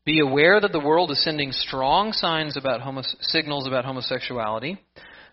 be 0.04 0.20
aware 0.20 0.60
that 0.60 0.72
the 0.72 0.80
world 0.80 1.10
is 1.10 1.24
sending 1.24 1.52
strong 1.52 2.12
signs 2.12 2.56
about 2.58 2.82
homo- 2.82 3.02
signals 3.22 3.66
about 3.66 3.86
homosexuality. 3.86 4.78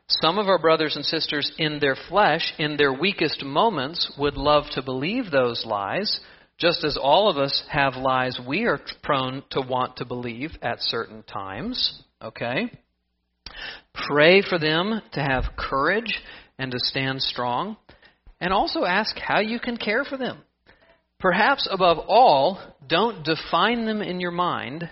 Some 0.08 0.40
of 0.40 0.48
our 0.48 0.58
brothers 0.58 0.96
and 0.96 1.04
sisters 1.04 1.52
in 1.58 1.80
their 1.80 1.96
flesh, 2.10 2.54
in 2.58 2.78
their 2.78 2.94
weakest 2.94 3.44
moments, 3.44 4.12
would 4.18 4.36
love 4.36 4.64
to 4.72 4.82
believe 4.82 5.32
those 5.32 5.66
lies, 5.66 6.22
just 6.58 6.84
as 6.86 6.98
all 6.98 7.30
of 7.30 7.38
us 7.38 7.64
have 7.70 7.96
lies 7.96 8.40
we 8.48 8.64
are 8.64 8.80
prone 9.04 9.44
to 9.52 9.62
want 9.62 9.98
to 9.98 10.06
believe 10.06 10.52
at 10.62 10.80
certain 10.80 11.24
times. 11.24 12.04
Okay? 12.22 12.72
Pray 14.08 14.42
for 14.42 14.58
them 14.60 15.02
to 15.14 15.20
have 15.20 15.56
courage 15.58 16.22
and 16.58 16.72
to 16.72 16.78
stand 16.80 17.22
strong. 17.22 17.78
And 18.40 18.52
also 18.52 18.84
ask 18.84 19.16
how 19.18 19.40
you 19.40 19.60
can 19.60 19.78
care 19.78 20.04
for 20.04 20.18
them. 20.18 20.40
Perhaps 21.20 21.68
above 21.72 22.00
all, 22.08 22.60
don't 22.88 23.24
define 23.24 23.86
them 23.86 24.02
in 24.02 24.20
your 24.20 24.32
mind 24.32 24.90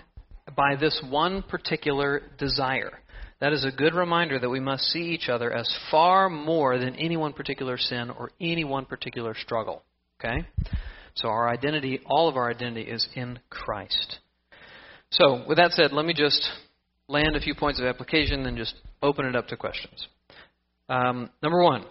by 0.56 0.76
this 0.76 1.02
one 1.10 1.42
particular 1.42 2.22
desire. 2.38 3.00
That 3.40 3.52
is 3.52 3.64
a 3.64 3.76
good 3.76 3.94
reminder 3.94 4.38
that 4.38 4.48
we 4.48 4.60
must 4.60 4.84
see 4.84 5.00
each 5.00 5.28
other 5.28 5.52
as 5.52 5.68
far 5.90 6.30
more 6.30 6.78
than 6.78 6.94
any 6.94 7.16
one 7.16 7.32
particular 7.32 7.76
sin 7.76 8.08
or 8.08 8.30
any 8.40 8.64
one 8.64 8.86
particular 8.86 9.34
struggle. 9.34 9.82
Okay? 10.18 10.46
So 11.14 11.28
our 11.28 11.48
identity, 11.48 12.00
all 12.06 12.28
of 12.28 12.36
our 12.36 12.50
identity 12.50 12.88
is 12.88 13.06
in 13.14 13.38
Christ. 13.50 14.20
So, 15.10 15.44
with 15.46 15.58
that 15.58 15.72
said, 15.72 15.92
let 15.92 16.06
me 16.06 16.14
just 16.14 16.48
land 17.08 17.36
a 17.36 17.40
few 17.40 17.54
points 17.54 17.80
of 17.80 17.86
application 17.86 18.46
and 18.46 18.56
just 18.56 18.74
open 19.02 19.26
it 19.26 19.36
up 19.36 19.48
to 19.48 19.56
questions. 19.56 20.06
Um, 20.88 21.30
number 21.42 21.62
one, 21.62 21.84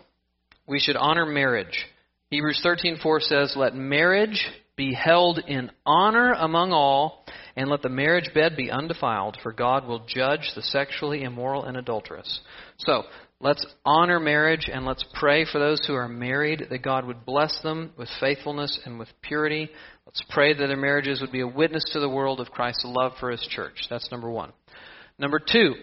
we 0.67 0.79
should 0.79 0.95
honor 0.95 1.25
marriage. 1.25 1.85
Hebrews 2.29 2.61
13:4 2.63 3.19
says, 3.19 3.55
"Let 3.55 3.75
marriage 3.75 4.49
be 4.75 4.93
held 4.93 5.39
in 5.39 5.71
honor 5.85 6.33
among 6.33 6.71
all, 6.71 7.25
and 7.55 7.69
let 7.69 7.81
the 7.81 7.89
marriage 7.89 8.33
bed 8.33 8.55
be 8.55 8.71
undefiled, 8.71 9.37
for 9.41 9.51
God 9.51 9.85
will 9.85 10.05
judge 10.05 10.53
the 10.53 10.61
sexually 10.61 11.23
immoral 11.23 11.65
and 11.65 11.75
adulterous." 11.75 12.39
So, 12.77 13.05
let's 13.41 13.65
honor 13.85 14.19
marriage 14.19 14.69
and 14.71 14.85
let's 14.85 15.03
pray 15.15 15.43
for 15.43 15.59
those 15.59 15.85
who 15.85 15.95
are 15.95 16.07
married 16.07 16.67
that 16.69 16.83
God 16.83 17.05
would 17.05 17.25
bless 17.25 17.59
them 17.61 17.91
with 17.97 18.09
faithfulness 18.19 18.79
and 18.85 18.97
with 18.97 19.09
purity. 19.21 19.69
Let's 20.05 20.21
pray 20.29 20.53
that 20.53 20.67
their 20.67 20.77
marriages 20.77 21.21
would 21.21 21.31
be 21.31 21.41
a 21.41 21.47
witness 21.47 21.83
to 21.91 21.99
the 21.99 22.09
world 22.09 22.39
of 22.39 22.51
Christ's 22.51 22.85
love 22.85 23.17
for 23.19 23.31
his 23.31 23.45
church. 23.47 23.87
That's 23.89 24.11
number 24.11 24.29
1. 24.29 24.53
Number 25.21 25.39
2, 25.39 25.75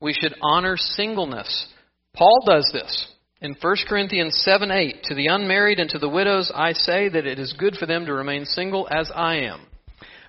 we 0.00 0.12
should 0.12 0.36
honor 0.40 0.76
singleness. 0.76 1.66
Paul 2.14 2.44
does 2.46 2.70
this. 2.72 3.12
In 3.40 3.56
1 3.60 3.76
Corinthians 3.88 4.40
7 4.44 4.70
8, 4.70 5.02
to 5.02 5.14
the 5.16 5.26
unmarried 5.26 5.80
and 5.80 5.90
to 5.90 5.98
the 5.98 6.08
widows, 6.08 6.52
I 6.54 6.72
say 6.72 7.08
that 7.08 7.26
it 7.26 7.40
is 7.40 7.52
good 7.58 7.74
for 7.74 7.86
them 7.86 8.06
to 8.06 8.14
remain 8.14 8.44
single 8.44 8.86
as 8.88 9.10
I 9.12 9.38
am. 9.38 9.66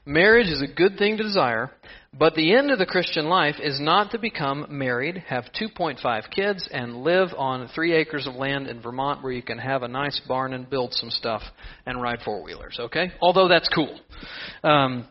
Marriage 0.07 0.47
is 0.47 0.63
a 0.63 0.73
good 0.73 0.97
thing 0.97 1.17
to 1.17 1.23
desire, 1.23 1.69
but 2.17 2.33
the 2.33 2.55
end 2.55 2.71
of 2.71 2.79
the 2.79 2.87
Christian 2.87 3.27
life 3.27 3.57
is 3.61 3.79
not 3.79 4.09
to 4.11 4.17
become 4.17 4.65
married, 4.69 5.23
have 5.27 5.45
2.5 5.61 6.31
kids, 6.31 6.67
and 6.71 7.03
live 7.03 7.29
on 7.37 7.69
three 7.75 7.93
acres 7.93 8.25
of 8.25 8.33
land 8.33 8.65
in 8.65 8.81
Vermont 8.81 9.21
where 9.21 9.33
you 9.33 9.43
can 9.43 9.59
have 9.59 9.83
a 9.83 9.87
nice 9.87 10.19
barn 10.27 10.53
and 10.53 10.67
build 10.67 10.95
some 10.95 11.11
stuff 11.11 11.43
and 11.85 12.01
ride 12.01 12.21
four 12.25 12.41
wheelers, 12.41 12.77
okay? 12.79 13.11
Although 13.21 13.49
that's 13.49 13.69
cool. 13.69 13.99
Um, 14.63 15.07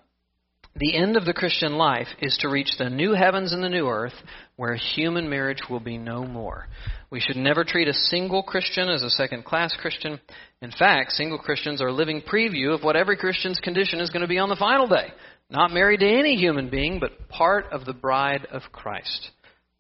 the 0.78 0.96
end 0.96 1.16
of 1.16 1.24
the 1.24 1.32
Christian 1.32 1.76
life 1.76 2.08
is 2.20 2.36
to 2.40 2.48
reach 2.48 2.76
the 2.78 2.90
new 2.90 3.12
heavens 3.12 3.52
and 3.52 3.62
the 3.62 3.68
new 3.68 3.88
earth 3.88 4.14
where 4.56 4.74
human 4.74 5.28
marriage 5.28 5.62
will 5.70 5.80
be 5.80 5.96
no 5.96 6.24
more. 6.24 6.68
We 7.10 7.20
should 7.20 7.36
never 7.36 7.64
treat 7.64 7.88
a 7.88 7.94
single 7.94 8.42
Christian 8.42 8.88
as 8.88 9.02
a 9.02 9.10
second 9.10 9.44
class 9.44 9.74
Christian. 9.80 10.20
In 10.60 10.70
fact, 10.70 11.12
single 11.12 11.38
Christians 11.38 11.80
are 11.80 11.88
a 11.88 11.92
living 11.92 12.20
preview 12.20 12.74
of 12.74 12.82
what 12.82 12.96
every 12.96 13.16
Christian's 13.16 13.58
condition 13.58 14.00
is 14.00 14.10
going 14.10 14.22
to 14.22 14.28
be 14.28 14.38
on 14.38 14.48
the 14.48 14.56
final 14.56 14.86
day. 14.86 15.08
Not 15.48 15.72
married 15.72 16.00
to 16.00 16.08
any 16.08 16.36
human 16.36 16.68
being, 16.68 16.98
but 16.98 17.28
part 17.28 17.66
of 17.72 17.84
the 17.84 17.94
bride 17.94 18.46
of 18.50 18.62
Christ. 18.72 19.30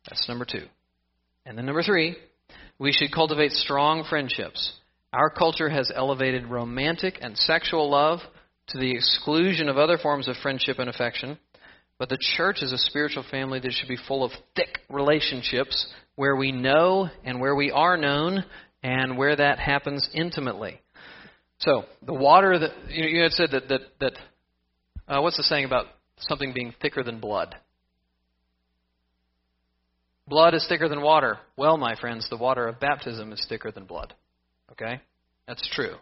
That's 0.08 0.28
number 0.28 0.44
two. 0.44 0.66
And 1.44 1.58
then 1.58 1.66
number 1.66 1.82
three, 1.82 2.16
we 2.78 2.92
should 2.92 3.12
cultivate 3.12 3.52
strong 3.52 4.04
friendships. 4.08 4.72
Our 5.12 5.30
culture 5.30 5.68
has 5.68 5.90
elevated 5.94 6.46
romantic 6.46 7.18
and 7.20 7.36
sexual 7.36 7.90
love 7.90 8.20
to 8.68 8.78
the 8.78 8.90
exclusion 8.90 9.68
of 9.68 9.78
other 9.78 9.98
forms 9.98 10.28
of 10.28 10.36
friendship 10.42 10.78
and 10.78 10.88
affection. 10.88 11.38
But 11.98 12.08
the 12.08 12.18
church 12.36 12.58
is 12.62 12.72
a 12.72 12.78
spiritual 12.78 13.24
family 13.30 13.58
that 13.60 13.72
should 13.72 13.88
be 13.88 13.96
full 14.08 14.24
of 14.24 14.32
thick 14.54 14.80
relationships 14.90 15.86
where 16.16 16.36
we 16.36 16.52
know 16.52 17.08
and 17.24 17.40
where 17.40 17.54
we 17.54 17.70
are 17.70 17.96
known 17.96 18.44
and 18.82 19.16
where 19.16 19.36
that 19.36 19.58
happens 19.58 20.08
intimately. 20.12 20.80
So 21.58 21.84
the 22.04 22.12
water 22.12 22.58
that 22.58 22.70
you 22.90 23.22
had 23.22 23.32
said 23.32 23.50
that 23.52 23.68
that 23.68 23.80
that 24.00 24.12
uh, 25.08 25.22
what's 25.22 25.38
the 25.38 25.42
saying 25.42 25.64
about 25.64 25.86
something 26.18 26.52
being 26.52 26.74
thicker 26.82 27.02
than 27.02 27.18
blood? 27.18 27.54
Blood 30.28 30.54
is 30.54 30.66
thicker 30.68 30.88
than 30.88 31.02
water. 31.02 31.38
Well, 31.56 31.76
my 31.78 31.94
friends, 31.94 32.28
the 32.28 32.36
water 32.36 32.66
of 32.66 32.80
baptism 32.80 33.32
is 33.32 33.44
thicker 33.48 33.70
than 33.70 33.84
blood. 33.84 34.12
Okay, 34.72 35.00
that's 35.46 35.66
true. 35.72 35.94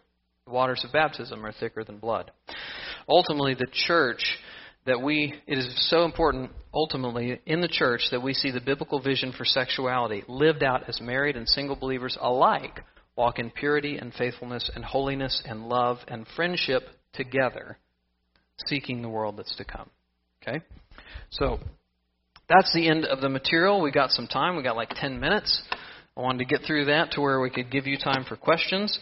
The 0.47 0.53
waters 0.53 0.85
of 0.85 0.93
baptism 0.93 1.45
are 1.45 1.53
thicker 1.53 1.85
than 1.85 1.99
blood. 1.99 2.31
Ultimately, 3.09 3.55
the 3.55 3.67
church 3.73 4.23
that 4.87 5.01
we, 5.01 5.35
it 5.47 5.59
is 5.59 5.89
so 5.89 6.05
important 6.05 6.51
ultimately 6.75 7.41
in 7.47 7.61
the 7.63 7.69
church 7.69 8.03
that 8.11 8.23
we 8.23 8.35
see 8.35 8.51
the 8.51 8.61
biblical 8.61 9.01
vision 9.01 9.33
for 9.37 9.45
sexuality 9.45 10.23
lived 10.29 10.63
out 10.63 10.89
as 10.89 11.01
married 11.01 11.37
and 11.37 11.49
single 11.49 11.77
believers 11.77 12.19
alike 12.21 12.81
walk 13.17 13.39
in 13.39 13.51
purity 13.51 13.97
and 13.97 14.13
faithfulness 14.13 14.71
and 14.75 14.85
holiness 14.85 15.43
and 15.47 15.69
love 15.69 15.99
and 16.09 16.27
friendship 16.37 16.83
together, 17.15 17.79
seeking 18.67 19.01
the 19.01 19.09
world 19.09 19.37
that's 19.39 19.55
to 19.57 19.65
come. 19.65 19.89
Okay? 20.43 20.61
So, 21.31 21.59
that's 22.49 22.73
the 22.75 22.89
end 22.89 23.07
of 23.07 23.21
the 23.23 23.29
material. 23.31 23.81
We 23.81 23.91
got 23.91 24.11
some 24.11 24.27
time. 24.27 24.57
We 24.57 24.63
got 24.63 24.77
like 24.77 24.91
10 24.91 25.19
minutes. 25.19 25.63
I 26.17 26.21
wanted 26.21 26.41
to 26.41 26.45
get 26.45 26.67
through 26.67 26.87
that 26.87 27.13
to 27.13 27.21
where 27.21 27.41
we 27.41 27.49
could 27.49 27.71
give 27.71 27.87
you 27.87 27.97
time 27.97 28.25
for 28.29 28.37
questions. 28.37 28.99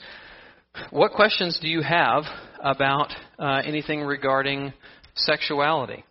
What 0.90 1.12
questions 1.12 1.58
do 1.60 1.68
you 1.68 1.82
have 1.82 2.24
about 2.62 3.12
uh, 3.38 3.60
anything 3.64 4.02
regarding 4.02 4.72
sexuality. 5.14 6.04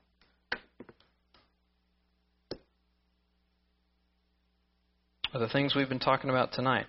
Are 5.33 5.39
the 5.39 5.47
things 5.47 5.75
we've 5.75 5.87
been 5.87 5.99
talking 5.99 6.29
about 6.29 6.51
tonight. 6.51 6.87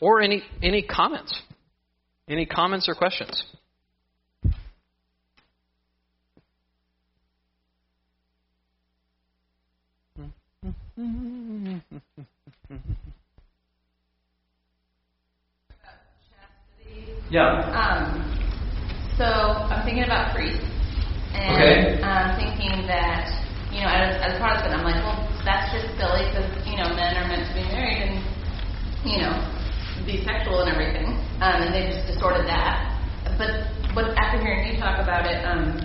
Or 0.00 0.22
any 0.22 0.42
any 0.62 0.82
comments. 0.82 1.38
Any 2.28 2.46
comments 2.46 2.88
or 2.88 2.94
questions? 2.94 3.44
yeah. 17.30 17.70
Um, 17.74 18.22
so 19.16 19.24
I'm 19.24 19.84
thinking 19.84 20.04
about 20.04 20.34
priests. 20.34 20.64
And 21.34 21.52
okay. 21.52 22.02
I'm 22.02 22.32
thinking 22.40 22.86
that, 22.86 23.28
you 23.72 23.80
know, 23.84 23.92
as, 23.92 24.16
as 24.24 24.36
a 24.36 24.40
Protestant, 24.40 24.72
I'm 24.72 24.84
like, 24.84 24.96
well, 25.04 25.20
that's 25.44 25.68
just 25.72 25.92
silly 26.00 26.24
because, 26.32 26.48
you 26.64 26.76
know, 26.80 26.88
men 26.96 27.16
are 27.16 27.28
meant 27.28 27.44
to 27.48 27.54
be 27.54 27.64
married 27.68 28.08
and, 28.08 28.16
you 29.04 29.20
know, 29.20 29.36
be 30.08 30.24
sexual 30.24 30.64
and 30.64 30.72
everything. 30.72 31.12
Um, 31.44 31.66
and 31.66 31.74
they 31.74 31.92
just 31.92 32.06
distorted 32.08 32.48
that. 32.48 32.96
But 33.36 33.68
but 33.96 34.12
after 34.20 34.38
hearing 34.44 34.72
you 34.72 34.78
talk 34.78 35.00
about 35.00 35.24
it, 35.24 35.40
um, 35.48 35.80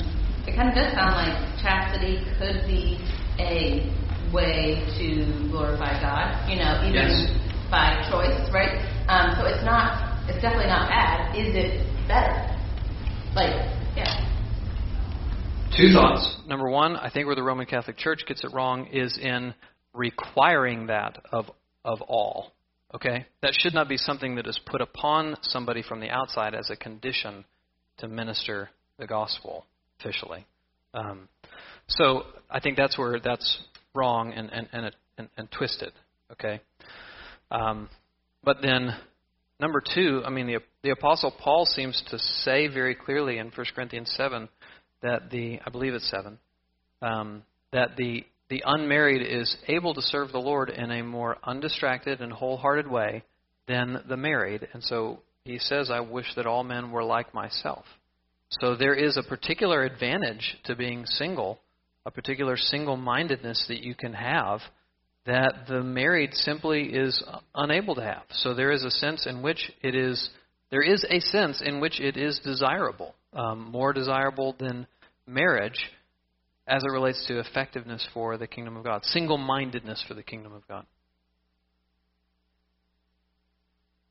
it 0.45 0.55
kind 0.55 0.67
of 0.67 0.75
does 0.75 0.91
sound 0.91 1.15
like 1.15 1.31
chastity 1.63 2.19
could 2.35 2.67
be 2.67 2.99
a 3.39 3.87
way 4.35 4.83
to 4.99 5.47
glorify 5.47 5.95
God, 6.03 6.27
you 6.51 6.59
know, 6.59 6.83
even 6.83 7.07
yes. 7.07 7.31
by 7.71 8.03
choice, 8.11 8.35
right? 8.51 8.83
Um, 9.07 9.35
so 9.39 9.47
it's 9.47 9.63
not, 9.63 10.10
it's 10.27 10.41
definitely 10.41 10.67
not 10.67 10.89
bad. 10.89 11.35
Is 11.35 11.55
it 11.55 12.07
better? 12.07 12.51
Like, 13.33 13.53
yeah. 13.95 14.27
Two 15.77 15.93
thoughts. 15.93 16.37
Number 16.47 16.69
one, 16.69 16.95
I 16.97 17.09
think 17.09 17.27
where 17.27 17.35
the 17.35 17.43
Roman 17.43 17.65
Catholic 17.65 17.97
Church 17.97 18.23
gets 18.27 18.43
it 18.43 18.51
wrong 18.53 18.87
is 18.87 19.17
in 19.17 19.53
requiring 19.93 20.87
that 20.87 21.17
of 21.31 21.45
of 21.83 22.01
all. 22.01 22.51
Okay, 22.93 23.25
that 23.41 23.53
should 23.57 23.73
not 23.73 23.87
be 23.87 23.95
something 23.95 24.35
that 24.35 24.47
is 24.47 24.59
put 24.65 24.81
upon 24.81 25.37
somebody 25.43 25.81
from 25.81 26.01
the 26.01 26.09
outside 26.09 26.53
as 26.53 26.69
a 26.69 26.75
condition 26.75 27.45
to 27.99 28.07
minister 28.07 28.69
the 28.99 29.07
gospel 29.07 29.65
officially. 29.99 30.45
Um, 30.93 31.29
so 31.87 32.23
I 32.49 32.59
think 32.59 32.75
that's 32.75 32.97
where 32.97 33.19
that's 33.19 33.61
wrong 33.95 34.33
and 34.33 34.51
and 34.51 34.67
and, 34.73 34.95
and, 35.17 35.29
and 35.37 35.51
twisted. 35.51 35.93
Okay, 36.33 36.59
um, 37.49 37.89
but 38.43 38.57
then 38.61 38.93
number 39.61 39.81
two, 39.93 40.23
I 40.25 40.29
mean 40.29 40.47
the 40.47 40.57
the 40.83 40.89
apostle 40.89 41.31
Paul 41.31 41.65
seems 41.65 42.01
to 42.09 42.19
say 42.19 42.67
very 42.67 42.95
clearly 42.95 43.37
in 43.37 43.51
1 43.55 43.65
Corinthians 43.73 44.11
seven 44.17 44.49
that 45.01 45.29
the 45.29 45.59
I 45.65 45.69
believe 45.69 45.93
it's 45.93 46.09
seven 46.09 46.39
um, 47.01 47.43
that 47.71 47.95
the 47.95 48.25
the 48.49 48.63
unmarried 48.65 49.21
is 49.21 49.55
able 49.69 49.93
to 49.93 50.01
serve 50.01 50.31
the 50.31 50.39
Lord 50.39 50.69
in 50.69 50.91
a 50.91 51.03
more 51.03 51.37
undistracted 51.43 52.19
and 52.19 52.33
wholehearted 52.33 52.89
way 52.89 53.23
than 53.67 54.03
the 54.09 54.17
married, 54.17 54.67
and 54.73 54.83
so 54.83 55.19
he 55.45 55.57
says, 55.57 55.89
"I 55.89 56.01
wish 56.01 56.25
that 56.35 56.45
all 56.45 56.63
men 56.63 56.91
were 56.91 57.03
like 57.03 57.33
myself." 57.33 57.85
So 58.59 58.75
there 58.75 58.95
is 58.95 59.15
a 59.15 59.23
particular 59.23 59.83
advantage 59.83 60.57
to 60.65 60.75
being 60.75 61.05
single, 61.05 61.61
a 62.05 62.11
particular 62.11 62.57
single-mindedness 62.57 63.65
that 63.69 63.79
you 63.79 63.95
can 63.95 64.13
have 64.13 64.59
that 65.25 65.65
the 65.67 65.83
married 65.83 66.33
simply 66.33 66.83
is 66.93 67.23
unable 67.53 67.95
to 67.95 68.01
have. 68.01 68.23
So 68.31 68.53
there 68.53 68.71
is 68.71 68.83
a 68.83 68.91
sense 68.91 69.27
in 69.27 69.41
which 69.41 69.71
it 69.81 69.95
is 69.95 70.29
there 70.71 70.81
is 70.81 71.05
a 71.09 71.19
sense 71.19 71.61
in 71.63 71.81
which 71.81 71.99
it 71.99 72.15
is 72.15 72.39
desirable 72.43 73.13
um, 73.33 73.71
more 73.71 73.93
desirable 73.93 74.55
than 74.59 74.87
marriage 75.27 75.91
as 76.67 76.83
it 76.83 76.91
relates 76.91 77.25
to 77.27 77.39
effectiveness 77.39 78.05
for 78.13 78.37
the 78.37 78.47
kingdom 78.47 78.77
of 78.77 78.83
God, 78.83 79.03
single 79.05 79.37
mindedness 79.37 80.03
for 80.07 80.13
the 80.13 80.23
kingdom 80.23 80.53
of 80.53 80.67
God. 80.67 80.85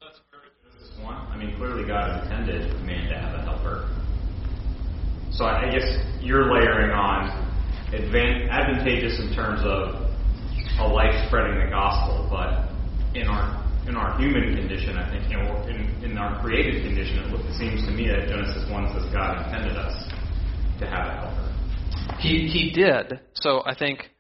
That's 0.01 0.21
perfect. 0.31 0.55
One. 1.03 1.15
I 1.15 1.37
mean, 1.37 1.57
clearly 1.57 1.87
God 1.87 2.25
intended 2.25 2.75
man 2.85 3.09
to 3.09 3.19
have 3.19 3.35
a 3.35 3.43
helper. 3.43 3.89
So 5.33 5.45
I 5.47 5.71
guess 5.71 5.87
you're 6.21 6.53
layering 6.53 6.91
on 6.91 7.31
advantageous 7.95 9.19
in 9.21 9.35
terms 9.35 9.61
of 9.65 10.10
a 10.81 10.89
life 10.89 11.15
spreading 11.27 11.59
the 11.65 11.71
gospel, 11.71 12.27
but 12.31 12.71
in 13.15 13.29
our 13.29 13.61
in 13.87 13.97
our 13.97 14.19
human 14.19 14.55
condition, 14.57 14.97
I 14.97 15.11
think, 15.11 15.31
you 15.31 15.37
know, 15.37 15.67
in, 15.67 16.11
in 16.11 16.19
our 16.19 16.41
created 16.43 16.85
condition, 16.85 17.33
it 17.35 17.55
seems 17.59 17.85
to 17.87 17.93
me 17.93 18.09
that 18.09 18.29
Genesis 18.29 18.71
1 18.71 18.93
says 18.93 19.13
God 19.13 19.45
intended 19.47 19.77
us 19.77 20.09
to 20.79 20.87
have 20.87 21.07
a 21.07 21.13
helper. 21.21 21.51
He, 22.21 22.47
he 22.47 22.71
did. 22.71 23.21
So 23.35 23.63
I 23.65 23.75
think, 23.75 24.11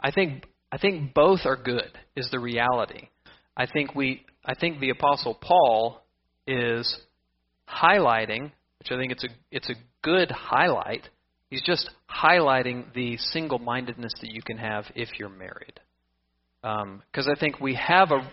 I 0.00 0.10
think, 0.10 0.46
I 0.72 0.78
think 0.78 1.14
both 1.14 1.40
are 1.44 1.56
good, 1.56 1.92
is 2.16 2.28
the 2.30 2.40
reality. 2.40 3.08
I 3.56 3.66
think 3.66 3.94
we, 3.94 4.24
I 4.44 4.54
think 4.54 4.80
the 4.80 4.90
Apostle 4.90 5.38
Paul 5.40 6.02
is 6.46 6.98
highlighting, 7.68 8.50
which 8.78 8.90
I 8.90 8.96
think 8.96 9.12
it's 9.12 9.24
a 9.24 9.28
it's 9.50 9.68
a 9.68 9.74
good 10.02 10.30
highlight. 10.30 11.08
He's 11.50 11.62
just 11.62 11.90
highlighting 12.08 12.92
the 12.94 13.16
single-mindedness 13.16 14.12
that 14.20 14.30
you 14.30 14.40
can 14.42 14.56
have 14.56 14.84
if 14.94 15.08
you're 15.18 15.28
married. 15.28 15.80
Because 16.62 17.26
um, 17.26 17.32
I 17.34 17.38
think 17.38 17.60
we 17.60 17.74
have 17.74 18.10
a 18.10 18.28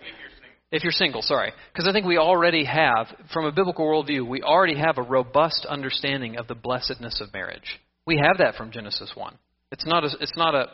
if 0.70 0.82
you're 0.82 0.92
single, 0.92 1.22
sorry. 1.22 1.52
Because 1.72 1.88
I 1.88 1.92
think 1.92 2.04
we 2.04 2.18
already 2.18 2.64
have, 2.64 3.06
from 3.32 3.46
a 3.46 3.52
biblical 3.52 3.86
worldview, 3.86 4.28
we 4.28 4.42
already 4.42 4.78
have 4.78 4.98
a 4.98 5.02
robust 5.02 5.64
understanding 5.66 6.36
of 6.36 6.46
the 6.46 6.54
blessedness 6.54 7.22
of 7.22 7.32
marriage. 7.32 7.80
We 8.06 8.18
have 8.18 8.38
that 8.38 8.54
from 8.54 8.70
Genesis 8.70 9.12
1. 9.14 9.34
It's 9.72 9.86
not 9.86 10.04
a, 10.04 10.10
it's 10.20 10.36
not 10.36 10.54
a, 10.54 10.66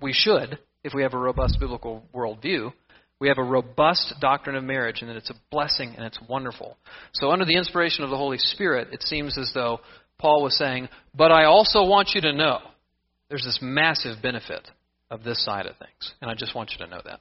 we 0.00 0.12
should, 0.12 0.58
if 0.82 0.94
we 0.94 1.02
have 1.02 1.14
a 1.14 1.18
robust 1.18 1.58
biblical 1.60 2.02
worldview, 2.14 2.72
we 3.20 3.28
have 3.28 3.38
a 3.38 3.44
robust 3.44 4.14
doctrine 4.20 4.56
of 4.56 4.64
marriage 4.64 5.00
and 5.00 5.10
that 5.10 5.16
it's 5.16 5.30
a 5.30 5.40
blessing 5.50 5.94
and 5.96 6.04
it's 6.04 6.18
wonderful. 6.28 6.76
So, 7.12 7.30
under 7.30 7.44
the 7.44 7.56
inspiration 7.56 8.04
of 8.04 8.10
the 8.10 8.16
Holy 8.16 8.38
Spirit, 8.38 8.88
it 8.92 9.02
seems 9.02 9.38
as 9.38 9.50
though 9.54 9.80
Paul 10.18 10.42
was 10.42 10.58
saying, 10.58 10.88
But 11.14 11.30
I 11.30 11.44
also 11.44 11.84
want 11.84 12.10
you 12.14 12.20
to 12.22 12.32
know 12.32 12.58
there's 13.28 13.44
this 13.44 13.60
massive 13.62 14.20
benefit 14.20 14.68
of 15.14 15.22
this 15.22 15.42
side 15.44 15.66
of 15.66 15.76
things. 15.76 16.12
And 16.20 16.30
I 16.30 16.34
just 16.34 16.54
want 16.54 16.72
you 16.72 16.84
to 16.84 16.90
know 16.90 17.00
that. 17.04 17.20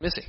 Missy. 0.00 0.22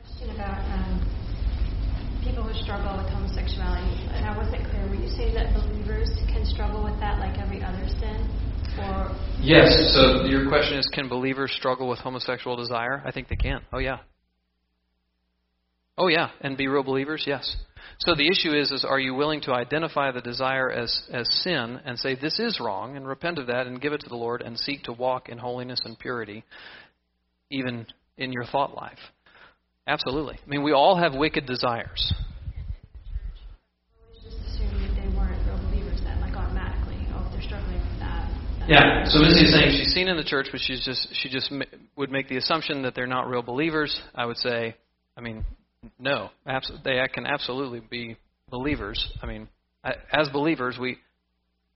Question 0.00 0.34
about 0.34 0.58
um, 0.74 2.20
people 2.24 2.42
who 2.42 2.54
struggle 2.62 2.96
with 2.98 3.06
homosexuality. 3.12 4.08
And 4.14 4.24
I 4.24 4.36
wasn't 4.36 4.64
clear. 4.70 4.88
Were 4.88 4.94
you 4.94 5.08
saying 5.08 5.34
that 5.34 5.54
believers 5.54 6.10
can 6.26 6.44
struggle 6.44 6.82
with 6.82 6.98
that 7.00 7.18
like 7.18 7.38
every 7.38 7.62
other 7.62 7.86
sin? 8.00 8.28
Or 8.78 9.14
yes. 9.40 9.94
So 9.94 10.24
your 10.24 10.48
question 10.48 10.78
is, 10.78 10.88
can 10.92 11.08
believers 11.08 11.52
struggle 11.52 11.88
with 11.88 11.98
homosexual 11.98 12.56
desire? 12.56 13.02
I 13.04 13.10
think 13.10 13.28
they 13.28 13.36
can. 13.36 13.60
Oh 13.72 13.78
yeah. 13.78 13.98
Oh 15.98 16.06
yeah, 16.06 16.30
and 16.40 16.56
be 16.56 16.68
real 16.68 16.84
believers. 16.84 17.24
Yes. 17.26 17.56
So 17.98 18.14
the 18.14 18.28
issue 18.28 18.54
is, 18.56 18.70
is 18.70 18.84
are 18.84 19.00
you 19.00 19.14
willing 19.14 19.40
to 19.42 19.52
identify 19.52 20.12
the 20.12 20.20
desire 20.20 20.70
as 20.70 21.02
as 21.12 21.28
sin 21.42 21.80
and 21.84 21.98
say 21.98 22.14
this 22.14 22.38
is 22.38 22.60
wrong 22.60 22.96
and 22.96 23.06
repent 23.06 23.38
of 23.38 23.48
that 23.48 23.66
and 23.66 23.80
give 23.80 23.92
it 23.92 24.00
to 24.02 24.08
the 24.08 24.14
Lord 24.14 24.40
and 24.40 24.56
seek 24.56 24.84
to 24.84 24.92
walk 24.92 25.28
in 25.28 25.38
holiness 25.38 25.80
and 25.84 25.98
purity, 25.98 26.44
even 27.50 27.86
in 28.16 28.32
your 28.32 28.44
thought 28.44 28.76
life. 28.76 28.98
Absolutely. 29.88 30.38
I 30.46 30.48
mean, 30.48 30.62
we 30.62 30.72
all 30.72 30.96
have 30.96 31.14
wicked 31.14 31.46
desires. 31.46 32.14
Yeah. 38.68 39.04
So 39.06 39.20
Missy 39.20 39.46
is 39.46 39.52
saying 39.54 39.70
she's 39.70 39.94
seen 39.94 40.08
in 40.08 40.18
the 40.18 40.24
church, 40.24 40.48
but 40.52 40.60
she's 40.60 40.84
just 40.84 41.08
she 41.14 41.28
just 41.30 41.50
would 41.96 42.10
make 42.12 42.28
the 42.28 42.36
assumption 42.36 42.82
that 42.82 42.94
they're 42.94 43.06
not 43.06 43.26
real 43.26 43.42
believers. 43.42 43.98
I 44.14 44.26
would 44.26 44.36
say, 44.36 44.76
I 45.16 45.22
mean, 45.22 45.44
no, 45.98 46.30
absolutely, 46.46 46.92
they 46.92 47.08
can 47.12 47.26
absolutely 47.26 47.80
be 47.80 48.16
believers. 48.50 49.04
I 49.22 49.26
mean, 49.26 49.48
as 49.84 50.28
believers, 50.30 50.76
we. 50.80 50.98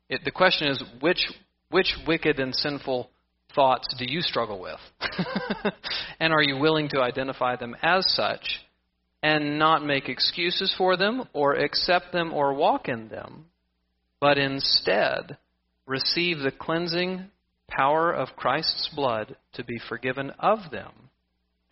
It, 0.09 0.23
the 0.25 0.31
question 0.31 0.69
is 0.69 0.83
which 1.01 1.25
which 1.71 1.95
wicked 2.07 2.39
and 2.39 2.55
sinful 2.55 3.09
thoughts 3.55 3.95
do 3.99 4.05
you 4.07 4.21
struggle 4.21 4.61
with? 4.61 4.81
and 6.21 6.33
are 6.33 6.43
you 6.43 6.59
willing 6.59 6.89
to 6.91 7.01
identify 7.01 7.57
them 7.57 7.77
as 7.83 8.05
such 8.15 8.61
and 9.23 9.59
not 9.59 9.85
make 9.85 10.09
excuses 10.09 10.75
for 10.77 10.97
them 10.97 11.25
or 11.33 11.55
accept 11.55 12.13
them 12.13 12.33
or 12.33 12.55
walk 12.55 12.89
in 12.89 13.09
them, 13.09 13.47
but 14.21 14.39
instead 14.39 15.37
receive 15.87 16.39
the 16.39 16.51
cleansing 16.51 17.25
power 17.69 18.13
of 18.13 18.37
Christ's 18.37 18.91
blood 18.95 19.37
to 19.55 19.65
be 19.65 19.79
forgiven 19.89 20.33
of 20.39 20.71
them, 20.71 20.93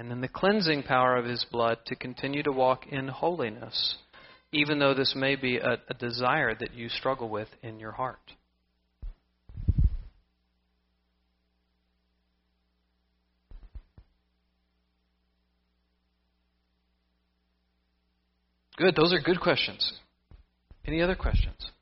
and 0.01 0.11
then 0.11 0.23
the 0.23 0.29
cleansing 0.29 0.83
power 0.83 1.15
of 1.15 1.27
his 1.27 1.45
blood 1.53 1.77
to 1.85 1.95
continue 1.95 2.43
to 2.43 2.51
walk 2.51 2.87
in 2.87 3.07
holiness, 3.07 3.97
even 4.51 4.79
though 4.79 4.95
this 4.95 5.13
may 5.15 5.37
be 5.37 5.59
a, 5.59 5.77
a 5.91 5.95
desire 5.99 6.55
that 6.55 6.73
you 6.73 6.89
struggle 6.89 7.29
with 7.29 7.49
in 7.63 7.79
your 7.79 7.93
heart? 7.93 8.19
Good. 18.79 18.97
Those 18.97 19.13
are 19.13 19.21
good 19.21 19.39
questions. 19.39 19.93
Any 20.87 21.03
other 21.03 21.15
questions 21.15 21.73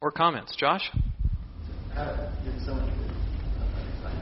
or 0.00 0.10
comments? 0.10 0.56
Josh? 0.56 0.90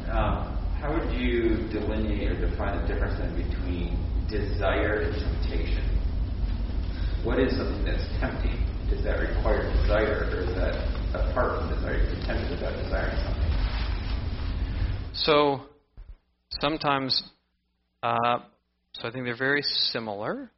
Uh, 0.07 0.54
how 0.85 0.93
would 0.93 1.11
you 1.15 1.67
delineate 1.73 2.31
or 2.31 2.51
define 2.51 2.79
the 2.83 2.87
difference 2.87 3.17
between 3.33 3.97
desire 4.29 5.01
and 5.01 5.15
temptation? 5.15 5.83
What 7.25 7.41
is 7.41 7.57
something 7.57 7.87
that's 7.87 8.05
tempting? 8.21 8.53
Does 8.91 9.03
that 9.05 9.19
require 9.19 9.63
desire, 9.81 10.29
or 10.31 10.41
is 10.43 10.55
that 10.57 10.75
apart 11.15 11.59
from 11.59 11.75
desire? 11.75 12.05
You're 12.05 12.27
tempted 12.27 12.51
without 12.51 12.77
desiring 12.83 13.17
something. 13.25 13.51
So, 15.15 15.63
sometimes, 16.61 17.23
uh, 18.03 18.41
so 18.93 19.09
I 19.09 19.11
think 19.11 19.25
they're 19.25 19.39
very 19.39 19.63
similar. 19.63 20.51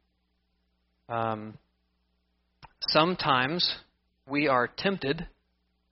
Um, 1.07 1.57
sometimes 2.89 3.77
we 4.27 4.49
are 4.49 4.67
tempted 4.67 5.25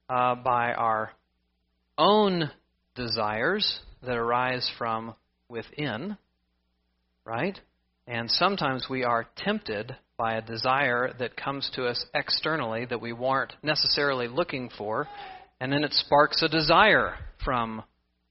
uh, 0.10 0.36
by 0.36 0.74
our 0.74 1.14
own 1.98 2.52
desires 2.96 3.80
that 4.06 4.16
arise 4.16 4.70
from 4.78 5.16
within, 5.50 6.18
right? 7.26 7.60
And 8.08 8.30
sometimes 8.30 8.88
we 8.90 9.04
are 9.04 9.28
tempted 9.38 9.96
by 10.18 10.36
a 10.36 10.42
desire 10.42 11.14
that 11.20 11.36
comes 11.36 11.70
to 11.76 11.86
us 11.86 12.06
externally 12.14 12.86
that 12.86 13.02
we 13.02 13.14
weren't 13.14 13.54
necessarily 13.64 14.28
looking 14.28 14.70
for, 14.78 15.08
and 15.60 15.72
then 15.72 15.84
it 15.84 15.94
sparks 15.94 16.42
a 16.42 16.48
desire 16.48 17.16
from 17.44 17.84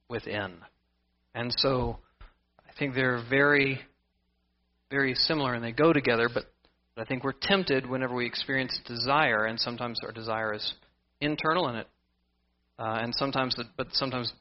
within. 0.08 0.54
And 1.34 1.52
so 1.58 1.98
I 2.60 2.72
think 2.78 2.94
they're 2.94 3.22
very, 3.28 3.80
very 4.90 5.14
similar 5.14 5.54
and 5.54 5.64
they 5.64 5.72
go 5.72 5.92
together, 5.92 6.28
but 6.32 6.44
I 6.96 7.04
think 7.04 7.24
we're 7.24 7.32
tempted 7.32 7.88
whenever 7.88 8.14
we 8.14 8.26
experience 8.26 8.78
desire, 8.86 9.46
and 9.46 9.58
sometimes 9.58 9.98
our 10.04 10.12
desire 10.12 10.54
is 10.54 10.74
internal 11.20 11.68
in 11.68 11.76
it, 11.76 11.88
uh, 12.78 12.98
and 13.02 13.14
sometimes, 13.14 13.54
the, 13.56 13.64
but 13.76 13.88
sometimes 13.92 14.32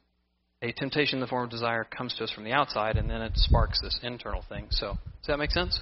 a 0.63 0.71
temptation 0.71 1.17
in 1.17 1.19
the 1.19 1.27
form 1.27 1.43
of 1.43 1.51
desire 1.51 1.83
comes 1.83 2.15
to 2.15 2.23
us 2.23 2.31
from 2.31 2.45
the 2.45 2.51
outside, 2.51 2.97
and 2.97 3.09
then 3.09 3.21
it 3.21 3.33
sparks 3.35 3.79
this 3.81 3.99
internal 4.01 4.43
thing. 4.49 4.67
So, 4.71 4.97
does 5.21 5.27
that 5.27 5.37
make 5.37 5.51
sense? 5.51 5.79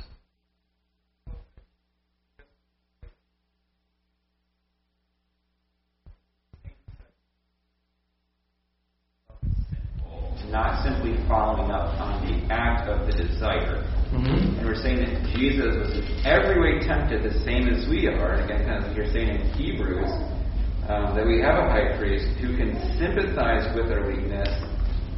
Not 10.50 10.84
simply 10.84 11.16
following 11.30 11.72
up 11.72 11.96
on 12.02 12.28
the 12.28 12.54
act 12.54 12.90
of 12.90 13.08
the 13.08 13.14
desire 13.14 13.88
Mm-hmm. 14.12 14.60
And 14.60 14.68
we're 14.68 14.76
saying 14.76 15.08
that 15.08 15.24
Jesus 15.40 15.72
was 15.72 15.96
in 15.96 16.04
every 16.28 16.60
way 16.60 16.84
tempted 16.84 17.24
the 17.24 17.32
same 17.48 17.72
as 17.72 17.88
we 17.88 18.08
are. 18.12 18.36
And 18.36 18.44
again, 18.44 18.68
kind 18.68 18.84
of 18.84 18.92
like 18.92 18.98
you're 18.98 19.08
saying 19.08 19.30
in 19.30 19.48
Hebrews, 19.56 20.12
um, 20.92 21.16
that 21.16 21.24
we 21.24 21.40
have 21.40 21.56
a 21.56 21.72
high 21.72 21.96
priest 21.96 22.28
who 22.44 22.52
can 22.60 22.76
sympathize 23.00 23.64
with 23.72 23.88
our 23.96 24.04
weakness 24.04 24.52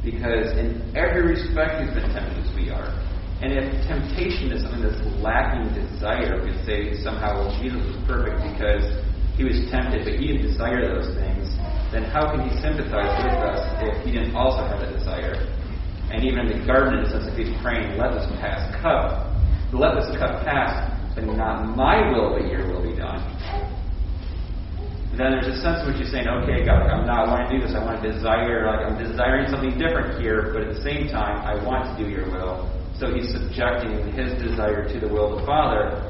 because 0.06 0.54
in 0.54 0.78
every 0.94 1.34
respect 1.34 1.82
he's 1.82 1.90
been 1.90 2.06
tempted 2.14 2.38
as 2.38 2.50
we 2.54 2.70
are. 2.70 2.94
And 3.42 3.50
if 3.50 3.66
temptation 3.90 4.54
is 4.54 4.62
something 4.62 4.86
that's 4.86 5.02
lacking 5.18 5.74
desire, 5.74 6.38
we 6.46 6.54
say 6.62 6.94
somehow, 7.02 7.42
well, 7.42 7.50
Jesus 7.58 7.82
was 7.82 7.98
perfect 8.06 8.38
because 8.54 8.86
he 9.34 9.42
was 9.42 9.66
tempted, 9.74 10.06
but 10.06 10.14
he 10.14 10.30
didn't 10.30 10.46
desire 10.46 10.86
those 10.86 11.10
things, 11.18 11.50
then 11.90 12.06
how 12.06 12.30
can 12.30 12.46
he 12.46 12.54
sympathize 12.62 13.10
with 13.26 13.34
us 13.42 13.58
if 13.82 13.98
he 14.06 14.14
didn't 14.14 14.38
also 14.38 14.62
have 14.62 14.78
a 14.78 14.90
desire? 14.94 15.34
And 16.14 16.22
even 16.22 16.46
in 16.46 16.54
the 16.54 16.62
garden, 16.62 17.02
it 17.02 17.10
says 17.10 17.26
if 17.26 17.34
he's 17.34 17.50
praying, 17.58 17.98
let 17.98 18.14
this 18.14 18.30
pass 18.38 18.62
cup, 18.78 19.34
let 19.74 19.98
this 19.98 20.14
cup 20.22 20.46
pass, 20.46 20.86
but 21.18 21.26
not 21.26 21.74
my 21.74 22.14
will, 22.14 22.30
but 22.38 22.46
your 22.46 22.62
will. 22.70 22.83
Then 25.18 25.32
there's 25.32 25.46
a 25.46 25.60
sense 25.60 25.82
in 25.82 25.92
which 25.92 25.98
you're 26.00 26.10
saying, 26.10 26.28
okay, 26.28 26.64
God, 26.64 26.88
I'm 26.88 27.06
not 27.06 27.28
I 27.28 27.30
want 27.30 27.50
to 27.50 27.56
do 27.56 27.60
this. 27.64 27.74
I 27.76 27.84
want 27.84 28.02
to 28.02 28.12
desire, 28.12 28.66
like 28.66 28.86
I'm 28.86 28.98
desiring 28.98 29.50
something 29.50 29.78
different 29.78 30.20
here, 30.20 30.50
but 30.52 30.62
at 30.62 30.74
the 30.74 30.82
same 30.82 31.08
time, 31.08 31.44
I 31.44 31.54
want 31.64 31.86
to 31.86 31.92
do 32.02 32.10
your 32.10 32.26
will. 32.30 32.70
So 32.98 33.12
he's 33.12 33.30
subjecting 33.30 34.12
his 34.12 34.34
desire 34.42 34.88
to 34.88 35.00
the 35.00 35.08
will 35.08 35.34
of 35.34 35.40
the 35.40 35.46
Father. 35.46 36.00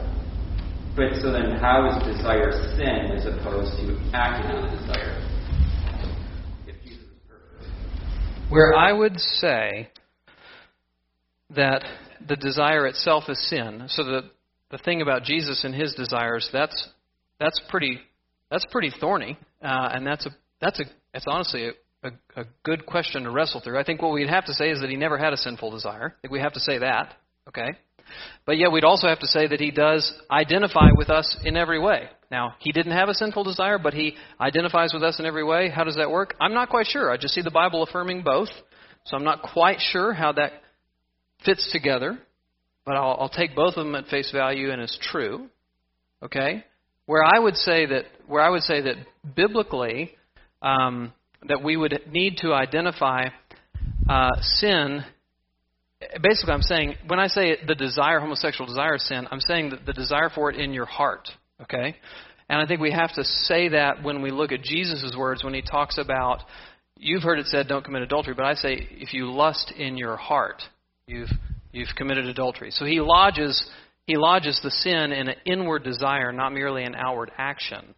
But 0.97 1.21
so 1.21 1.33
then, 1.33 1.59
how 1.59 1.91
is 1.91 2.17
desire 2.17 2.53
sin 2.77 3.11
as 3.13 3.27
opposed 3.27 3.77
to 3.83 3.99
acting 4.15 4.51
on 4.53 4.71
the 4.71 4.77
desire? 4.77 5.21
Where 8.49 8.75
I 8.75 8.93
would 8.93 9.19
say 9.19 9.89
that 11.51 11.85
the 12.27 12.37
desire 12.37 12.87
itself 12.87 13.25
is 13.29 13.49
sin. 13.49 13.85
So 13.89 14.05
the 14.05 14.31
the 14.71 14.79
thing 14.79 15.03
about 15.03 15.23
Jesus 15.23 15.65
and 15.65 15.75
his 15.75 15.95
desires 15.95 16.49
that's 16.53 16.89
that's 17.39 17.61
pretty 17.69 18.01
that's 18.55 18.67
pretty 18.71 18.93
thorny, 19.01 19.37
uh, 19.63 19.89
and 19.93 20.07
that's 20.07 20.27
a 20.27 20.31
that's 20.61 20.79
a 20.79 20.85
it's 21.13 21.25
honestly 21.27 21.71
a, 21.71 22.09
a, 22.09 22.43
a 22.43 22.45
good 22.63 22.87
question 22.87 23.25
to 23.25 23.31
wrestle 23.33 23.61
through. 23.61 23.81
I 23.81 23.83
think 23.83 24.01
what 24.01 24.13
we'd 24.13 24.29
have 24.29 24.45
to 24.45 24.53
say 24.53 24.71
is 24.71 24.81
that 24.81 24.91
he 24.91 24.97
never 24.97 25.19
had 25.19 25.33
a 25.33 25.37
sinful 25.37 25.73
desire. 25.73 26.15
I 26.17 26.21
think 26.21 26.33
we 26.33 26.39
have 26.39 26.53
to 26.53 26.61
say 26.61 26.79
that, 26.79 27.15
okay? 27.49 27.71
But 28.47 28.57
yet 28.59 28.71
we'd 28.71 28.85
also 28.85 29.09
have 29.09 29.19
to 29.21 29.27
say 29.27 29.49
that 29.49 29.59
he 29.59 29.73
does 29.73 30.13
identify 30.31 30.91
with 30.95 31.11
us 31.11 31.37
in 31.45 31.57
every 31.57 31.81
way. 31.81 32.09
Now, 32.31 32.55
he 32.61 32.71
didn't 32.71 32.93
have 32.93 33.09
a 33.09 33.15
sinful 33.15 33.43
desire, 33.43 33.79
but 33.79 33.93
he 33.93 34.15
identifies 34.41 34.93
with 34.95 35.03
us 35.03 35.19
in 35.19 35.27
every 35.27 35.43
way. 35.43 35.69
How 35.69 35.83
does 35.83 35.97
that 35.97 36.11
work? 36.11 36.37
I'm 36.41 36.55
not 36.55 36.69
quite 36.69 36.87
sure. 36.87 37.11
I 37.11 37.17
just 37.17 37.35
see 37.35 37.43
the 37.43 37.51
Bible 37.51 37.83
affirming 37.83 38.23
both. 38.23 38.51
So 39.07 39.17
I'm 39.17 39.25
not 39.25 39.43
quite 39.43 39.79
sure 39.81 40.13
how 40.13 40.31
that 40.33 40.53
fits 41.45 41.73
together, 41.73 42.19
but 42.87 42.95
I'll, 42.95 43.17
I'll 43.21 43.29
take 43.29 43.57
both 43.57 43.77
of 43.77 43.85
them 43.85 43.97
at 43.97 44.07
face 44.07 44.31
value 44.31 44.71
and 44.71 44.81
as 44.81 44.97
true. 45.01 45.49
Okay? 46.23 46.65
Where 47.07 47.23
I 47.23 47.39
would 47.39 47.57
say 47.57 47.87
that 47.87 48.05
where 48.27 48.43
I 48.43 48.49
would 48.49 48.63
say 48.63 48.81
that 48.81 48.97
biblically 49.35 50.15
um, 50.63 51.13
that 51.49 51.63
we 51.63 51.77
would 51.77 52.01
need 52.11 52.39
to 52.39 52.53
identify 52.53 53.27
uh, 54.09 54.31
sin. 54.41 55.05
Basically, 56.23 56.53
I'm 56.53 56.63
saying 56.63 56.95
when 57.07 57.19
I 57.19 57.27
say 57.27 57.57
the 57.67 57.75
desire, 57.75 58.21
homosexual 58.21 58.67
desire, 58.67 58.99
sin, 58.99 59.27
I'm 59.31 59.41
saying 59.41 59.71
that 59.71 59.87
the 59.87 59.93
desire 59.93 60.31
for 60.35 60.51
it 60.51 60.59
in 60.59 60.73
your 60.73 60.87
heart. 60.87 61.29
Okay, 61.63 61.97
and 62.49 62.61
I 62.61 62.67
think 62.67 62.81
we 62.81 62.91
have 62.93 63.13
to 63.15 63.25
say 63.25 63.69
that 63.69 64.03
when 64.03 64.23
we 64.23 64.31
look 64.31 64.53
at 64.53 64.63
Jesus' 64.63 65.15
words 65.17 65.45
when 65.45 65.55
he 65.55 65.63
talks 65.63 65.99
about. 65.99 66.41
You've 66.97 67.25
heard 67.25 67.41
it 67.41 67.47
said, 67.47 67.67
"Don't 67.67 67.85
commit 67.85 68.03
adultery," 68.03 68.35
but 68.35 68.47
I 68.47 68.55
say, 68.55 68.89
if 68.93 69.13
you 69.13 69.31
lust 69.31 69.73
in 69.77 69.97
your 69.99 70.17
heart, 70.17 70.63
you've 71.07 71.29
you've 71.73 71.89
committed 71.97 72.27
adultery. 72.27 72.71
So 72.71 72.85
he 72.85 73.01
lodges 73.01 73.69
he 74.07 74.17
lodges 74.17 74.61
the 74.63 74.71
sin 74.71 75.13
in 75.13 75.29
an 75.29 75.37
inward 75.47 75.83
desire, 75.83 76.31
not 76.33 76.53
merely 76.53 76.85
an 76.85 76.95
outward 76.95 77.31
action. 77.39 77.95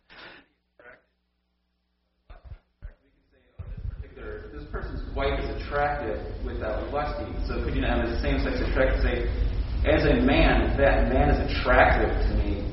This 4.53 4.65
person's 4.71 5.03
wife 5.17 5.39
is 5.41 5.63
attractive 5.63 6.21
without 6.45 6.93
lusting. 6.93 7.35
So 7.49 7.63
could 7.65 7.75
you 7.75 7.83
not 7.83 7.99
have 7.99 8.09
the 8.09 8.21
same 8.23 8.39
sex 8.41 8.61
attraction? 8.61 9.03
Say, 9.03 9.17
as 9.89 10.05
a 10.05 10.23
man, 10.23 10.77
that 10.79 11.13
man 11.13 11.31
is 11.31 11.39
attractive 11.51 12.11
to 12.11 12.35
me, 12.43 12.67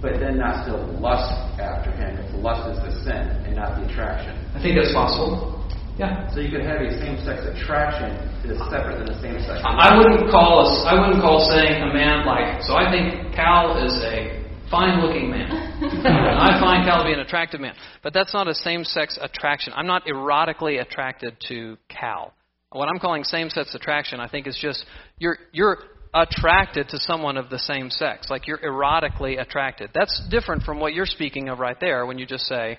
but 0.00 0.20
then 0.20 0.38
not 0.38 0.64
still 0.64 0.84
lust 1.00 1.32
after 1.60 1.90
him. 1.90 2.16
If 2.18 2.34
lust 2.42 2.68
is 2.68 2.78
the 2.84 3.04
sin 3.04 3.28
and 3.44 3.56
not 3.56 3.80
the 3.80 3.90
attraction. 3.90 4.36
I 4.54 4.62
think 4.62 4.76
that's 4.76 4.92
possible. 4.92 5.53
Yeah. 5.98 6.26
So 6.34 6.40
you 6.40 6.50
could 6.50 6.66
have 6.66 6.80
a 6.80 6.90
same-sex 6.98 7.46
attraction 7.46 8.18
that 8.42 8.50
is 8.50 8.58
separate 8.66 8.98
than 8.98 9.14
a 9.14 9.22
same-sex. 9.22 9.62
I 9.62 9.96
wouldn't 9.96 10.30
call 10.30 10.66
us. 10.66 10.84
I 10.86 10.98
wouldn't 10.98 11.22
call 11.22 11.38
saying 11.48 11.82
a 11.82 11.94
man 11.94 12.26
like. 12.26 12.62
So 12.62 12.74
I 12.74 12.90
think 12.90 13.34
Cal 13.34 13.78
is 13.78 13.94
a 14.02 14.42
fine-looking 14.70 15.30
man. 15.30 15.50
I 16.04 16.58
find 16.58 16.84
Cal 16.84 16.98
to 16.98 17.04
be 17.04 17.12
an 17.12 17.20
attractive 17.20 17.60
man, 17.60 17.74
but 18.02 18.12
that's 18.12 18.34
not 18.34 18.48
a 18.48 18.54
same-sex 18.54 19.18
attraction. 19.22 19.72
I'm 19.76 19.86
not 19.86 20.04
erotically 20.06 20.80
attracted 20.80 21.36
to 21.48 21.76
Cal. 21.88 22.34
What 22.72 22.88
I'm 22.88 22.98
calling 22.98 23.22
same-sex 23.22 23.72
attraction, 23.76 24.18
I 24.18 24.28
think, 24.28 24.48
is 24.48 24.58
just 24.60 24.84
you're 25.18 25.38
you're 25.52 25.78
attracted 26.12 26.88
to 26.88 26.98
someone 26.98 27.36
of 27.36 27.50
the 27.50 27.58
same 27.58 27.90
sex, 27.90 28.30
like 28.30 28.48
you're 28.48 28.58
erotically 28.58 29.40
attracted. 29.40 29.90
That's 29.94 30.22
different 30.28 30.64
from 30.64 30.80
what 30.80 30.92
you're 30.92 31.06
speaking 31.06 31.48
of 31.48 31.60
right 31.60 31.76
there 31.80 32.04
when 32.04 32.18
you 32.18 32.26
just 32.26 32.46
say 32.46 32.78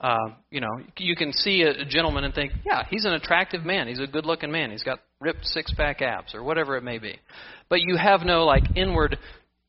uh, 0.00 0.30
you 0.50 0.60
know, 0.60 0.80
you 0.98 1.16
can 1.16 1.32
see 1.32 1.62
a 1.62 1.84
gentleman 1.84 2.24
and 2.24 2.34
think, 2.34 2.52
yeah, 2.66 2.82
he's 2.90 3.04
an 3.04 3.12
attractive 3.12 3.64
man. 3.64 3.88
He's 3.88 4.00
a 4.00 4.06
good-looking 4.06 4.50
man. 4.50 4.70
He's 4.70 4.82
got 4.82 5.00
ripped 5.20 5.46
six-pack 5.46 6.02
abs 6.02 6.34
or 6.34 6.42
whatever 6.42 6.76
it 6.76 6.82
may 6.82 6.98
be. 6.98 7.18
But 7.68 7.80
you 7.80 7.96
have 7.96 8.22
no 8.22 8.44
like 8.44 8.64
inward 8.76 9.18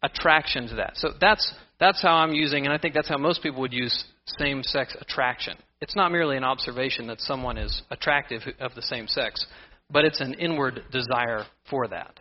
attraction 0.03 0.67
to 0.67 0.75
that. 0.75 0.93
So 0.95 1.09
that's 1.21 1.53
that's 1.79 2.01
how 2.01 2.15
I'm 2.15 2.33
using, 2.33 2.65
and 2.65 2.73
I 2.73 2.77
think 2.77 2.93
that's 2.93 3.09
how 3.09 3.17
most 3.17 3.43
people 3.43 3.61
would 3.61 3.73
use 3.73 4.05
same-sex 4.39 4.95
attraction. 4.99 5.57
It's 5.81 5.95
not 5.95 6.11
merely 6.11 6.37
an 6.37 6.43
observation 6.43 7.07
that 7.07 7.19
someone 7.19 7.57
is 7.57 7.81
attractive 7.91 8.41
of 8.59 8.73
the 8.75 8.81
same 8.81 9.07
sex, 9.07 9.45
but 9.91 10.05
it's 10.05 10.21
an 10.21 10.35
inward 10.35 10.83
desire 10.91 11.43
for 11.69 11.87
that. 11.89 12.19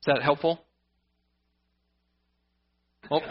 Is 0.00 0.06
that 0.14 0.22
helpful? 0.22 0.60
Well, 3.10 3.22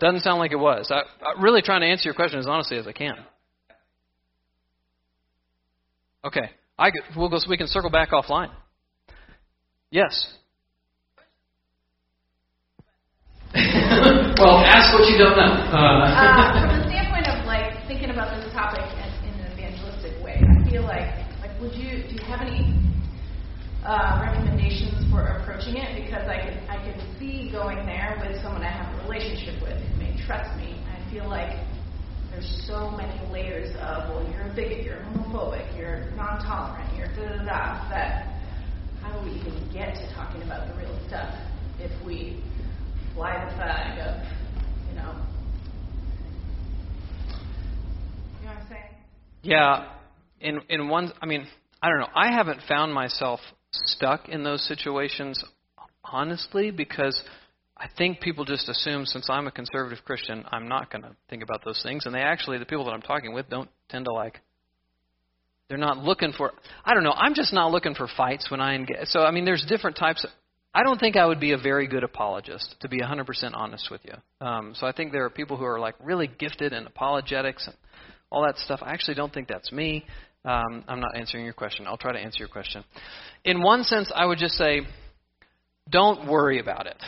doesn't 0.00 0.20
sound 0.20 0.38
like 0.38 0.52
it 0.52 0.58
was. 0.58 0.90
I, 0.90 1.02
I'm 1.26 1.42
really 1.42 1.62
trying 1.62 1.80
to 1.80 1.86
answer 1.86 2.04
your 2.04 2.14
question 2.14 2.38
as 2.38 2.46
honestly 2.46 2.76
as 2.76 2.86
I 2.86 2.92
can. 2.92 3.16
Okay, 6.24 6.50
I 6.78 6.90
we'll 7.16 7.28
go. 7.28 7.38
We 7.48 7.56
can 7.56 7.68
circle 7.68 7.90
back 7.90 8.10
offline. 8.10 8.50
Yes. 9.90 10.34
well, 13.54 14.58
ask 14.66 14.92
what 14.92 15.08
you 15.08 15.16
don't 15.16 15.36
know. 15.36 15.54
Uh, 15.70 16.12
uh, 16.12 16.66
from 16.66 16.80
the 16.80 16.84
standpoint 16.90 17.26
of 17.28 17.46
like 17.46 17.86
thinking 17.86 18.10
about 18.10 18.36
this 18.36 18.52
topic 18.52 18.82
in, 18.82 19.30
in 19.30 19.40
an 19.40 19.52
evangelistic 19.52 20.22
way, 20.22 20.42
I 20.42 20.68
feel 20.68 20.82
like 20.82 21.08
like 21.40 21.58
would 21.60 21.72
you 21.72 22.02
do 22.04 22.14
you 22.14 22.24
have 22.26 22.40
any 22.42 22.74
uh, 23.86 24.20
recommendations 24.20 24.55
for 24.55 24.55
approaching 25.56 25.80
it 25.80 26.04
because 26.04 26.28
I 26.28 26.36
can 26.36 26.68
I 26.68 26.76
can 26.76 27.18
see 27.18 27.50
going 27.50 27.86
there 27.86 28.16
with 28.20 28.42
someone 28.42 28.62
I 28.62 28.70
have 28.70 28.92
a 28.92 29.08
relationship 29.08 29.62
with 29.62 29.80
who 29.80 29.98
may 29.98 30.16
trust 30.26 30.54
me. 30.58 30.76
I 30.84 31.10
feel 31.10 31.28
like 31.28 31.64
there's 32.30 32.64
so 32.66 32.90
many 32.90 33.18
layers 33.32 33.70
of 33.76 34.10
well, 34.10 34.28
you're 34.30 34.42
a 34.42 34.54
bigot, 34.54 34.84
you're 34.84 34.98
homophobic, 34.98 35.76
you're 35.78 36.10
non-tolerant, 36.12 36.94
you're 36.96 37.08
da 37.08 37.36
da 37.36 37.44
da. 37.44 37.88
That 37.88 38.42
how 39.00 39.18
do 39.18 39.24
we 39.24 39.36
even 39.36 39.70
get 39.72 39.94
to 39.94 40.14
talking 40.14 40.42
about 40.42 40.68
the 40.68 40.74
real 40.74 40.98
stuff 41.08 41.34
if 41.80 41.90
we 42.04 42.42
fly 43.14 43.42
the 43.44 43.56
flag 43.56 43.98
of 44.00 44.26
you 44.90 44.96
know 44.96 45.16
you 48.40 48.46
know 48.46 48.52
what 48.52 48.60
I'm 48.60 48.68
saying? 48.68 48.92
Yeah, 49.42 49.88
in 50.40 50.60
in 50.68 50.88
one, 50.88 51.12
I 51.22 51.26
mean, 51.26 51.46
I 51.80 51.88
don't 51.88 52.00
know. 52.00 52.10
I 52.14 52.30
haven't 52.30 52.60
found 52.68 52.92
myself 52.92 53.40
stuck 53.86 54.28
in 54.28 54.44
those 54.44 54.66
situations, 54.66 55.42
honestly, 56.04 56.70
because 56.70 57.20
I 57.76 57.88
think 57.98 58.20
people 58.20 58.44
just 58.44 58.68
assume 58.68 59.04
since 59.04 59.28
I'm 59.28 59.46
a 59.46 59.50
conservative 59.50 60.04
Christian, 60.04 60.44
I'm 60.50 60.68
not 60.68 60.90
going 60.90 61.02
to 61.02 61.14
think 61.28 61.42
about 61.42 61.64
those 61.64 61.80
things. 61.82 62.06
And 62.06 62.14
they 62.14 62.20
actually, 62.20 62.58
the 62.58 62.64
people 62.64 62.84
that 62.86 62.92
I'm 62.92 63.02
talking 63.02 63.34
with, 63.34 63.48
don't 63.50 63.68
tend 63.88 64.06
to 64.06 64.12
like. 64.12 64.40
They're 65.68 65.78
not 65.78 65.98
looking 65.98 66.32
for. 66.32 66.52
I 66.84 66.94
don't 66.94 67.02
know. 67.02 67.12
I'm 67.12 67.34
just 67.34 67.52
not 67.52 67.72
looking 67.72 67.94
for 67.94 68.08
fights 68.16 68.50
when 68.50 68.60
I 68.60 68.76
engage. 68.76 69.06
So 69.06 69.20
I 69.20 69.30
mean, 69.32 69.44
there's 69.44 69.64
different 69.68 69.96
types. 69.96 70.24
Of, 70.24 70.30
I 70.72 70.84
don't 70.84 70.98
think 70.98 71.16
I 71.16 71.26
would 71.26 71.40
be 71.40 71.52
a 71.52 71.58
very 71.58 71.88
good 71.88 72.04
apologist, 72.04 72.76
to 72.80 72.88
be 72.88 73.00
100% 73.00 73.24
honest 73.54 73.90
with 73.90 74.02
you. 74.04 74.46
Um, 74.46 74.74
so 74.76 74.86
I 74.86 74.92
think 74.92 75.10
there 75.10 75.24
are 75.24 75.30
people 75.30 75.56
who 75.56 75.64
are 75.64 75.80
like 75.80 75.96
really 76.02 76.28
gifted 76.38 76.72
in 76.72 76.86
apologetics 76.86 77.66
and 77.66 77.74
all 78.30 78.44
that 78.44 78.58
stuff. 78.58 78.80
I 78.82 78.92
actually 78.92 79.14
don't 79.14 79.32
think 79.32 79.48
that's 79.48 79.72
me. 79.72 80.04
Um, 80.46 80.84
I'm 80.86 81.00
not 81.00 81.16
answering 81.16 81.44
your 81.44 81.54
question. 81.54 81.86
I'll 81.88 81.96
try 81.96 82.12
to 82.12 82.20
answer 82.20 82.38
your 82.38 82.48
question. 82.48 82.84
In 83.44 83.62
one 83.62 83.82
sense, 83.82 84.10
I 84.14 84.24
would 84.24 84.38
just 84.38 84.54
say, 84.54 84.82
don't 85.90 86.28
worry 86.28 86.60
about 86.60 86.86
it. 86.86 87.02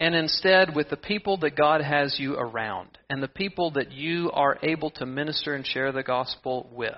And 0.00 0.14
instead, 0.14 0.74
with 0.74 0.88
the 0.88 0.96
people 0.96 1.36
that 1.38 1.56
God 1.56 1.82
has 1.82 2.16
you 2.18 2.34
around 2.34 2.98
and 3.10 3.22
the 3.22 3.28
people 3.28 3.72
that 3.72 3.92
you 3.92 4.30
are 4.32 4.58
able 4.62 4.90
to 4.92 5.06
minister 5.06 5.54
and 5.54 5.66
share 5.66 5.92
the 5.92 6.02
gospel 6.02 6.68
with, 6.72 6.94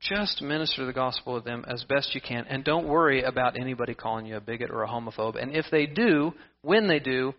just 0.00 0.40
minister 0.40 0.86
the 0.86 0.92
gospel 0.92 1.34
with 1.34 1.44
them 1.44 1.64
as 1.66 1.84
best 1.88 2.14
you 2.14 2.20
can. 2.20 2.46
And 2.48 2.62
don't 2.62 2.88
worry 2.88 3.22
about 3.24 3.58
anybody 3.58 3.94
calling 3.94 4.26
you 4.26 4.36
a 4.36 4.40
bigot 4.40 4.70
or 4.70 4.84
a 4.84 4.88
homophobe. 4.88 5.40
And 5.40 5.54
if 5.54 5.66
they 5.70 5.86
do, 5.86 6.32
when 6.62 6.86
they 6.86 7.00
do, 7.00 7.34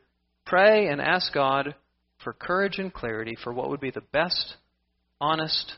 pray 0.46 0.88
and 0.88 1.00
ask 1.00 1.34
God 1.34 1.76
for 2.24 2.34
courage 2.34 2.78
and 2.78 2.94
clarity 2.94 3.38
for 3.42 3.54
what 3.54 3.70
would 3.70 3.80
be 3.80 3.92
the 3.92 4.04
best, 4.12 4.56
honest 5.22 5.74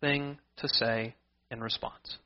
thing 0.00 0.38
to 0.58 0.68
say 0.68 1.14
in 1.50 1.60
response. 1.60 2.18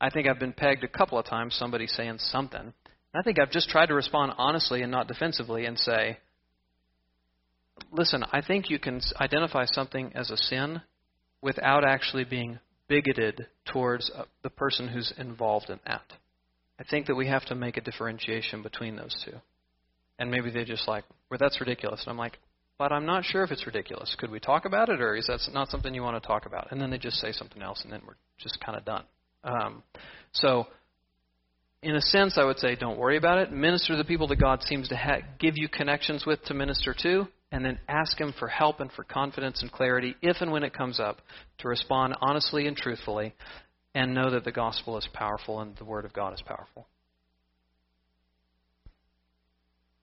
I 0.00 0.10
think 0.10 0.28
I've 0.28 0.40
been 0.40 0.52
pegged 0.52 0.84
a 0.84 0.88
couple 0.88 1.18
of 1.18 1.26
times, 1.26 1.54
somebody 1.54 1.86
saying 1.86 2.18
something. 2.18 2.72
I 3.14 3.22
think 3.22 3.38
I've 3.40 3.50
just 3.50 3.70
tried 3.70 3.86
to 3.86 3.94
respond 3.94 4.32
honestly 4.36 4.82
and 4.82 4.92
not 4.92 5.08
defensively 5.08 5.64
and 5.64 5.78
say, 5.78 6.18
listen, 7.90 8.24
I 8.30 8.42
think 8.42 8.68
you 8.68 8.78
can 8.78 9.00
identify 9.18 9.64
something 9.64 10.12
as 10.14 10.30
a 10.30 10.36
sin 10.36 10.82
without 11.40 11.84
actually 11.84 12.24
being 12.24 12.58
bigoted 12.88 13.46
towards 13.72 14.10
uh, 14.14 14.24
the 14.42 14.50
person 14.50 14.88
who's 14.88 15.12
involved 15.16 15.70
in 15.70 15.80
that. 15.86 16.04
I 16.78 16.84
think 16.84 17.06
that 17.06 17.14
we 17.14 17.26
have 17.28 17.44
to 17.46 17.54
make 17.54 17.76
a 17.76 17.80
differentiation 17.80 18.62
between 18.62 18.96
those 18.96 19.16
two. 19.24 19.36
And 20.18 20.30
maybe 20.30 20.50
they're 20.50 20.64
just 20.64 20.88
like, 20.88 21.04
well, 21.30 21.38
that's 21.40 21.60
ridiculous. 21.60 22.02
And 22.02 22.10
I'm 22.10 22.18
like, 22.18 22.38
but 22.78 22.92
I'm 22.92 23.06
not 23.06 23.24
sure 23.24 23.42
if 23.42 23.50
it's 23.50 23.66
ridiculous. 23.66 24.14
Could 24.18 24.30
we 24.30 24.40
talk 24.40 24.64
about 24.64 24.88
it, 24.88 25.00
or 25.00 25.16
is 25.16 25.26
that 25.26 25.40
not 25.52 25.70
something 25.70 25.94
you 25.94 26.02
want 26.02 26.20
to 26.22 26.26
talk 26.26 26.46
about? 26.46 26.70
And 26.70 26.80
then 26.80 26.90
they 26.90 26.98
just 26.98 27.16
say 27.16 27.32
something 27.32 27.62
else, 27.62 27.80
and 27.82 27.92
then 27.92 28.02
we're 28.06 28.16
just 28.38 28.60
kind 28.60 28.76
of 28.76 28.84
done. 28.84 29.04
Um, 29.44 29.82
so, 30.32 30.66
in 31.82 31.96
a 31.96 32.00
sense, 32.00 32.36
I 32.36 32.44
would 32.44 32.58
say 32.58 32.76
don't 32.76 32.98
worry 32.98 33.16
about 33.16 33.38
it. 33.38 33.52
Minister 33.52 33.94
to 33.94 33.96
the 33.96 34.04
people 34.04 34.28
that 34.28 34.40
God 34.40 34.62
seems 34.62 34.88
to 34.88 34.96
ha- 34.96 35.20
give 35.38 35.56
you 35.56 35.68
connections 35.68 36.26
with 36.26 36.42
to 36.44 36.54
minister 36.54 36.94
to, 37.02 37.28
and 37.50 37.64
then 37.64 37.78
ask 37.88 38.20
Him 38.20 38.34
for 38.38 38.48
help 38.48 38.80
and 38.80 38.90
for 38.92 39.04
confidence 39.04 39.62
and 39.62 39.72
clarity 39.72 40.14
if 40.20 40.36
and 40.40 40.52
when 40.52 40.62
it 40.62 40.74
comes 40.74 41.00
up 41.00 41.22
to 41.58 41.68
respond 41.68 42.14
honestly 42.20 42.66
and 42.66 42.76
truthfully, 42.76 43.34
and 43.94 44.14
know 44.14 44.30
that 44.30 44.44
the 44.44 44.52
gospel 44.52 44.98
is 44.98 45.08
powerful 45.14 45.60
and 45.60 45.76
the 45.76 45.84
Word 45.84 46.04
of 46.04 46.12
God 46.12 46.34
is 46.34 46.42
powerful. 46.42 46.86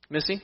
Missy? 0.10 0.42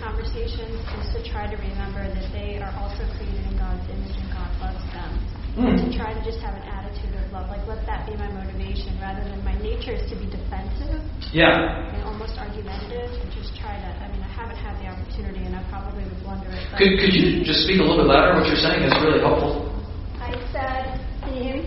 Conversations 0.00 0.78
is 0.78 1.06
to 1.14 1.20
try 1.30 1.46
to 1.50 1.56
remember 1.56 2.02
that 2.06 2.26
they 2.32 2.58
are 2.62 2.72
also 2.78 3.02
created 3.18 3.44
in 3.46 3.54
God's 3.58 3.84
image 3.90 4.16
and 4.16 4.28
God 4.30 4.50
loves 4.62 4.84
them. 4.94 5.12
Mm. 5.58 5.74
To 5.74 5.86
try 5.98 6.14
to 6.14 6.22
just 6.22 6.38
have 6.38 6.54
an 6.54 6.62
attitude 6.70 7.18
of 7.18 7.34
love, 7.34 7.50
like 7.50 7.66
let 7.66 7.82
that 7.90 8.06
be 8.06 8.14
my 8.14 8.30
motivation, 8.30 8.94
rather 9.02 9.26
than 9.26 9.42
my 9.42 9.58
nature 9.58 9.90
is 9.90 10.06
to 10.06 10.14
be 10.14 10.30
defensive 10.30 11.02
Yeah. 11.34 11.82
and 11.90 12.06
almost 12.06 12.38
argumentative, 12.38 13.10
and 13.10 13.26
just 13.34 13.58
try 13.58 13.74
to. 13.74 13.90
I 13.98 14.06
mean, 14.14 14.22
I 14.22 14.30
haven't 14.30 14.54
had 14.54 14.78
the 14.78 14.86
opportunity, 14.86 15.42
and 15.42 15.58
I 15.58 15.66
probably 15.66 16.06
would 16.06 16.22
blunder 16.22 16.46
it. 16.54 16.62
Could, 16.78 17.02
could 17.02 17.10
you 17.10 17.42
just 17.42 17.66
speak 17.66 17.82
a 17.82 17.82
little 17.82 17.98
bit 17.98 18.06
louder? 18.06 18.38
What 18.38 18.46
you're 18.46 18.62
saying 18.62 18.86
is 18.86 18.94
really 19.02 19.18
helpful. 19.18 19.66
I 20.22 20.30
said, 20.54 21.02
can 21.26 21.34
you 21.34 21.42
hear 21.42 21.56
me? 21.58 21.66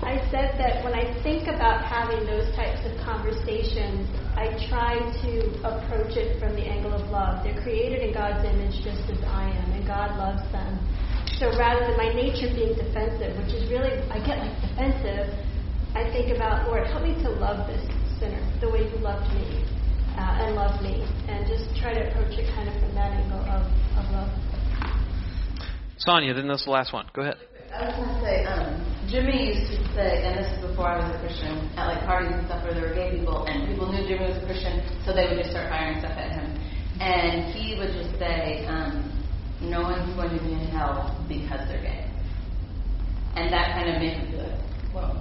I 0.00 0.16
said 0.32 0.56
that 0.56 0.80
when 0.80 0.96
I 0.96 1.04
think 1.20 1.44
about 1.44 1.84
having 1.84 2.24
those 2.24 2.48
types 2.56 2.80
of 2.88 2.96
conversations, 3.04 4.08
I 4.36 4.50
try 4.68 4.98
to 4.98 5.30
approach 5.62 6.18
it 6.18 6.40
from 6.40 6.54
the 6.56 6.66
angle 6.66 6.92
of 6.92 7.08
love. 7.10 7.44
They're 7.44 7.60
created 7.62 8.02
in 8.02 8.12
God's 8.12 8.42
image 8.44 8.82
just 8.82 9.06
as 9.10 9.22
I 9.30 9.50
am, 9.50 9.72
and 9.72 9.86
God 9.86 10.18
loves 10.18 10.42
them. 10.50 10.74
So 11.38 11.54
rather 11.58 11.86
than 11.86 11.96
my 11.96 12.10
nature 12.12 12.50
being 12.50 12.74
defensive, 12.74 13.38
which 13.38 13.54
is 13.54 13.70
really, 13.70 13.94
I 14.10 14.18
get 14.18 14.38
like 14.38 14.54
defensive, 14.60 15.30
I 15.94 16.10
think 16.10 16.34
about, 16.34 16.66
Lord, 16.66 16.86
help 16.86 17.04
me 17.04 17.14
to 17.22 17.30
love 17.30 17.66
this 17.70 17.82
sinner 18.18 18.42
the 18.60 18.70
way 18.70 18.90
you 18.90 18.98
loved 18.98 19.32
me 19.34 19.62
uh, 20.18 20.42
and 20.42 20.56
love 20.56 20.82
me, 20.82 21.06
and 21.28 21.46
just 21.46 21.70
try 21.78 21.94
to 21.94 22.10
approach 22.10 22.34
it 22.38 22.50
kind 22.54 22.68
of 22.68 22.74
from 22.82 22.94
that 22.94 23.14
angle 23.14 23.38
of, 23.38 23.62
of 23.98 24.04
love. 24.10 24.30
Sonia, 25.98 26.34
then 26.34 26.48
that's 26.48 26.64
the 26.64 26.70
last 26.70 26.92
one. 26.92 27.06
Go 27.14 27.22
ahead. 27.22 27.36
I 27.74 27.90
was 27.90 27.94
going 27.98 28.14
to 28.14 28.20
say, 28.22 28.44
um, 28.46 28.78
Jimmy 29.10 29.50
used 29.50 29.66
to 29.66 29.82
say, 29.98 30.22
and 30.22 30.38
this 30.38 30.46
is 30.46 30.62
before 30.62 30.86
I 30.86 31.02
was 31.02 31.10
a 31.10 31.18
Christian, 31.18 31.66
at 31.74 31.90
like 31.90 32.06
parties 32.06 32.30
and 32.30 32.46
stuff 32.46 32.62
where 32.62 32.70
there 32.70 32.86
were 32.86 32.94
gay 32.94 33.18
people, 33.18 33.42
and 33.50 33.66
people 33.66 33.90
knew 33.90 34.06
Jimmy 34.06 34.30
was 34.30 34.38
a 34.38 34.46
Christian, 34.46 34.78
so 35.02 35.10
they 35.10 35.26
would 35.26 35.42
just 35.42 35.50
start 35.50 35.66
firing 35.74 35.98
stuff 35.98 36.14
at 36.14 36.38
him. 36.38 36.54
And 37.02 37.50
he 37.50 37.74
would 37.74 37.90
just 37.90 38.14
say, 38.14 38.62
um, 38.70 39.10
no 39.58 39.82
one's 39.82 40.06
going 40.14 40.30
to 40.30 40.38
be 40.38 40.54
in 40.54 40.70
hell 40.70 41.18
because 41.26 41.66
they're 41.66 41.82
gay. 41.82 42.06
And 43.34 43.50
that 43.50 43.74
kind 43.74 43.90
of 43.90 43.98
made 43.98 44.22
me 44.22 44.30
feel 44.30 44.46
like, 44.46 44.62
whoa. 44.94 45.18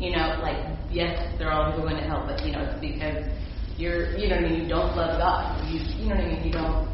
You 0.00 0.16
know, 0.16 0.40
like, 0.40 0.64
yes, 0.88 1.20
they're 1.36 1.52
all 1.52 1.76
going 1.76 2.00
to 2.00 2.02
hell, 2.08 2.24
but, 2.24 2.40
you 2.40 2.52
know, 2.52 2.64
it's 2.64 2.80
because 2.80 3.28
you're, 3.76 4.16
you 4.16 4.32
know 4.32 4.40
what 4.40 4.46
I 4.46 4.48
mean, 4.48 4.62
you 4.64 4.68
don't 4.72 4.96
love 4.96 5.20
God. 5.20 5.60
You, 5.68 5.84
you 6.00 6.08
know 6.08 6.16
what 6.16 6.24
I 6.24 6.32
mean, 6.32 6.44
you 6.48 6.52
don't 6.52 6.88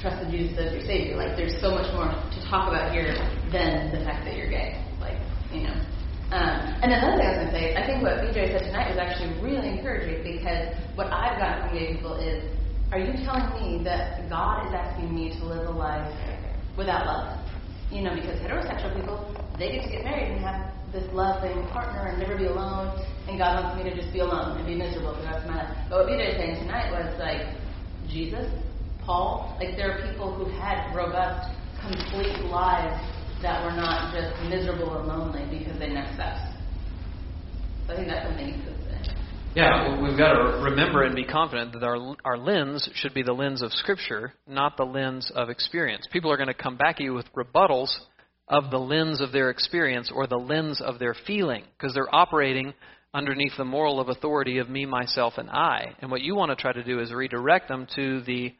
trust 0.00 0.22
in 0.22 0.30
Jesus 0.30 0.58
as 0.58 0.72
your 0.72 0.82
Savior. 0.82 1.16
Like, 1.16 1.36
there's 1.36 1.60
so 1.60 1.70
much 1.70 1.90
more 1.94 2.08
to 2.08 2.38
talk 2.48 2.68
about 2.68 2.92
here 2.92 3.14
than 3.52 3.92
the 3.92 4.04
fact 4.04 4.24
that 4.24 4.36
you're 4.36 4.50
gay. 4.50 4.80
Like, 5.00 5.18
you 5.52 5.64
know. 5.64 5.76
Um, 6.34 6.82
and 6.82 6.90
another 6.90 7.20
thing 7.20 7.26
I 7.26 7.30
was 7.30 7.40
going 7.46 7.52
to 7.52 7.54
say, 7.54 7.76
I 7.76 7.86
think 7.86 8.02
what 8.02 8.18
BJ 8.18 8.50
said 8.50 8.66
tonight 8.66 8.90
was 8.90 8.98
actually 8.98 9.38
really 9.38 9.78
encouraging 9.78 10.24
because 10.24 10.74
what 10.96 11.12
I've 11.12 11.38
gotten 11.38 11.68
from 11.68 11.78
gay 11.78 11.94
people 11.94 12.16
is, 12.16 12.42
are 12.90 12.98
you 12.98 13.12
telling 13.22 13.50
me 13.60 13.84
that 13.84 14.28
God 14.28 14.66
is 14.66 14.74
asking 14.74 15.14
me 15.14 15.30
to 15.38 15.44
live 15.44 15.68
a 15.68 15.70
life 15.70 16.10
without 16.76 17.06
love? 17.06 17.38
You 17.92 18.02
know, 18.02 18.14
because 18.14 18.40
heterosexual 18.40 18.96
people, 18.96 19.20
they 19.58 19.78
get 19.78 19.84
to 19.84 19.90
get 19.90 20.04
married 20.04 20.32
and 20.32 20.40
have 20.40 20.74
this 20.90 21.06
loving 21.12 21.66
partner 21.68 22.10
and 22.10 22.18
never 22.18 22.38
be 22.38 22.46
alone, 22.46 22.90
and 23.28 23.38
God 23.38 23.62
wants 23.62 23.78
me 23.78 23.90
to 23.90 23.94
just 23.94 24.12
be 24.12 24.20
alone 24.20 24.56
and 24.56 24.66
be 24.66 24.74
miserable 24.74 25.14
for 25.14 25.22
the 25.22 25.28
rest 25.28 25.44
of 25.44 25.50
my 25.50 25.62
life. 25.62 25.76
But 25.90 26.02
what 26.02 26.08
BJ 26.08 26.34
was 26.34 26.36
saying 26.38 26.56
tonight 26.62 26.90
was 26.90 27.14
like, 27.18 27.46
Jesus, 28.08 28.46
Paul, 29.06 29.56
like 29.60 29.76
there 29.76 29.92
are 29.92 30.10
people 30.10 30.34
who 30.34 30.44
had 30.58 30.94
robust, 30.94 31.50
complete 31.80 32.44
lives 32.50 33.00
that 33.42 33.62
were 33.64 33.76
not 33.76 34.14
just 34.14 34.32
miserable 34.48 34.96
and 34.96 35.06
lonely 35.06 35.58
because 35.58 35.78
they 35.78 35.90
next 35.90 36.16
sex. 36.16 36.40
So 37.86 37.92
I 37.92 37.96
think 37.96 38.08
that's 38.08 38.26
something 38.26 38.48
you 38.48 38.64
could 38.64 38.78
say. 38.84 39.14
Yeah, 39.54 40.02
we've 40.02 40.16
got 40.16 40.32
to 40.32 40.62
remember 40.62 41.04
and 41.04 41.14
be 41.14 41.24
confident 41.24 41.72
that 41.72 41.84
our 41.84 42.16
our 42.24 42.38
lens 42.38 42.88
should 42.94 43.14
be 43.14 43.22
the 43.22 43.32
lens 43.32 43.62
of 43.62 43.72
Scripture, 43.72 44.32
not 44.48 44.76
the 44.76 44.84
lens 44.84 45.30
of 45.34 45.50
experience. 45.50 46.08
People 46.10 46.32
are 46.32 46.36
going 46.36 46.48
to 46.48 46.54
come 46.54 46.76
back 46.76 46.96
at 46.96 47.02
you 47.02 47.14
with 47.14 47.26
rebuttals 47.34 47.94
of 48.48 48.70
the 48.70 48.78
lens 48.78 49.20
of 49.20 49.32
their 49.32 49.50
experience 49.50 50.10
or 50.12 50.26
the 50.26 50.36
lens 50.36 50.80
of 50.80 50.98
their 50.98 51.14
feeling 51.26 51.64
because 51.76 51.94
they're 51.94 52.12
operating 52.14 52.74
underneath 53.12 53.52
the 53.56 53.64
moral 53.64 54.00
of 54.00 54.08
authority 54.08 54.58
of 54.58 54.68
me, 54.68 54.86
myself, 54.86 55.34
and 55.36 55.48
I. 55.48 55.94
And 56.00 56.10
what 56.10 56.20
you 56.20 56.34
want 56.34 56.50
to 56.50 56.56
try 56.60 56.72
to 56.72 56.82
do 56.82 56.98
is 56.98 57.12
redirect 57.12 57.68
them 57.68 57.86
to 57.94 58.22
the 58.22 58.52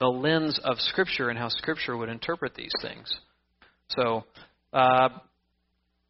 the 0.00 0.06
lens 0.06 0.60
of 0.62 0.78
Scripture 0.78 1.28
and 1.28 1.38
how 1.38 1.48
Scripture 1.48 1.96
would 1.96 2.08
interpret 2.08 2.54
these 2.54 2.72
things. 2.80 3.12
So, 3.88 4.24
uh, 4.72 5.08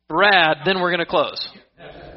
Brad, 0.09 0.59
then 0.65 0.81
we're 0.81 0.91
going 0.91 1.05
to 1.05 1.07
close. 1.07 1.49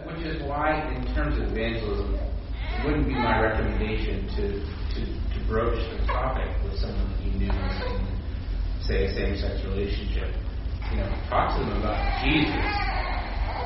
Which 0.06 0.26
is 0.26 0.42
why, 0.44 0.92
in 0.96 1.06
terms 1.14 1.38
of 1.38 1.52
evangelism, 1.52 2.16
it 2.16 2.86
wouldn't 2.86 3.08
be 3.08 3.14
my 3.14 3.40
recommendation 3.40 4.28
to, 4.36 4.46
to, 4.96 5.02
to 5.06 5.48
broach 5.48 5.78
the 5.78 6.08
topic 6.08 6.50
with 6.64 6.80
someone 6.80 7.12
that 7.12 7.24
you 7.24 7.32
knew 7.40 7.52
in, 7.52 8.84
say, 8.88 9.06
a 9.06 9.14
same 9.14 9.38
sex 9.38 9.64
relationship. 9.66 10.34
You 10.92 10.98
know, 10.98 11.10
talk 11.30 11.58
to 11.58 11.64
them 11.64 11.80
about 11.80 12.00
Jesus. 12.26 12.68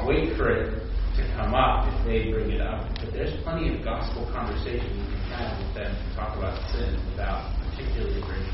Wait 0.06 0.38
for 0.38 0.52
it 0.52 0.86
to 1.16 1.22
come 1.38 1.56
up 1.56 1.88
if 1.88 2.06
they 2.06 2.30
bring 2.30 2.52
it 2.52 2.62
up. 2.62 2.86
But 3.00 3.14
there's 3.14 3.34
plenty 3.44 3.74
of 3.74 3.84
gospel 3.84 4.30
conversation 4.34 4.90
you 4.94 5.06
can 5.06 5.22
have 5.32 5.58
with 5.58 5.74
them 5.74 5.96
to 5.96 6.16
talk 6.16 6.38
about 6.38 6.60
sin 6.72 7.00
without 7.10 7.56
particularly 7.76 8.22
bringing. 8.22 8.54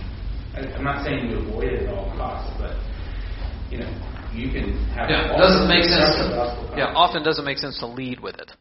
I- 0.56 0.76
I'm 0.76 0.84
not 0.84 1.06
saying 1.06 1.30
you 1.30 1.38
avoid 1.38 1.66
it 1.66 1.88
at 1.88 1.94
all 1.94 2.12
costs, 2.18 2.52
but 2.60 2.76
you 3.70 3.80
know, 3.80 3.90
you 4.34 4.52
can 4.52 4.74
have. 4.90 5.10
Yeah, 5.10 5.32
all 5.32 5.38
doesn't 5.38 5.68
make 5.68 5.86
sense. 5.86 6.16
To, 6.16 6.74
yeah, 6.78 6.94
often 6.94 7.24
doesn't 7.24 7.46
make 7.46 7.58
sense 7.58 7.80
to 7.80 7.88
lead 7.88 8.20
with 8.20 8.36
it. 8.36 8.52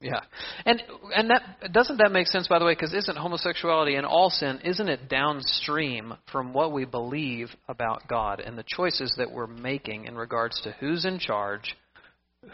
Yeah, 0.00 0.20
and 0.64 0.82
and 1.14 1.28
that 1.28 1.72
doesn't 1.72 1.98
that 1.98 2.10
make 2.10 2.26
sense 2.26 2.48
by 2.48 2.58
the 2.58 2.64
way? 2.64 2.72
Because 2.72 2.94
isn't 2.94 3.18
homosexuality 3.18 3.96
and 3.96 4.06
all 4.06 4.30
sin 4.30 4.60
isn't 4.64 4.88
it 4.88 5.10
downstream 5.10 6.14
from 6.32 6.54
what 6.54 6.72
we 6.72 6.86
believe 6.86 7.50
about 7.68 8.08
God 8.08 8.40
and 8.40 8.56
the 8.56 8.64
choices 8.66 9.14
that 9.18 9.30
we're 9.30 9.46
making 9.46 10.06
in 10.06 10.16
regards 10.16 10.58
to 10.62 10.72
who's 10.80 11.04
in 11.04 11.18
charge, 11.18 11.76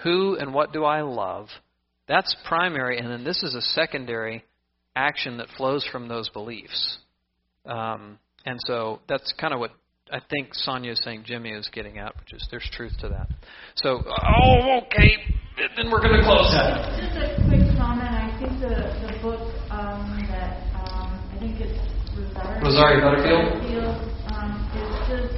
who 0.03 0.37
and 0.37 0.53
what 0.53 0.73
do 0.73 0.85
I 0.85 1.03
love? 1.03 1.47
That's 2.09 2.35
primary, 2.47 2.99
and 2.99 3.09
then 3.09 3.23
this 3.23 3.43
is 3.45 3.55
a 3.55 3.63
secondary 3.63 4.45
action 4.97 5.37
that 5.37 5.49
flows 5.57 5.87
from 5.91 6.09
those 6.09 6.29
beliefs. 6.29 6.99
Um, 7.67 8.19
and 8.45 8.61
so 8.65 9.01
that's 9.09 9.33
kind 9.39 9.53
of 9.53 9.61
what 9.61 9.73
I 10.13 10.21
think 10.31 10.55
Sonia 10.55 10.93
is 10.93 11.01
saying 11.03 11.25
Jimmy 11.27 11.51
is 11.51 11.69
getting 11.73 11.99
at, 11.99 12.17
which 12.17 12.33
is 12.33 12.47
there's 12.51 12.69
truth 12.73 12.93
to 13.01 13.09
that. 13.09 13.29
So, 13.75 14.05
oh, 14.07 14.81
okay, 14.87 15.19
then 15.77 15.91
we're 15.91 16.01
going 16.01 16.17
to 16.17 16.23
close. 16.23 16.47
That. 16.53 16.95
Just 17.01 17.17
a 17.19 17.43
quick 17.49 17.67
comment. 17.77 18.15
I 18.15 18.31
think 18.39 18.61
the, 18.61 18.87
the 19.03 19.19
book 19.21 19.41
um, 19.71 20.23
that 20.31 20.63
um, 20.79 21.19
I 21.35 21.37
think 21.41 21.61
it's 21.61 21.75
Rosario, 22.17 22.63
Rosario 22.63 23.01
Butterfield? 23.03 23.45
Butterfield, 23.59 23.97
um, 24.31 24.51
is 24.79 24.95
just 25.11 25.35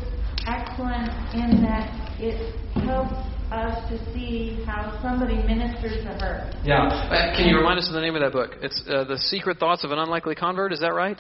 excellent 0.47 1.09
in 1.33 1.63
that 1.63 1.89
it 2.21 2.55
helps 2.85 3.17
us 3.51 3.89
to 3.89 3.97
see 4.13 4.63
how 4.67 5.01
somebody 5.01 5.37
ministers 5.37 6.05
to 6.05 6.13
her. 6.21 6.53
Yeah. 6.63 7.33
Can 7.37 7.49
you 7.49 7.57
remind 7.57 7.79
us 7.79 7.89
of 7.89 7.95
the 7.95 8.01
name 8.01 8.15
of 8.15 8.21
that 8.21 8.33
book? 8.33 8.57
It's 8.61 8.83
uh, 8.87 9.05
The 9.05 9.17
Secret 9.17 9.59
Thoughts 9.59 9.83
of 9.85 9.93
an 9.93 9.99
Unlikely 9.99 10.35
Convert, 10.35 10.73
is 10.73 10.81
that 10.81 10.93
right? 10.93 11.17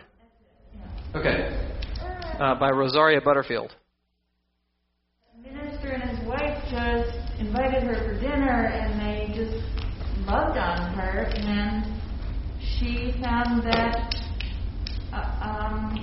Okay. 1.14 1.54
Uh, 2.38 2.54
by 2.58 2.70
Rosaria 2.70 3.20
Butterfield. 3.20 3.74
The 5.42 5.50
minister 5.50 5.88
and 5.88 6.10
his 6.10 6.26
wife 6.28 6.62
just 6.70 7.40
invited 7.40 7.84
her 7.84 7.94
for 7.94 8.20
dinner, 8.20 8.66
and 8.66 9.00
they 9.00 9.32
just 9.34 9.56
loved 10.26 10.58
on 10.58 10.92
her, 10.94 11.30
and 11.34 11.84
she 12.60 13.14
found 13.22 13.62
that 13.64 14.14
uh, 15.12 15.26
um, 15.40 15.96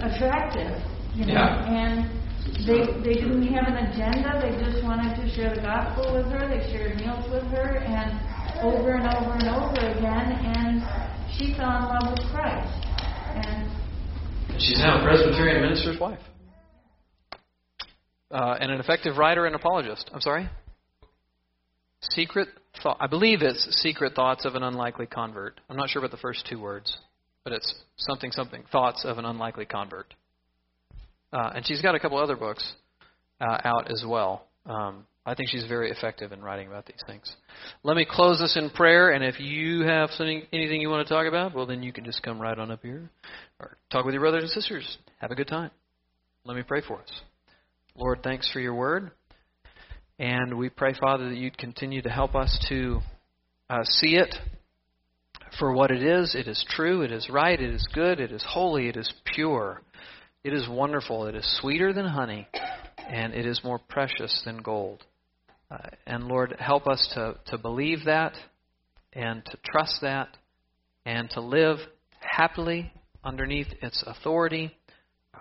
attractive. 0.00 0.82
You 1.14 1.26
know? 1.26 1.32
Yeah. 1.32 1.68
And 1.68 2.26
they 2.66 2.86
they 3.02 3.14
didn't 3.20 3.46
have 3.52 3.68
an 3.68 3.76
agenda. 3.92 4.40
They 4.40 4.56
just 4.64 4.82
wanted 4.84 5.16
to 5.20 5.28
share 5.34 5.54
the 5.54 5.60
gospel 5.60 6.14
with 6.16 6.26
her. 6.32 6.48
They 6.48 6.64
shared 6.72 6.96
meals 6.96 7.28
with 7.30 7.44
her, 7.52 7.76
and 7.76 8.10
over 8.62 8.94
and 8.94 9.06
over 9.14 9.32
and 9.32 9.48
over 9.48 9.76
again. 9.76 10.32
And 10.56 10.82
she 11.36 11.54
fell 11.54 11.76
in 11.76 11.84
love 11.84 12.16
with 12.16 12.24
Christ. 12.32 12.86
And 13.36 13.65
She's 14.58 14.78
now 14.78 15.00
a 15.00 15.04
Presbyterian 15.04 15.60
minister's 15.60 16.00
wife. 16.00 16.18
Uh, 18.30 18.56
and 18.58 18.72
an 18.72 18.80
effective 18.80 19.18
writer 19.18 19.44
and 19.44 19.54
apologist. 19.54 20.10
I'm 20.14 20.20
sorry? 20.22 20.48
Secret 22.00 22.48
thought. 22.82 22.96
I 22.98 23.06
believe 23.06 23.42
it's 23.42 23.66
Secret 23.82 24.14
Thoughts 24.14 24.46
of 24.46 24.54
an 24.54 24.62
Unlikely 24.62 25.06
Convert. 25.06 25.60
I'm 25.68 25.76
not 25.76 25.90
sure 25.90 26.00
about 26.00 26.10
the 26.10 26.20
first 26.20 26.46
two 26.48 26.58
words, 26.58 26.96
but 27.44 27.52
it's 27.52 27.74
something, 27.98 28.32
something. 28.32 28.64
Thoughts 28.72 29.04
of 29.04 29.18
an 29.18 29.26
Unlikely 29.26 29.66
Convert. 29.66 30.14
Uh, 31.32 31.52
and 31.54 31.66
she's 31.66 31.82
got 31.82 31.94
a 31.94 32.00
couple 32.00 32.18
other 32.18 32.36
books 32.36 32.72
uh, 33.42 33.58
out 33.62 33.90
as 33.90 34.04
well. 34.06 34.46
Um, 34.64 35.06
I 35.26 35.34
think 35.34 35.50
she's 35.50 35.66
very 35.66 35.90
effective 35.90 36.32
in 36.32 36.40
writing 36.40 36.68
about 36.68 36.86
these 36.86 37.02
things. 37.06 37.30
Let 37.82 37.96
me 37.96 38.06
close 38.08 38.38
this 38.38 38.56
in 38.56 38.70
prayer, 38.70 39.10
and 39.10 39.22
if 39.22 39.38
you 39.38 39.82
have 39.82 40.10
something, 40.10 40.44
anything 40.52 40.80
you 40.80 40.88
want 40.88 41.06
to 41.06 41.12
talk 41.12 41.26
about, 41.26 41.54
well, 41.54 41.66
then 41.66 41.82
you 41.82 41.92
can 41.92 42.04
just 42.04 42.22
come 42.22 42.40
right 42.40 42.58
on 42.58 42.70
up 42.70 42.80
here 42.82 43.10
or 43.60 43.76
talk 43.90 44.04
with 44.04 44.14
your 44.14 44.22
brothers 44.22 44.42
and 44.42 44.50
sisters. 44.50 44.98
Have 45.20 45.30
a 45.30 45.34
good 45.34 45.48
time. 45.48 45.70
Let 46.44 46.56
me 46.56 46.62
pray 46.62 46.82
for 46.86 47.00
us. 47.00 47.20
Lord, 47.96 48.22
thanks 48.22 48.50
for 48.52 48.60
your 48.60 48.74
word. 48.74 49.10
And 50.18 50.56
we 50.56 50.68
pray, 50.68 50.94
Father, 50.98 51.28
that 51.28 51.36
you'd 51.36 51.58
continue 51.58 52.02
to 52.02 52.10
help 52.10 52.34
us 52.34 52.64
to 52.68 53.00
uh, 53.68 53.84
see 53.84 54.16
it 54.16 54.34
for 55.58 55.72
what 55.72 55.90
it 55.90 56.02
is. 56.02 56.34
It 56.34 56.48
is 56.48 56.64
true, 56.70 57.02
it 57.02 57.12
is 57.12 57.28
right, 57.30 57.60
it 57.60 57.74
is 57.74 57.86
good, 57.94 58.20
it 58.20 58.32
is 58.32 58.44
holy, 58.46 58.88
it 58.88 58.96
is 58.96 59.12
pure. 59.24 59.82
It 60.46 60.52
is 60.52 60.68
wonderful. 60.68 61.26
It 61.26 61.34
is 61.34 61.58
sweeter 61.60 61.92
than 61.92 62.06
honey, 62.06 62.46
and 63.08 63.34
it 63.34 63.44
is 63.44 63.64
more 63.64 63.80
precious 63.80 64.42
than 64.44 64.58
gold. 64.58 65.02
Uh, 65.68 65.78
and 66.06 66.28
Lord, 66.28 66.54
help 66.60 66.86
us 66.86 67.10
to, 67.14 67.34
to 67.46 67.58
believe 67.58 68.04
that 68.04 68.34
and 69.12 69.44
to 69.44 69.58
trust 69.64 69.96
that 70.02 70.28
and 71.04 71.28
to 71.30 71.40
live 71.40 71.78
happily 72.20 72.92
underneath 73.26 73.66
its 73.82 74.02
authority, 74.06 74.70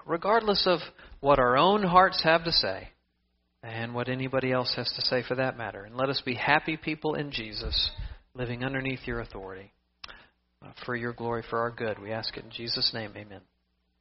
regardless 0.06 0.66
of 0.66 0.80
what 1.20 1.40
our 1.40 1.56
own 1.56 1.84
hearts 1.84 2.22
have 2.24 2.44
to 2.44 2.52
say 2.52 2.90
and 3.64 3.94
what 3.94 4.10
anybody 4.10 4.52
else 4.52 4.74
has 4.76 4.92
to 4.96 5.02
say 5.02 5.24
for 5.28 5.36
that 5.36 5.58
matter. 5.58 5.84
And 5.84 5.96
let 5.96 6.10
us 6.10 6.22
be 6.26 6.36
happy 6.36 6.78
people 6.78 7.16
in 7.16 7.32
Jesus, 7.32 7.92
living 8.34 8.64
underneath 8.64 9.06
your 9.06 9.22
authority. 9.22 9.72
Uh, 10.62 10.70
for 10.86 10.96
your 10.96 11.14
glory, 11.14 11.44
for 11.50 11.60
our 11.60 11.72
good. 11.72 12.00
We 12.00 12.12
ask 12.12 12.36
it 12.38 12.44
in 12.44 12.50
Jesus' 12.50 12.92
name. 12.94 13.12
Amen. 13.16 13.42